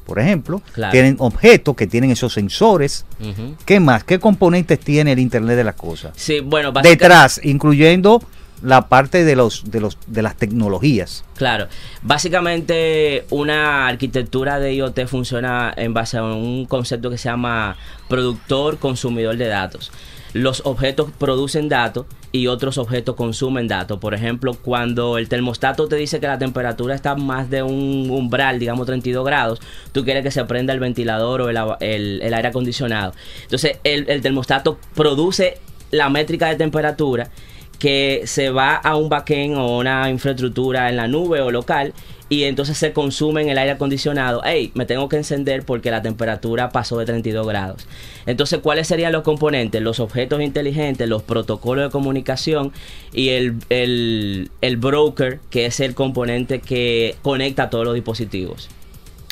Por 0.05 0.19
ejemplo. 0.19 0.63
Claro. 0.73 0.93
Tienen 0.93 1.17
objetos 1.19 1.75
que 1.77 1.87
tienen 1.87 2.11
esos 2.11 2.33
sensores. 2.33 3.05
Ujú. 3.21 3.57
¿Qué 3.65 3.81
más? 3.81 4.05
¿Qué 4.05 4.19
componentes 4.19 4.79
tiene 4.79 5.13
el 5.13 5.19
Internet 5.19 5.57
de 5.57 5.65
las 5.65 5.75
cosas? 5.75 6.13
Sí, 6.17 6.41
bueno, 6.41 6.73
Detrás, 6.73 7.41
incluyendo 7.43 8.23
la 8.63 8.89
parte 8.89 9.25
de 9.25 9.37
los 9.37 9.71
de 9.71 9.81
los 9.81 9.99
de 10.07 10.23
las 10.23 10.37
tecnologías. 10.37 11.25
Claro, 11.37 11.69
básicamente 12.03 13.27
una 13.31 13.87
arquitectura 13.87 14.59
de 14.59 14.75
IoT 14.75 15.07
funciona 15.07 15.73
en 15.77 15.93
base 15.93 16.17
a 16.17 16.25
un 16.25 16.65
concepto 16.67 17.11
que 17.11 17.19
se 17.19 17.29
llama 17.29 17.77
productor 18.09 18.79
consumidor 18.79 19.37
de 19.37 19.49
datos. 19.49 19.93
Los 20.35 20.63
objetos 20.67 21.13
producen 21.17 21.69
datos 21.69 22.07
y 22.33 22.49
otros 22.49 22.77
objetos 22.77 23.15
consumen 23.15 23.69
datos. 23.69 24.01
Por 24.01 24.15
ejemplo, 24.15 24.55
cuando 24.55 25.17
el 25.17 25.29
termostato 25.29 25.87
te 25.87 25.95
dice 25.95 26.19
que 26.19 26.27
la 26.27 26.39
temperatura 26.39 26.97
está 26.97 27.15
más 27.15 27.49
de 27.51 27.63
un 27.63 28.11
umbral, 28.11 28.59
digamos 28.59 28.85
32 28.87 29.25
grados, 29.25 29.61
tú 29.93 30.05
quieres 30.05 30.25
que 30.25 30.33
se 30.33 30.45
prenda 30.45 30.73
el 30.73 30.81
ventilador 30.81 31.41
o 31.41 31.49
el, 31.49 32.35
aire 32.35 32.49
acondicionado. 32.49 33.15
Entonces, 33.45 33.79
el, 33.85 34.11
el 34.11 34.23
termostato 34.23 34.77
produce 34.97 35.59
la 35.93 36.11
métrica 36.11 36.49
de 36.49 36.57
temperatura 36.57 37.31
que 37.79 38.23
se 38.25 38.51
va 38.51 38.75
a 38.75 38.97
un 38.97 39.09
backend 39.09 39.57
o 39.57 39.79
una 39.79 40.11
infraestructura 40.11 40.89
en 40.89 40.97
la 40.97 41.07
nube 41.07 41.41
o 41.43 41.53
local 41.53 41.93
y 42.29 42.45
entonces 42.45 42.79
se 42.79 42.93
consume 42.93 43.43
en 43.43 43.51
el 43.51 43.59
aire 43.59 43.73
acondicionado. 43.73 44.41
Hey, 44.45 44.73
me 44.75 44.87
tengo 44.87 45.09
que 45.09 45.17
encender 45.17 45.65
porque 45.65 45.91
la 45.91 46.01
temperatura 46.03 46.71
pasó 46.71 46.99
de 46.99 47.05
32 47.05 47.47
grados. 47.47 47.87
Entonces, 48.27 48.61
¿cuáles 48.61 48.89
serían 48.89 49.13
los 49.13 49.23
componentes? 49.23 49.83
Los 49.83 50.01
objetos 50.01 50.41
inteligentes, 50.41 51.09
los 51.09 51.23
protocolos 51.23 51.85
de 51.85 51.91
comunicación 51.91 52.73
y 53.13 53.29
el, 53.31 53.57
el, 53.69 54.51
el 54.63 54.77
broker, 54.79 55.39
que 55.51 55.67
es 55.67 55.81
el 55.81 55.95
componente 55.95 56.61
que 56.61 57.15
conecta 57.23 57.69
todos 57.71 57.85
los 57.85 57.95
dispositivos. 57.95 58.69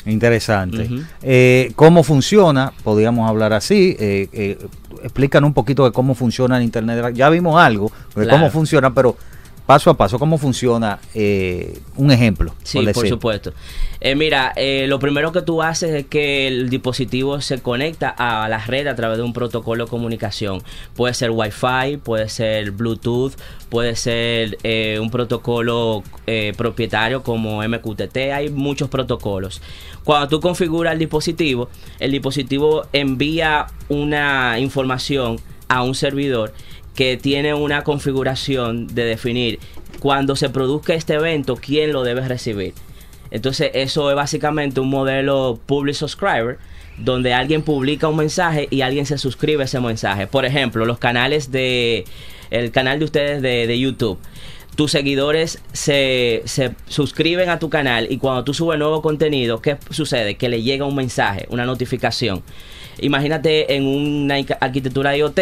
Interesante. 0.05 0.89
Eh, 1.21 1.71
¿Cómo 1.75 2.03
funciona? 2.03 2.73
Podríamos 2.83 3.27
hablar 3.29 3.53
así. 3.53 3.95
Eh, 3.99 4.27
eh, 4.33 4.57
explícanos 5.01 5.47
un 5.47 5.53
poquito 5.53 5.85
de 5.85 5.91
cómo 5.91 6.13
funciona 6.13 6.57
el 6.57 6.63
Internet. 6.63 7.13
Ya 7.13 7.29
vimos 7.29 7.59
algo 7.61 7.91
de 8.15 8.23
Claro. 8.23 8.29
cómo 8.29 8.51
funciona, 8.51 8.93
pero 8.93 9.15
paso 9.65 9.89
a 9.89 9.93
paso, 9.95 10.19
¿cómo 10.19 10.37
funciona? 10.37 10.99
Eh, 11.13 11.79
un 11.95 12.11
ejemplo. 12.11 12.53
Sí, 12.63 12.85
por, 12.93 13.07
supuesto. 13.07 13.53
Eh, 14.01 14.15
mira, 14.15 14.51
eh, 14.55 14.85
lo 14.87 14.99
primero 14.99 15.31
que 15.31 15.41
tú 15.41 15.61
haces 15.61 15.91
es 15.91 16.05
que 16.07 16.47
el 16.47 16.69
dispositivo 16.69 17.39
se 17.41 17.61
conecta 17.61 18.09
a 18.09 18.47
la 18.49 18.59
red 18.65 18.87
a 18.87 18.95
través 18.95 19.17
de 19.17 19.23
un 19.23 19.33
protocolo 19.33 19.85
de 19.85 19.89
comunicación. 19.89 20.61
Puede 20.95 21.13
ser 21.13 21.31
Wi-Fi, 21.31 21.97
puede 21.97 22.27
ser 22.29 22.71
Bluetooth, 22.71 23.33
puede 23.69 23.95
ser 23.95 24.57
un 24.99 25.09
protocolo 25.09 26.03
propietario 26.57 27.23
como 27.23 27.63
MQTT. 27.63 28.17
Hay 28.33 28.49
muchos 28.49 28.89
protocolos. 28.89 29.61
Cuando 30.03 30.27
tú 30.27 30.41
configuras 30.41 30.93
el 30.93 30.99
dispositivo, 30.99 31.69
el 31.99 32.11
dispositivo 32.11 32.85
envía 32.91 33.67
una 33.87 34.59
información 34.59 35.39
a 35.69 35.81
un 35.83 35.95
servidor 35.95 36.53
que 36.95 37.17
tiene 37.17 37.53
una 37.53 37.83
configuración 37.83 38.87
de 38.87 39.05
definir 39.05 39.59
cuando 39.99 40.35
se 40.35 40.49
produzca 40.49 40.93
este 40.93 41.13
evento, 41.13 41.55
quién 41.55 41.93
lo 41.93 42.03
debe 42.03 42.27
recibir. 42.27 42.73
Entonces, 43.31 43.71
eso 43.73 44.09
es 44.09 44.15
básicamente 44.15 44.79
un 44.79 44.89
modelo 44.89 45.59
public 45.65 45.95
subscriber, 45.95 46.59
donde 46.97 47.33
alguien 47.33 47.63
publica 47.63 48.07
un 48.07 48.17
mensaje 48.17 48.67
y 48.69 48.81
alguien 48.81 49.05
se 49.07 49.17
suscribe 49.17 49.63
a 49.63 49.65
ese 49.65 49.79
mensaje. 49.79 50.27
Por 50.27 50.45
ejemplo, 50.45 50.85
los 50.85 50.99
canales 50.99 51.51
de. 51.51 52.05
El 52.51 52.69
canal 52.69 52.99
de 52.99 53.05
ustedes 53.05 53.41
de, 53.41 53.65
de 53.65 53.79
YouTube. 53.79 54.19
Tus 54.75 54.91
seguidores 54.91 55.59
se, 55.71 56.43
se 56.45 56.75
suscriben 56.87 57.49
a 57.49 57.57
tu 57.57 57.69
canal 57.69 58.07
y 58.11 58.17
cuando 58.17 58.43
tú 58.43 58.53
subes 58.53 58.77
nuevo 58.77 59.01
contenido, 59.01 59.61
¿qué 59.61 59.77
sucede? 59.89 60.35
Que 60.35 60.49
le 60.49 60.61
llega 60.61 60.85
un 60.85 60.95
mensaje, 60.95 61.47
una 61.49 61.65
notificación. 61.65 62.43
Imagínate 62.99 63.75
en 63.75 63.85
una 63.85 64.35
arquitectura 64.59 65.15
IoT, 65.17 65.39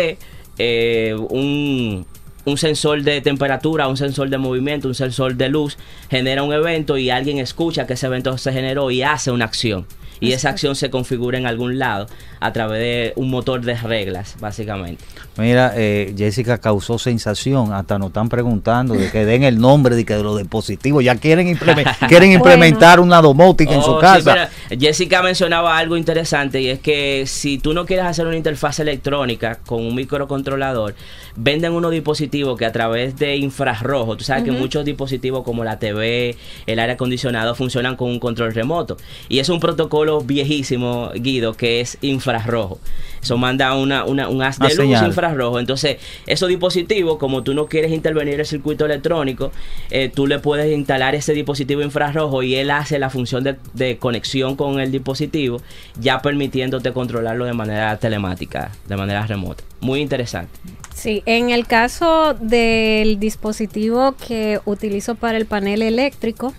eh, 0.58 1.16
un, 1.30 2.06
un 2.45 2.58
sensor 2.58 3.04
de 3.04 3.22
temperatura, 3.22 3.88
un 3.88 3.97
sensor 3.97 4.30
de 4.30 4.38
movimiento, 4.38 4.88
un 4.88 4.95
sensor 4.95 5.36
de 5.36 5.49
luz, 5.49 5.78
genera 6.10 6.43
un 6.43 6.54
evento 6.54 6.97
y 6.97 7.10
alguien 7.10 7.39
escucha 7.39 7.88
que 7.88 7.93
ese 7.93 8.08
evento 8.08 8.38
se 8.38 8.52
generó 8.52 8.91
y 8.91 9.04
hace 9.04 9.32
una 9.32 9.45
acción. 9.45 9.86
Y 10.22 10.32
esa 10.34 10.49
acción 10.49 10.76
se 10.76 10.89
configura 10.89 11.38
en 11.38 11.45
algún 11.47 11.80
lado 11.80 12.05
a 12.39 12.53
través 12.53 12.80
de 12.80 13.13
un 13.17 13.30
motor 13.30 13.61
de 13.61 13.74
reglas, 13.76 14.36
básicamente. 14.39 15.03
Mira, 15.38 15.74
eh, 15.76 16.13
Jessica 16.17 16.59
causó 16.59 16.99
sensación. 16.99 17.74
Hasta 17.74 17.97
nos 17.97 18.07
están 18.09 18.30
preguntando 18.30 18.93
de 18.93 19.09
que 19.11 19.26
den 19.26 19.43
el 19.43 19.59
nombre 19.59 19.95
de, 19.95 20.05
que 20.05 20.13
de 20.15 20.22
los 20.24 20.38
dispositivos. 20.38 21.03
Ya 21.03 21.15
quieren, 21.15 21.47
implemen- 21.53 21.86
quieren 22.07 22.32
implementar 22.32 22.99
una 22.99 23.19
domótica 23.22 23.74
en 23.74 23.82
su 23.82 23.91
Oh, 23.91 23.99
sí, 23.99 24.01
casa. 24.01 24.49
Jessica 24.80 25.22
mencionaba 25.24 25.78
algo 25.78 25.97
interesante 25.97 26.61
y 26.61 26.69
es 26.69 26.80
que 26.80 27.24
si 27.26 27.57
tú 27.57 27.74
no 27.74 27.86
quieres 27.86 28.05
hacer 28.05 28.28
una 28.28 28.38
interfaz 28.38 28.80
electrónica 28.80 29.57
con 29.65 29.84
un 29.86 29.95
microcontrolador, 29.95 30.93
venden 31.36 31.73
unos 31.73 31.91
dispositivos 31.91 32.57
que 32.57 32.65
a 32.65 32.71
través 32.71 33.17
de 33.17 33.36
infrarrojo, 33.38 34.17
tú 34.17 34.23
sabes 34.23 34.43
que 34.43 34.51
muchos 34.51 34.86
dispositivos 34.86 35.43
como 35.43 35.63
la 35.63 35.79
TV, 35.79 36.36
el 36.67 36.79
aire 36.79 36.93
acondicionado 36.93 37.55
funcionan 37.55 37.95
con 37.95 38.09
un 38.09 38.19
control 38.19 38.53
remoto 38.53 38.97
y 39.29 39.39
es 39.39 39.49
un 39.49 39.59
protocolo 39.59 40.21
viejísimo, 40.21 41.11
Guido, 41.15 41.53
que 41.53 41.82
es 41.82 41.97
infrarrojo. 42.01 42.79
Eso 43.21 43.38
manda 43.38 43.75
una, 43.75 44.03
una- 44.05 44.27
un 44.27 44.41
haz 44.41 44.57
de 44.59 44.65
luz 44.69 44.75
señal. 44.77 45.07
infrarrojo. 45.07 45.59
Entonces, 45.59 45.97
esos 46.25 46.49
dispositivos, 46.49 47.17
como 47.17 47.43
tú 47.43 47.53
no 47.53 47.67
quieres 47.67 47.91
intervenir 47.91 48.39
el 48.39 48.45
circuito 48.45 48.86
electrónico, 48.86 49.51
eh, 49.91 50.11
tú 50.13 50.25
le 50.27 50.39
puedes 50.39 50.75
instalar 50.75 51.13
ese 51.15 51.34
dispositivo 51.34 51.82
infrarrojo 51.82 52.41
y 52.43 52.55
él 52.55 52.71
hace 52.71 52.97
la 52.99 53.09
función 53.09 53.43
de, 53.43 53.57
de 53.73 53.97
conexión 53.97 54.55
con 54.55 54.79
el 54.79 54.91
dispositivo, 54.91 55.61
ya 55.99 56.21
permitiéndote 56.21 56.91
controlarlo 56.93 57.45
de 57.45 57.53
manera 57.53 57.95
telemática, 57.97 58.71
de 58.88 58.97
manera 58.97 59.25
remota. 59.27 59.63
Muy 59.82 59.99
interesante. 60.01 60.51
Sí, 60.93 61.23
en 61.25 61.49
el 61.49 61.65
caso 61.67 62.33
del 62.35 63.19
dispositivo 63.19 64.15
que 64.27 64.59
utilizo 64.65 65.15
para 65.15 65.37
el 65.37 65.45
panel 65.45 65.81
eléctrico, 65.81 66.53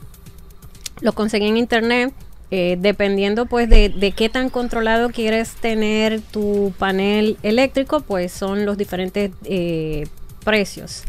lo 1.00 1.12
conseguí 1.12 1.46
en 1.48 1.56
internet. 1.56 2.12
eh, 2.54 2.76
dependiendo 2.78 3.46
pues 3.46 3.66
de, 3.70 3.88
de 3.88 4.12
qué 4.12 4.28
tan 4.28 4.50
controlado 4.50 5.08
quieres 5.08 5.54
tener 5.54 6.20
tu 6.20 6.74
panel 6.78 7.38
eléctrico, 7.42 8.00
pues 8.02 8.30
son 8.32 8.66
los 8.66 8.76
diferentes 8.76 9.30
eh, 9.44 10.06
precios. 10.44 11.04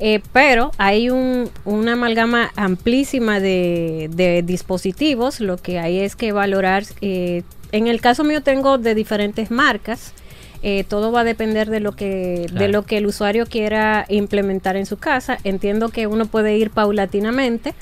Eh, 0.00 0.20
pero 0.32 0.72
hay 0.78 1.08
un, 1.10 1.48
una 1.64 1.92
amalgama 1.92 2.50
amplísima 2.56 3.38
de, 3.38 4.10
de 4.12 4.42
dispositivos. 4.42 5.38
Lo 5.40 5.58
que 5.58 5.78
hay 5.78 6.00
es 6.00 6.16
que 6.16 6.32
valorar. 6.32 6.84
en 7.00 7.86
el 7.86 8.00
caso 8.00 8.24
mío 8.24 8.42
tengo 8.42 8.78
de 8.78 8.94
diferentes 8.96 9.50
marcas. 9.52 10.12
Eh, 10.62 10.84
todo 10.86 11.10
va 11.10 11.20
a 11.20 11.24
depender 11.24 11.70
de 11.70 11.80
lo 11.80 11.92
que 11.92 12.46
de 12.52 12.68
lo 12.68 12.82
que 12.82 12.98
el 12.98 13.06
usuario 13.06 13.46
quiera 13.46 14.04
implementar 14.08 14.76
en 14.76 14.84
su 14.84 14.98
casa. 14.98 15.38
Entiendo 15.42 15.88
que 15.88 16.06
uno 16.06 16.26
puede 16.26 16.56
ir 16.58 16.70
paulatinamente, 16.70 17.74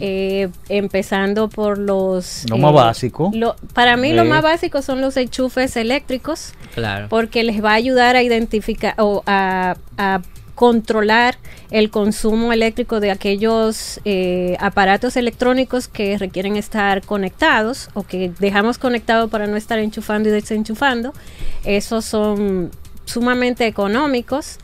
eh, 0.00 0.48
empezando 0.68 1.48
por 1.48 1.78
los 1.78 2.44
Lo 2.50 2.58
más 2.58 2.72
básico. 2.74 3.30
lo- 3.34 3.56
para 3.72 3.96
mí 3.96 4.12
lo 4.12 4.22
Eh. 4.22 4.26
más 4.26 4.42
básico 4.42 4.82
son 4.82 5.00
los 5.00 5.16
enchufes 5.16 5.76
eléctricos 5.76 6.52
Claro. 6.74 7.06
porque 7.08 7.42
les 7.42 7.64
va 7.64 7.70
a 7.70 7.74
ayudar 7.74 8.16
a 8.16 8.22
identificar 8.22 8.94
o 8.98 9.22
a, 9.26 9.76
a 9.96 10.20
controlar 10.56 11.36
el 11.70 11.90
consumo 11.90 12.52
eléctrico 12.52 12.98
de 12.98 13.10
aquellos 13.10 14.00
eh, 14.06 14.56
aparatos 14.58 15.16
electrónicos 15.16 15.86
que 15.86 16.16
requieren 16.16 16.56
estar 16.56 17.02
conectados 17.02 17.90
o 17.92 18.02
que 18.02 18.32
dejamos 18.40 18.78
conectados 18.78 19.30
para 19.30 19.46
no 19.46 19.56
estar 19.56 19.78
enchufando 19.78 20.30
y 20.30 20.32
desenchufando. 20.32 21.12
Esos 21.64 22.06
son 22.06 22.70
sumamente 23.04 23.66
económicos 23.66 24.56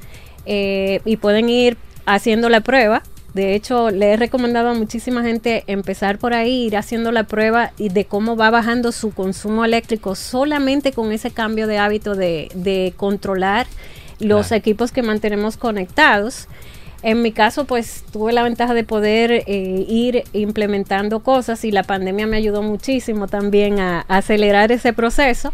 eh, 0.47 1.01
y 1.05 1.19
pueden 1.19 1.51
ir 1.51 1.77
haciendo 2.07 2.49
la 2.49 2.63
prueba. 2.63 3.03
De 3.35 3.55
hecho, 3.55 3.91
le 3.91 4.13
he 4.13 4.17
recomendado 4.17 4.71
a 4.71 4.75
muchísima 4.75 5.23
gente 5.23 5.65
empezar 5.67 6.19
por 6.19 6.33
ahí, 6.33 6.67
ir 6.67 6.77
haciendo 6.79 7.13
la 7.13 7.25
prueba 7.25 7.73
y 7.77 7.91
de 7.91 8.07
cómo 8.07 8.35
va 8.35 8.49
bajando 8.49 8.93
su 8.93 9.13
consumo 9.13 9.65
eléctrico 9.65 10.15
solamente 10.15 10.93
con 10.93 11.13
ese 11.13 11.31
cambio 11.31 11.67
de 11.67 11.77
hábito 11.79 12.15
de, 12.15 12.49
de 12.55 12.95
controlar 12.97 13.67
los 14.23 14.49
Claro. 14.49 14.59
equipos 14.59 14.93
que 14.93 15.03
mantenemos 15.03 15.57
conectados. 15.57 16.49
En 17.03 17.21
mi 17.21 17.33
caso, 17.33 17.65
pues 17.65 18.05
tuve 18.13 18.33
la 18.33 18.45
ventaja 18.45 18.75
de 18.75 18.85
poder 18.85 19.33
eh, 19.33 19.45
ir 19.89 20.23
implementando 20.33 21.21
cosas 21.21 21.65
y 21.65 21.73
la 21.73 21.83
pandemia 21.83 22.29
me 22.29 22.37
ayudó 22.37 22.63
muchísimo 22.63 23.27
también 23.27 23.81
a, 23.81 24.05
a 24.09 24.19
acelerar 24.19 24.71
ese 24.71 24.93
proceso. 24.93 25.53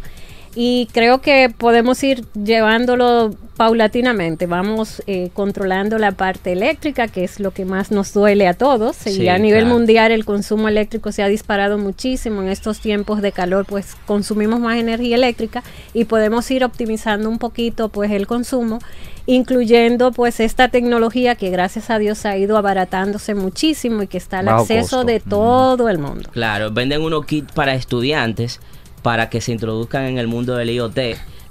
Y 0.54 0.88
creo 0.92 1.20
que 1.20 1.52
podemos 1.56 2.02
ir 2.02 2.24
llevándolo 2.32 3.34
paulatinamente. 3.58 4.46
Vamos 4.46 5.02
eh, 5.06 5.30
controlando 5.34 5.98
la 5.98 6.12
parte 6.12 6.52
eléctrica, 6.52 7.08
que 7.08 7.24
es 7.24 7.40
lo 7.40 7.50
que 7.50 7.64
más 7.64 7.90
nos 7.90 8.14
duele 8.14 8.46
a 8.46 8.54
todos. 8.54 8.96
Sí, 8.96 9.22
y 9.22 9.28
a 9.28 9.36
nivel 9.36 9.64
claro. 9.64 9.74
mundial 9.74 10.12
el 10.12 10.24
consumo 10.24 10.68
eléctrico 10.68 11.12
se 11.12 11.22
ha 11.22 11.28
disparado 11.28 11.76
muchísimo. 11.76 12.40
En 12.40 12.48
estos 12.48 12.78
tiempos 12.78 13.20
de 13.20 13.32
calor, 13.32 13.66
pues 13.66 13.96
consumimos 14.06 14.60
más 14.60 14.78
energía 14.78 15.16
eléctrica 15.16 15.62
y 15.92 16.04
podemos 16.04 16.48
ir 16.50 16.64
optimizando 16.64 17.28
un 17.28 17.38
poquito 17.38 17.88
pues 17.88 18.12
el 18.12 18.28
consumo, 18.28 18.78
incluyendo 19.26 20.12
pues 20.12 20.38
esta 20.38 20.68
tecnología 20.68 21.34
que 21.34 21.50
gracias 21.50 21.90
a 21.90 21.98
Dios 21.98 22.24
ha 22.26 22.36
ido 22.38 22.56
abaratándose 22.56 23.34
muchísimo 23.34 24.02
y 24.02 24.06
que 24.06 24.18
está 24.18 24.38
al 24.38 24.46
Bajo 24.46 24.60
acceso 24.60 24.98
costo. 24.98 25.04
de 25.04 25.18
todo 25.20 25.88
el 25.88 25.98
mundo. 25.98 26.30
Claro, 26.32 26.70
venden 26.70 27.02
unos 27.02 27.26
kits 27.26 27.52
para 27.52 27.74
estudiantes 27.74 28.60
para 29.08 29.30
que 29.30 29.40
se 29.40 29.52
introduzcan 29.52 30.04
en 30.04 30.18
el 30.18 30.26
mundo 30.26 30.54
del 30.54 30.68
IoT. 30.68 30.98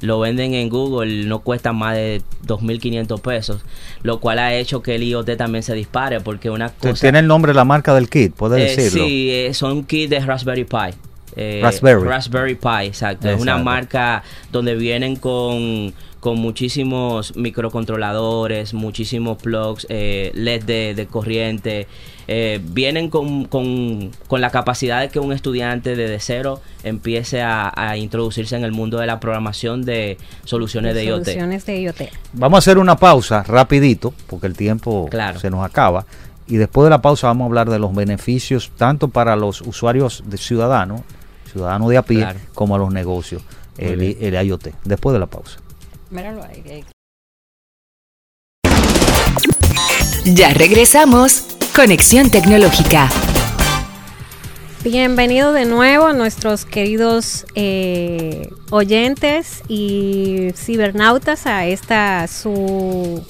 Lo 0.01 0.20
venden 0.20 0.53
en 0.53 0.70
Google, 0.70 1.26
no 1.26 1.39
cuesta 1.39 1.74
más 1.74 1.95
de 1.95 2.22
2.500 2.45 3.20
pesos, 3.20 3.62
lo 4.03 4.20
cual 4.20 4.38
ha 4.38 4.53
hecho 4.53 4.84
que 4.84 4.93
el 4.93 5.01
IoT 5.01 5.36
también 5.38 5.64
se 5.64 5.74
dispare, 5.74 6.22
porque 6.22 6.51
una 6.51 6.70
cosa... 6.70 7.01
Tiene 7.01 7.18
el 7.18 7.26
nombre 7.26 7.53
de 7.53 7.55
la 7.55 7.66
marca 7.66 7.95
del 7.95 8.12
kit, 8.12 8.32
puedes 8.36 8.62
Eh, 8.62 8.76
decirlo. 8.76 9.08
Sí, 9.08 9.32
eh, 9.32 9.55
son 9.55 9.86
kits 9.86 10.12
de 10.12 10.20
Raspberry 10.20 10.66
Pi. 10.66 10.93
Eh, 11.36 11.62
Raspberry. 11.64 12.03
Raspberry 12.08 12.53
Pi, 12.53 12.86
exacto. 12.86 13.28
Es 13.28 13.41
una 13.41 13.58
marca 13.58 14.22
donde 14.51 14.76
vienen 14.76 15.16
con, 15.16 15.95
con 16.20 16.39
muchísimos 16.39 17.36
microcontroladores, 17.36 18.74
muchísimos 18.74 19.38
plugs, 19.41 19.86
eh, 19.89 20.32
LED 20.34 20.63
de, 20.63 20.93
de 20.95 21.07
corriente. 21.07 21.88
Eh, 22.30 22.59
vienen 22.61 23.09
con, 23.09 23.45
con- 23.45 24.11
con 24.28 24.41
la 24.41 24.49
capacidad 24.49 24.99
de 24.99 25.09
que 25.09 25.20
un 25.20 25.32
estudiante 25.32 25.95
desde 25.95 26.20
cero 26.20 26.59
empiece 26.84 27.41
a, 27.41 27.72
a 27.74 27.95
introducirse 27.95 28.55
en 28.57 28.63
el 28.65 28.74
mundo 28.74 28.97
de 28.99 29.07
la 29.07 29.20
programación 29.20 29.86
de 29.86 30.18
soluciones 30.43 30.93
de 30.93 31.05
IoT. 31.05 31.24
Soluciones 31.24 31.65
de 31.65 31.82
IoT. 31.82 32.01
Vamos 32.34 32.57
a 32.57 32.59
hacer 32.59 32.78
una 32.78 32.97
pausa 32.97 33.43
rapidito, 33.43 34.13
porque 34.28 34.47
el 34.47 34.55
tiempo 34.57 35.07
Claro. 35.09 35.39
se 35.39 35.49
nos 35.49 35.63
acaba. 35.63 36.05
Y 36.47 36.57
después 36.57 36.84
de 36.86 36.89
la 36.89 37.01
pausa 37.01 37.28
vamos 37.28 37.45
a 37.45 37.47
hablar 37.47 37.70
de 37.70 37.80
los 37.80 37.93
beneficios 37.95 38.72
tanto 38.78 39.07
para 39.09 39.36
los 39.36 39.61
usuarios 39.61 40.24
de 40.26 40.38
ciudadanos, 40.38 41.01
ciudadanos 41.51 41.89
de 41.89 41.97
a 41.97 42.01
pie, 42.01 42.18
Claro. 42.20 42.39
como 42.53 42.76
a 42.76 42.78
los 42.78 42.91
negocios, 42.93 43.41
el, 43.78 44.01
el 44.01 44.45
IoT. 44.47 44.70
Después 44.84 45.13
de 45.13 45.20
la 45.20 45.28
pausa. 45.28 45.59
Míralo 46.10 46.43
ahí, 46.43 46.64
ahí. 46.70 46.86
Ya 50.26 50.53
regresamos. 50.53 51.43
Conexión 51.76 52.30
Tecnológica. 52.30 53.10
Bienvenido 54.84 55.53
de 55.53 55.66
nuevo 55.66 56.05
a 56.05 56.14
nuestros 56.14 56.66
queridos 56.66 57.45
eh, 57.55 58.49
oyentes 58.70 59.64
y 59.68 60.51
cibernautas 60.55 61.45
a 61.45 61.66
esta 61.66 62.28
su 62.28 63.26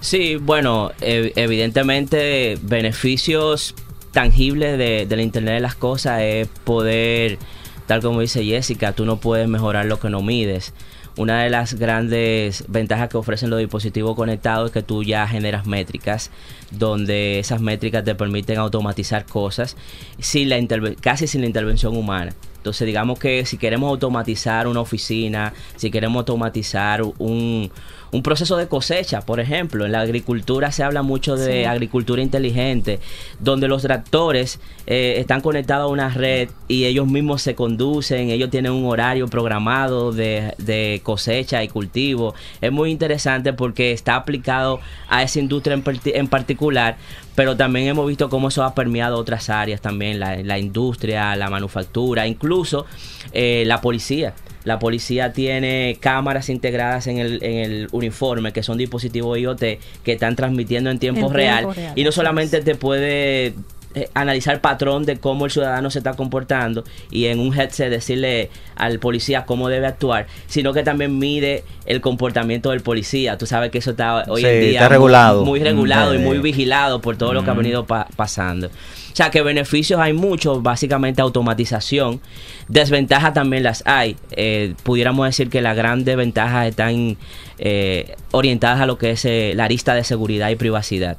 Sí, 0.00 0.36
bueno, 0.36 0.90
ev- 1.00 1.32
evidentemente 1.36 2.58
beneficios 2.62 3.74
tangibles 4.12 4.76
de, 4.76 5.06
del 5.06 5.20
Internet 5.20 5.54
de 5.54 5.60
las 5.60 5.76
Cosas 5.76 6.22
es 6.22 6.48
poder, 6.64 7.38
tal 7.86 8.02
como 8.02 8.20
dice 8.20 8.44
Jessica, 8.44 8.92
tú 8.92 9.04
no 9.04 9.18
puedes 9.18 9.46
mejorar 9.46 9.86
lo 9.86 10.00
que 10.00 10.10
no 10.10 10.20
mides. 10.20 10.72
Una 11.16 11.42
de 11.42 11.50
las 11.50 11.74
grandes 11.74 12.64
ventajas 12.68 13.08
que 13.08 13.16
ofrecen 13.16 13.50
los 13.50 13.58
dispositivos 13.58 14.14
conectados 14.14 14.68
es 14.68 14.72
que 14.72 14.82
tú 14.82 15.02
ya 15.02 15.26
generas 15.26 15.66
métricas, 15.66 16.30
donde 16.70 17.38
esas 17.38 17.60
métricas 17.60 18.04
te 18.04 18.14
permiten 18.14 18.58
automatizar 18.58 19.26
cosas 19.26 19.76
sin 20.18 20.48
la 20.48 20.58
casi 21.00 21.26
sin 21.26 21.40
la 21.40 21.46
intervención 21.46 21.96
humana. 21.96 22.32
Entonces 22.60 22.86
digamos 22.86 23.18
que 23.18 23.46
si 23.46 23.56
queremos 23.56 23.88
automatizar 23.88 24.68
una 24.68 24.80
oficina, 24.80 25.54
si 25.76 25.90
queremos 25.90 26.18
automatizar 26.20 27.02
un, 27.16 27.70
un 28.12 28.22
proceso 28.22 28.58
de 28.58 28.68
cosecha, 28.68 29.22
por 29.22 29.40
ejemplo, 29.40 29.86
en 29.86 29.92
la 29.92 30.00
agricultura 30.02 30.70
se 30.70 30.82
habla 30.82 31.00
mucho 31.02 31.36
de 31.36 31.50
Sí. 31.60 31.64
agricultura 31.64 32.20
inteligente, 32.20 33.00
donde 33.38 33.66
los 33.66 33.80
tractores 33.82 34.60
eh, 34.86 35.14
están 35.18 35.40
conectados 35.40 35.84
a 35.84 35.92
una 35.92 36.10
red 36.10 36.50
y 36.68 36.84
ellos 36.84 37.06
mismos 37.06 37.40
se 37.40 37.54
conducen, 37.54 38.28
ellos 38.28 38.50
tienen 38.50 38.72
un 38.72 38.84
horario 38.84 39.26
programado 39.28 40.12
de, 40.12 40.52
de 40.58 41.00
cosecha 41.02 41.64
y 41.64 41.68
cultivo. 41.68 42.34
Es 42.60 42.70
muy 42.72 42.90
interesante 42.90 43.54
porque 43.54 43.92
está 43.92 44.16
aplicado 44.16 44.80
a 45.08 45.22
esa 45.22 45.38
industria 45.38 45.74
en, 45.74 45.82
en 46.04 46.28
particular, 46.28 46.96
pero 47.40 47.56
también 47.56 47.86
hemos 47.86 48.06
visto 48.06 48.28
cómo 48.28 48.48
eso 48.48 48.62
ha 48.64 48.74
permeado 48.74 49.16
otras 49.16 49.48
áreas 49.48 49.80
también, 49.80 50.20
la, 50.20 50.36
la 50.42 50.58
industria, 50.58 51.34
la 51.36 51.48
manufactura, 51.48 52.26
incluso 52.26 52.84
eh, 53.32 53.64
la 53.66 53.80
policía. 53.80 54.34
La 54.64 54.78
policía 54.78 55.32
tiene 55.32 55.96
cámaras 56.00 56.50
integradas 56.50 57.06
en 57.06 57.16
el, 57.16 57.42
en 57.42 57.56
el 57.56 57.88
uniforme, 57.92 58.52
que 58.52 58.62
son 58.62 58.76
dispositivos 58.76 59.38
IoT, 59.38 59.58
que 60.04 60.12
están 60.12 60.36
transmitiendo 60.36 60.90
en 60.90 60.98
tiempo, 60.98 61.28
En 61.28 61.32
real. 61.32 61.58
tiempo 61.60 61.72
real, 61.72 61.92
Y 61.96 62.04
no 62.04 62.12
solamente 62.12 62.60
te 62.60 62.74
puede 62.74 63.54
eh, 63.94 64.08
analizar 64.14 64.54
el 64.54 64.60
patrón 64.60 65.04
de 65.04 65.18
cómo 65.18 65.46
el 65.46 65.50
ciudadano 65.50 65.90
se 65.90 65.98
está 65.98 66.14
comportando 66.14 66.84
y 67.10 67.26
en 67.26 67.40
un 67.40 67.52
headset 67.58 67.90
decirle 67.90 68.50
al 68.76 68.98
policía 69.00 69.44
cómo 69.46 69.68
debe 69.68 69.86
actuar, 69.88 70.26
sino 70.46 70.72
que 70.72 70.82
también 70.84 71.18
mide 71.18 71.64
el 71.86 72.00
comportamiento 72.00 72.70
del 72.70 72.80
policía. 72.82 73.36
Tú 73.36 73.46
sabes 73.46 73.70
que 73.70 73.78
eso 73.78 73.90
está 73.90 74.24
hoy 74.28 74.42
Sí, 74.42 74.46
en 74.46 74.60
día 74.60 74.80
muy- 74.82 74.88
regulado. 74.88 75.44
muy, 75.44 75.58
regulado 75.60 76.12
Mm, 76.12 76.14
y 76.14 76.18
muy 76.18 76.38
vigilado 76.38 77.00
por 77.00 77.16
todo 77.16 77.32
lo 77.32 77.42
que 77.44 77.50
ha 77.50 77.54
Mm. 77.54 77.58
venido 77.58 77.84
pa- 77.86 78.06
pasando. 78.16 78.68
O 78.68 79.16
sea 79.16 79.30
que 79.32 79.42
beneficios 79.42 79.98
hay 80.00 80.12
muchos, 80.12 80.62
básicamente 80.62 81.20
automatización. 81.20 82.20
Desventajas 82.68 83.34
también 83.34 83.64
las 83.64 83.82
hay. 83.86 84.16
Eh, 84.30 84.74
pudiéramos 84.84 85.26
decir 85.26 85.50
que 85.50 85.60
las 85.62 85.76
grandes 85.76 86.16
ventajas 86.16 86.68
están 86.68 87.16
eh, 87.58 88.14
orientadas 88.30 88.80
a 88.80 88.86
lo 88.86 88.96
que 88.96 89.10
es 89.10 89.24
eh, 89.26 89.52
la 89.54 89.64
arista 89.64 89.94
de 89.94 90.04
seguridad 90.04 90.48
y 90.48 90.56
privacidad. 90.56 91.18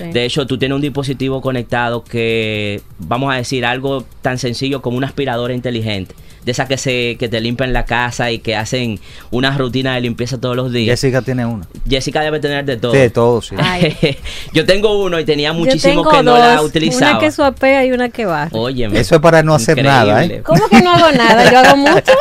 De 0.00 0.24
hecho, 0.24 0.46
tú 0.46 0.58
tienes 0.58 0.74
un 0.74 0.82
dispositivo 0.82 1.40
conectado 1.40 2.02
que, 2.02 2.80
vamos 2.98 3.32
a 3.32 3.36
decir, 3.36 3.64
algo 3.64 4.04
tan 4.22 4.38
sencillo 4.38 4.80
como 4.82 4.96
una 4.96 5.06
aspiradora 5.06 5.54
inteligente. 5.54 6.14
De 6.44 6.52
esas 6.52 6.68
que 6.68 6.76
se 6.76 7.16
que 7.18 7.28
te 7.28 7.40
limpian 7.40 7.72
la 7.72 7.84
casa 7.84 8.30
y 8.30 8.38
que 8.38 8.56
hacen 8.56 8.98
una 9.30 9.56
rutina 9.56 9.94
de 9.94 10.00
limpieza 10.00 10.40
todos 10.40 10.56
los 10.56 10.72
días. 10.72 11.00
Jessica 11.00 11.22
tiene 11.22 11.46
una. 11.46 11.66
Jessica 11.88 12.20
debe 12.20 12.40
tener 12.40 12.64
de 12.64 12.76
todo. 12.76 12.92
De 12.92 13.10
todo, 13.10 13.42
sí. 13.42 13.56
Yo 14.52 14.64
tengo 14.64 15.02
uno 15.02 15.18
y 15.18 15.24
tenía 15.24 15.52
muchísimo 15.52 16.08
que 16.08 16.22
no 16.22 16.38
la 16.38 16.62
utilizaba. 16.62 17.12
Una 17.12 17.20
que 17.20 17.30
suapea 17.30 17.84
y 17.84 17.92
una 17.92 18.08
que 18.08 18.26
va. 18.26 18.48
Oye, 18.52 18.88
Eso 18.92 19.16
es 19.16 19.20
para 19.20 19.42
no 19.42 19.54
hacer 19.54 19.82
nada, 19.82 20.24
¿eh? 20.24 20.42
¿Cómo 20.44 20.68
que 20.68 20.80
no 20.82 20.90
hago 20.90 21.12
nada? 21.12 21.50
Yo 21.50 21.58
hago 21.58 21.76
mucho. 21.76 22.12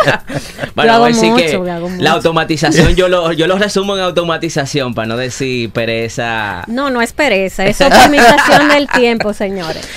Bueno, 0.75 0.91
yo 0.91 0.95
hago 0.95 1.03
voy 1.03 1.11
a 1.11 1.15
decir 1.15 1.31
mucho, 1.31 1.45
que 1.45 1.51
yo 1.51 1.73
hago 1.73 1.89
mucho. 1.89 2.03
la 2.03 2.11
automatización 2.11 2.95
yo 2.95 3.09
lo, 3.09 3.33
yo 3.33 3.47
lo 3.47 3.57
resumo 3.59 3.97
en 3.97 4.03
automatización 4.03 4.93
para 4.93 5.07
no 5.07 5.17
decir 5.17 5.71
pereza. 5.71 6.63
No, 6.67 6.89
no 6.89 7.01
es 7.01 7.11
pereza, 7.13 7.65
es 7.65 7.81
optimización 7.81 8.69
del 8.69 8.87
tiempo, 8.87 9.33
señores. 9.33 9.87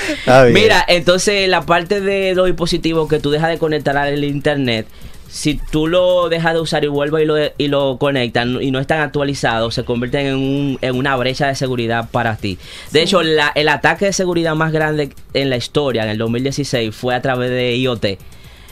Mira, 0.52 0.84
entonces 0.88 1.48
la 1.48 1.62
parte 1.62 2.00
de 2.00 2.34
los 2.34 2.46
dispositivos 2.46 3.08
que 3.08 3.18
tú 3.18 3.30
dejas 3.30 3.50
de 3.50 3.58
conectar 3.58 3.96
al 3.96 4.11
internet, 4.24 4.86
si 5.28 5.58
tú 5.70 5.86
lo 5.86 6.28
dejas 6.28 6.52
de 6.52 6.60
usar 6.60 6.84
y 6.84 6.88
vuelves 6.88 7.22
y 7.22 7.26
lo, 7.26 7.36
y 7.56 7.68
lo 7.68 7.96
conectas 7.98 8.46
y 8.60 8.70
no 8.70 8.78
están 8.80 9.00
actualizados, 9.00 9.74
se 9.74 9.82
convierten 9.84 10.26
en, 10.26 10.34
un, 10.36 10.78
en 10.82 10.94
una 10.94 11.16
brecha 11.16 11.46
de 11.46 11.54
seguridad 11.54 12.10
para 12.10 12.36
ti. 12.36 12.58
De 12.90 12.98
Sí. 13.00 13.04
hecho, 13.06 13.22
la- 13.22 13.50
el 13.54 13.68
ataque 13.68 14.04
de 14.06 14.12
seguridad 14.12 14.54
más 14.54 14.72
grande 14.72 15.10
en 15.32 15.48
la 15.48 15.56
historia, 15.56 16.02
en 16.04 16.10
el 16.10 16.18
2016, 16.18 16.94
fue 16.94 17.14
a 17.14 17.22
través 17.22 17.48
de 17.50 17.76
IoT. 17.78 18.18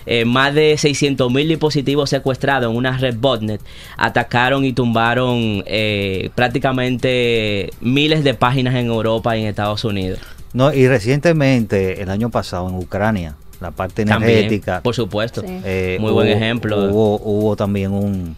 Eh, 0.07 0.25
más 0.25 0.55
de 0.55 0.77
600 0.79 1.31
mil 1.31 1.47
dispositivos 1.47 2.09
secuestrados 2.11 2.71
en 2.71 2.77
una 2.77 2.97
red 2.97 3.15
botnet 3.19 3.61
atacaron 3.99 4.65
y 4.65 4.73
tumbaron 4.73 5.63
eh, 5.67 6.31
prácticamente 6.35 7.71
miles 7.81 8.25
de 8.25 8.35
páginas 8.35 8.75
en 8.77 8.87
Europa 8.87 9.37
y 9.37 9.43
en 9.43 9.49
Estados 9.49 9.85
Unidos. 9.85 10.19
No, 10.53 10.73
y 10.73 10.89
recientemente, 10.89 12.03
el 12.03 12.11
año 12.11 12.31
pasado, 12.31 12.69
en 12.69 12.75
Ucrania, 12.77 13.35
la 13.61 13.71
parte 13.71 14.05
También, 14.05 14.39
energética. 14.39 14.81
por 14.83 14.95
supuesto. 14.95 15.43
eh, 15.47 15.97
Muy 16.01 16.09
hubo- 16.11 16.15
buen 16.15 16.29
ejemplo. 16.29 16.85
Hubo, 16.91 17.21
hubo 17.23 17.57
también 17.57 17.93
un. 17.93 18.37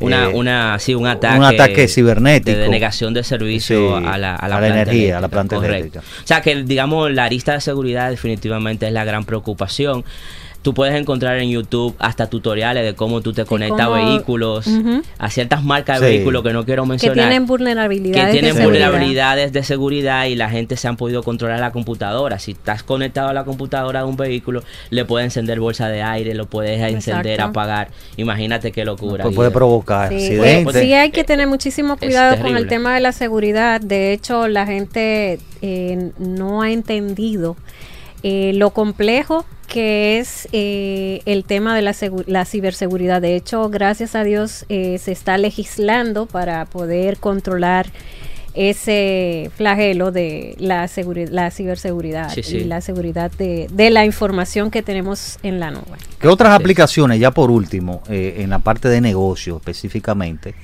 Una, 0.00 0.24
eh, 0.30 0.34
una, 0.34 0.78
sí, 0.78 0.94
un 0.94 1.06
ataque, 1.06 1.36
un 1.38 1.44
ataque 1.44 1.86
cibernético. 1.86 2.56
de 2.56 2.62
denegación 2.64 3.12
de 3.12 3.22
servicio 3.22 3.98
Sí, 4.00 4.04
a 4.06 4.16
la, 4.16 4.34
a 4.34 4.48
la 4.48 4.56
a 4.56 4.60
la 4.60 4.66
planta 4.66 4.66
energía, 4.68 5.18
a 5.18 5.20
la 5.20 5.26
eléctrica, 5.26 5.28
planta 5.28 5.56
correcto. 5.56 5.76
eléctrica. 5.76 6.04
O 6.24 6.26
sea 6.26 6.40
que, 6.40 6.62
digamos, 6.62 7.10
la 7.12 7.24
arista 7.24 7.52
de 7.52 7.60
seguridad 7.60 8.08
definitivamente 8.08 8.86
es 8.86 8.92
la 8.94 9.04
gran 9.04 9.24
preocupación. 9.24 10.02
Tú 10.62 10.74
puedes 10.74 10.94
encontrar 10.94 11.38
en 11.38 11.48
YouTube 11.50 11.94
hasta 11.98 12.28
tutoriales 12.28 12.84
de 12.84 12.94
cómo 12.94 13.22
tú 13.22 13.32
te 13.32 13.46
conectas 13.46 13.80
a 13.86 13.88
vehículos, 13.88 14.66
a 15.18 15.30
ciertas 15.30 15.64
marcas 15.64 16.00
de 16.00 16.08
Sí. 16.08 16.14
vehículos 16.16 16.42
que 16.42 16.52
no 16.52 16.64
quiero 16.66 16.82
Que 16.82 16.88
mencionar. 16.90 17.16
tienen 17.16 17.46
vulnerabilidades. 17.46 18.26
que 18.26 18.32
tienen 18.32 18.54
de 18.54 18.60
seguridad. 18.60 18.88
vulnerabilidades 18.88 19.52
de 19.52 19.62
seguridad 19.62 20.26
y 20.26 20.34
la 20.34 20.50
gente 20.50 20.76
se 20.76 20.86
han 20.86 20.96
podido 20.98 21.22
controlar 21.22 21.60
la 21.60 21.72
computadora. 21.72 22.38
Si 22.38 22.50
estás 22.52 22.82
conectado 22.82 23.28
a 23.28 23.32
la 23.32 23.44
computadora 23.44 24.00
de 24.00 24.06
un 24.06 24.16
vehículo, 24.16 24.62
le 24.90 25.04
puedes 25.06 25.24
encender 25.24 25.60
bolsa 25.60 25.88
de 25.88 26.02
aire, 26.02 26.34
lo 26.34 26.44
puedes 26.46 26.78
encender, 26.82 27.34
Exacto. 27.34 27.58
apagar. 27.58 27.88
Imagínate 28.18 28.70
qué 28.70 28.84
locura. 28.84 29.22
Pues 29.24 29.34
puede 29.34 29.50
provocar 29.50 30.10
Sí, 30.10 30.14
accidentes. 30.16 30.76
eh, 30.76 30.82
sí 30.82 30.92
hay 30.92 31.10
que 31.10 31.24
tener 31.24 31.46
muchísimo 31.46 31.96
cuidado 31.96 32.36
con 32.42 32.56
el 32.56 32.66
tema 32.68 32.94
de 32.94 33.00
la 33.00 33.12
seguridad. 33.12 33.80
De 33.80 34.12
hecho, 34.12 34.46
la 34.46 34.66
gente 34.66 35.38
eh, 35.62 36.10
no 36.18 36.62
ha 36.62 36.70
entendido 36.70 37.56
eh, 38.22 38.52
lo 38.54 38.70
complejo 38.70 39.44
que 39.66 40.18
es 40.18 40.48
eh, 40.52 41.22
el 41.26 41.44
tema 41.44 41.76
de 41.76 41.82
la, 41.82 41.92
segu- 41.92 42.24
la 42.26 42.44
ciberseguridad. 42.44 43.22
De 43.22 43.36
hecho, 43.36 43.68
gracias 43.70 44.14
a 44.16 44.24
Dios 44.24 44.64
eh, 44.68 44.98
se 44.98 45.12
está 45.12 45.38
legislando 45.38 46.26
para 46.26 46.64
poder 46.66 47.18
controlar 47.18 47.86
ese 48.52 49.48
flagelo 49.56 50.10
de 50.10 50.56
la, 50.58 50.88
la 51.30 51.50
ciberseguridad 51.52 52.30
Sí, 52.34 52.42
sí. 52.42 52.56
y 52.58 52.64
la 52.64 52.80
seguridad 52.80 53.30
de, 53.30 53.68
de 53.70 53.90
la 53.90 54.04
información 54.04 54.72
que 54.72 54.82
tenemos 54.82 55.38
en 55.44 55.60
la 55.60 55.70
nube. 55.70 55.96
¿Qué 56.18 56.26
otras 56.26 56.52
aplicaciones, 56.52 57.20
ya 57.20 57.30
por 57.30 57.50
último, 57.50 58.02
eh, 58.08 58.38
en 58.38 58.50
la 58.50 58.58
parte 58.58 58.88
de 58.88 59.00
negocio 59.00 59.56
específicamente, 59.58 60.54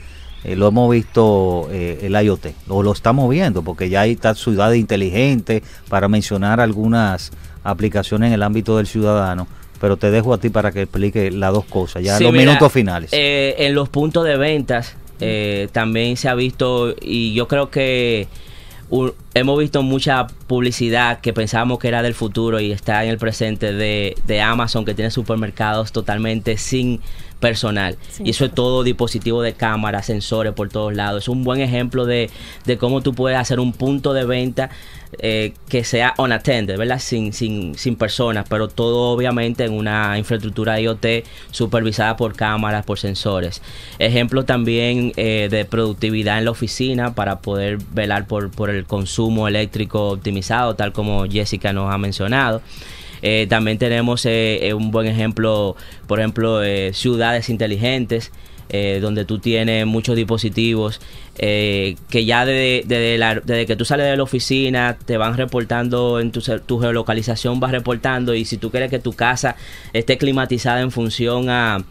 eh, 0.46 0.56
lo 0.56 0.68
hemos 0.68 0.90
visto 0.90 1.68
eh, 1.72 1.98
el 2.02 2.14
IoT, 2.14 2.46
o 2.68 2.82
lo 2.82 2.92
estamos 2.92 3.28
viendo, 3.28 3.62
porque 3.62 3.88
ya 3.88 4.02
hay 4.02 4.12
está 4.12 4.34
ciudad 4.34 4.72
inteligente, 4.72 5.62
para 5.88 6.06
mencionar 6.08 6.60
algunas 6.60 7.32
aplicaciones 7.64 8.28
en 8.28 8.34
el 8.34 8.42
ámbito 8.44 8.76
del 8.76 8.86
ciudadano, 8.86 9.48
pero 9.80 9.96
te 9.96 10.10
dejo 10.10 10.32
a 10.32 10.38
ti 10.38 10.48
para 10.48 10.70
que 10.72 10.82
explique 10.82 11.30
las 11.32 11.52
dos 11.52 11.64
cosas, 11.64 12.02
ya 12.02 12.16
Sí, 12.16 12.24
los 12.24 12.32
mira, 12.32 12.44
minutos 12.46 12.72
finales. 12.72 13.10
eh, 13.12 13.56
en 13.58 13.74
los 13.74 13.88
puntos 13.88 14.24
de 14.24 14.36
ventas 14.36 14.94
eh, 15.20 15.68
también 15.72 16.16
se 16.16 16.28
ha 16.28 16.34
visto 16.34 16.94
y 17.00 17.34
yo 17.34 17.48
creo 17.48 17.70
que 17.70 18.28
hemos 19.34 19.58
visto 19.58 19.82
mucha 19.82 20.28
publicidad 20.46 21.20
que 21.20 21.32
pensábamos 21.32 21.78
que 21.80 21.88
era 21.88 22.02
del 22.02 22.14
futuro 22.14 22.60
y 22.60 22.70
está 22.70 23.02
en 23.02 23.10
el 23.10 23.18
presente 23.18 23.72
de, 23.72 24.14
de 24.26 24.40
Amazon 24.40 24.84
que 24.84 24.94
tiene 24.94 25.10
supermercados 25.10 25.90
totalmente 25.90 26.56
sin 26.56 27.00
personal. 27.40 27.96
Y 28.22 28.30
eso 28.30 28.44
es 28.46 28.54
todo 28.54 28.82
dispositivo 28.82 29.42
de 29.42 29.52
cámara, 29.52 30.02
sensores 30.02 30.52
por 30.52 30.68
todos 30.68 30.94
lados. 30.94 31.24
Es 31.24 31.28
un 31.28 31.44
buen 31.44 31.60
ejemplo 31.60 32.06
de, 32.06 32.30
de 32.64 32.78
cómo 32.78 33.02
tú 33.02 33.14
puedes 33.14 33.38
hacer 33.38 33.60
un 33.60 33.72
punto 33.72 34.12
de 34.12 34.24
venta 34.24 34.70
eh, 35.18 35.54
que 35.68 35.84
sea 35.84 36.14
unattended, 36.18 36.76
¿verdad? 36.76 36.98
Sin, 36.98 37.32
sin, 37.32 37.76
sin 37.76 37.96
personas, 37.96 38.46
pero 38.48 38.68
todo 38.68 39.12
obviamente 39.12 39.64
en 39.64 39.72
una 39.72 40.18
infraestructura 40.18 40.80
IoT 40.80 41.06
supervisada 41.50 42.16
por 42.16 42.34
cámaras, 42.34 42.84
por 42.84 42.98
sensores. 42.98 43.62
Ejemplo 43.98 44.44
también 44.44 45.12
eh, 45.16 45.48
de 45.50 45.64
productividad 45.64 46.38
en 46.38 46.44
la 46.46 46.50
oficina 46.50 47.14
para 47.14 47.38
poder 47.38 47.78
velar 47.92 48.26
por, 48.26 48.50
por 48.50 48.68
el 48.68 48.84
consumo 48.84 49.46
eléctrico 49.48 50.10
optimizado, 50.10 50.74
tal 50.74 50.92
como 50.92 51.26
Jessica 51.26 51.72
nos 51.72 51.92
ha 51.92 51.98
mencionado. 51.98 52.60
Eh, 53.22 53.46
también 53.48 53.78
tenemos 53.78 54.26
eh, 54.26 54.68
eh, 54.68 54.74
un 54.74 54.90
buen 54.90 55.06
ejemplo, 55.06 55.76
por 56.06 56.18
ejemplo, 56.20 56.62
eh, 56.62 56.92
ciudades 56.92 57.48
inteligentes, 57.48 58.32
eh, 58.68 58.98
donde 59.00 59.24
tú 59.24 59.38
tienes 59.38 59.86
muchos 59.86 60.16
dispositivos 60.16 61.00
eh, 61.38 61.94
que 62.10 62.24
ya 62.24 62.44
desde, 62.44 62.82
desde 62.84 63.40
desde 63.44 63.66
que 63.66 63.76
tú 63.76 63.84
sales 63.84 64.06
de 64.06 64.16
la 64.16 64.24
oficina 64.24 64.98
te 65.04 65.16
van 65.16 65.36
reportando 65.36 66.18
en 66.18 66.32
tu, 66.32 66.40
tu 66.40 66.80
geolocalización, 66.80 67.60
vas 67.60 67.70
reportando 67.70 68.34
y 68.34 68.44
si 68.44 68.56
tú 68.56 68.72
quieres 68.72 68.90
que 68.90 68.98
tu 68.98 69.12
casa 69.12 69.54
esté 69.92 70.18
climatizada 70.18 70.80
en 70.80 70.90
función 70.90 71.48
a 71.48 71.84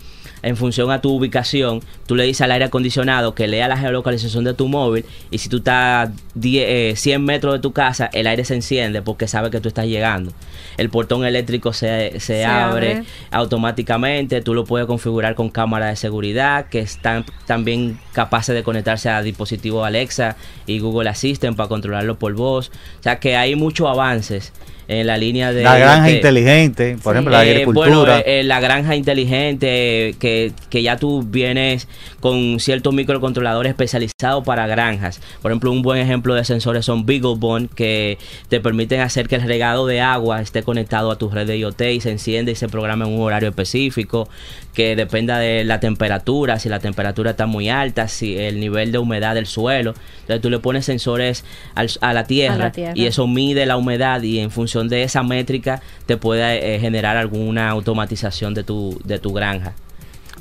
en 0.45 0.55
función 0.57 0.91
a 0.91 1.01
tu 1.01 1.11
ubicación, 1.11 1.81
tú 2.05 2.15
le 2.15 2.23
dices 2.23 2.41
al 2.41 2.51
aire 2.51 2.65
acondicionado 2.65 3.33
que 3.33 3.47
lea 3.47 3.67
la 3.67 3.77
geolocalización 3.77 4.43
de 4.43 4.53
tu 4.53 4.67
móvil 4.67 5.03
y 5.31 5.39
si 5.39 5.49
tú 5.49 5.57
estás 5.57 6.11
10, 6.35 6.65
eh, 6.67 6.93
100 6.95 7.25
metros 7.25 7.53
de 7.53 7.59
tu 7.59 7.73
casa, 7.73 8.11
el 8.13 8.27
aire 8.27 8.45
se 8.45 8.53
enciende 8.53 9.01
porque 9.01 9.27
sabe 9.27 9.49
que 9.49 9.59
tú 9.59 9.69
estás 9.69 9.87
llegando. 9.87 10.31
El 10.77 10.89
portón 10.91 11.25
eléctrico 11.25 11.73
se, 11.73 12.11
se, 12.13 12.19
Se 12.19 12.45
abre, 12.45 12.91
abre. 12.91 13.05
automáticamente, 13.31 14.41
tú 14.41 14.53
lo 14.53 14.65
puedes 14.65 14.85
configurar 14.85 15.33
con 15.33 15.49
cámaras 15.49 15.89
de 15.89 15.95
seguridad 15.95 16.67
que 16.67 16.79
están 16.79 17.25
también 17.47 17.99
capaces 18.13 18.53
de 18.53 18.61
conectarse 18.61 19.09
a 19.09 19.23
dispositivos 19.23 19.83
Alexa 19.87 20.35
y 20.67 20.77
Google 20.77 21.09
Assistant 21.09 21.57
para 21.57 21.69
controlarlo 21.69 22.19
por 22.19 22.33
voz. 22.33 22.69
O 22.99 23.03
sea 23.03 23.19
que 23.19 23.35
hay 23.35 23.55
muchos 23.55 23.87
avances 23.89 24.53
en 24.87 25.07
la 25.07 25.17
línea 25.17 25.51
de... 25.51 25.63
la 25.63 25.77
granja 25.77 26.05
de- 26.07 26.15
inteligente, 26.15 26.97
por 27.01 27.15
ejemplo, 27.15 27.31
la 27.31 27.45
eh, 27.45 27.51
agricultura. 27.51 27.89
Bueno, 27.89 28.15
eh, 28.17 28.39
eh, 28.41 28.43
la 28.43 28.59
granja 28.59 28.95
inteligente, 28.95 30.15
que, 30.19 30.51
que 30.69 30.83
ya 30.83 30.97
tú 30.97 31.23
vienes 31.23 31.87
con 32.19 32.59
ciertos 32.59 32.93
microcontroladores 32.93 33.69
especializados 33.71 34.43
para 34.43 34.67
granjas. 34.67 35.21
Por 35.41 35.51
ejemplo, 35.51 35.71
un 35.71 35.81
buen 35.81 35.99
ejemplo 35.99 36.35
de 36.35 36.43
sensores 36.45 36.85
son 36.85 37.05
BeagleBone, 37.05 37.67
que 37.73 38.17
te 38.49 38.59
permiten 38.59 39.01
hacer 39.01 39.27
que 39.27 39.35
el 39.35 39.41
regado 39.43 39.87
de 39.87 40.01
agua 40.01 40.41
esté 40.41 40.63
conectado 40.63 41.11
a 41.11 41.17
tu 41.17 41.29
red 41.29 41.47
de 41.47 41.57
IoT 41.57 41.81
y 41.81 42.01
se 42.01 42.11
enciende 42.11 42.51
y 42.51 42.55
se 42.55 42.67
programa 42.67 43.05
en 43.05 43.13
un 43.13 43.21
horario 43.21 43.49
específico, 43.49 44.27
que 44.73 44.95
dependa 44.95 45.39
de 45.39 45.63
la 45.63 45.79
temperatura, 45.79 46.59
si 46.59 46.69
la 46.69 46.79
temperatura 46.79 47.31
está 47.31 47.45
muy 47.45 47.69
alta, 47.69 48.07
si 48.07 48.37
el 48.37 48.59
nivel 48.59 48.91
de 48.91 48.97
humedad 48.97 49.35
del 49.35 49.45
suelo. 49.47 49.93
Entonces 50.21 50.41
tú 50.41 50.49
le 50.49 50.59
pones 50.59 50.85
sensores 50.85 51.45
al- 51.75 51.89
a, 52.01 52.13
la 52.13 52.25
tierra, 52.25 52.71
tierra. 52.71 52.93
y 52.95 53.05
eso 53.05 53.27
mide 53.27 53.65
la 53.65 53.77
humedad 53.77 54.21
y 54.21 54.39
en 54.39 54.51
función 54.51 54.74
de 54.83 55.03
esa 55.03 55.23
métrica 55.23 55.81
te 56.05 56.17
puede 56.17 56.75
eh, 56.75 56.79
generar 56.79 57.17
alguna 57.17 57.69
automatización 57.69 58.53
de 58.53 58.63
tu, 58.63 58.99
de 59.03 59.19
tu 59.19 59.33
granja. 59.33 59.73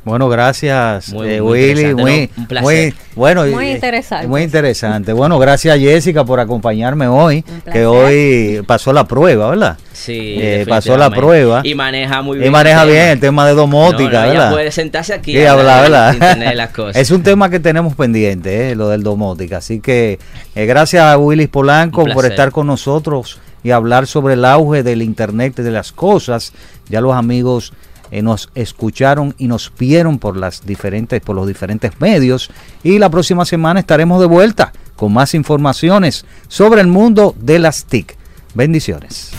Bueno, 0.04 0.28
gracias, 0.28 1.14
Muy- 1.14 1.30
eh, 1.32 1.40
muy 1.40 1.52
Willy. 1.52 1.70
interesante, 1.70 2.02
Muy, 2.02 2.30
¿no? 2.36 2.42
Un 2.42 2.46
placer. 2.46 2.64
muy- 2.64 2.94
bueno, 3.16 3.46
Muy 3.46 3.68
y- 3.68 3.70
interesante. 3.70 4.26
Muy 4.28 4.42
interesante. 4.42 5.12
Bueno, 5.14 5.38
gracias 5.38 5.78
Jessica 5.78 6.24
por 6.26 6.40
acompañarme 6.40 7.08
hoy, 7.08 7.42
que 7.72 7.86
hoy 7.86 8.62
pasó 8.66 8.92
la 8.92 9.04
prueba, 9.08 9.48
¿verdad? 9.48 9.78
Sí, 9.94 10.36
Eh, 10.38 10.66
pasó 10.68 10.98
la 10.98 11.08
prueba. 11.08 11.62
Y 11.64 11.74
maneja 11.74 12.20
muy 12.20 12.36
bien. 12.36 12.48
Y 12.48 12.52
maneja 12.52 12.82
el 12.82 12.88
tema. 12.88 12.92
bien 13.00 13.08
el 13.12 13.20
tema 13.20 13.46
de 13.46 13.54
domótica, 13.54 14.10
No, 14.10 14.10
no, 14.10 14.24
ella 14.24 14.32
¿verdad? 14.32 14.50
puede 14.52 14.70
sentarse 14.72 15.14
aquí 15.14 15.32
Sí, 15.32 15.38
y 15.38 15.44
hablar, 15.46 15.84
hablar 15.84 16.12
¿verdad? 16.12 16.28
sin 16.32 16.40
tener 16.40 16.56
las 16.56 16.70
cosas. 16.70 16.96
Es 16.96 17.10
un 17.10 17.22
tema 17.22 17.48
que 17.48 17.60
tenemos 17.60 17.94
pendiente, 17.94 18.72
¿eh? 18.72 18.74
lo 18.74 18.90
del 18.90 19.02
domótica. 19.02 19.56
Así 19.56 19.80
que 19.80 20.18
eh, 20.54 20.66
gracias 20.66 21.02
a 21.02 21.16
Willis 21.16 21.48
Polanco 21.48 22.04
por 22.12 22.26
estar 22.26 22.50
con 22.50 22.66
nosotros 22.66 23.38
y 23.64 23.72
hablar 23.72 24.06
sobre 24.06 24.34
el 24.34 24.44
auge 24.44 24.84
del 24.84 25.02
Internet 25.02 25.56
de 25.56 25.70
las 25.72 25.90
cosas. 25.90 26.52
Ya 26.88 27.00
los 27.00 27.14
amigos 27.14 27.72
eh, 28.10 28.22
nos 28.22 28.50
escucharon 28.54 29.34
y 29.38 29.48
nos 29.48 29.72
vieron 29.76 30.18
por 30.18 30.36
las 30.36 30.64
diferentes, 30.64 31.20
por 31.20 31.34
los 31.34 31.48
diferentes 31.48 31.98
medios. 32.00 32.50
Y 32.84 32.98
la 33.00 33.10
próxima 33.10 33.44
semana 33.44 33.80
estaremos 33.80 34.20
de 34.20 34.26
vuelta 34.26 34.72
con 34.94 35.12
más 35.12 35.34
informaciones 35.34 36.24
sobre 36.46 36.80
el 36.80 36.86
mundo 36.86 37.34
de 37.40 37.58
las 37.58 37.86
TIC. 37.86 38.16
Bendiciones. 38.54 39.30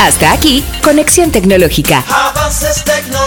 Hasta 0.00 0.32
aquí, 0.32 0.64
Conexión 0.82 1.30
Tecnológica. 1.30 2.02
Avanzando 2.08 3.18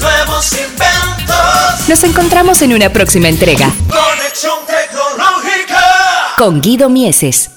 nuevos 0.00 0.52
inventos. 0.52 1.88
Nos 1.88 2.02
encontramos 2.04 2.62
en 2.62 2.72
una 2.72 2.90
próxima 2.90 3.28
entrega 3.28 3.66
Conexión 3.88 4.58
tecnológica. 4.66 5.78
con 6.36 6.60
Guido 6.60 6.88
Mieses. 6.88 7.50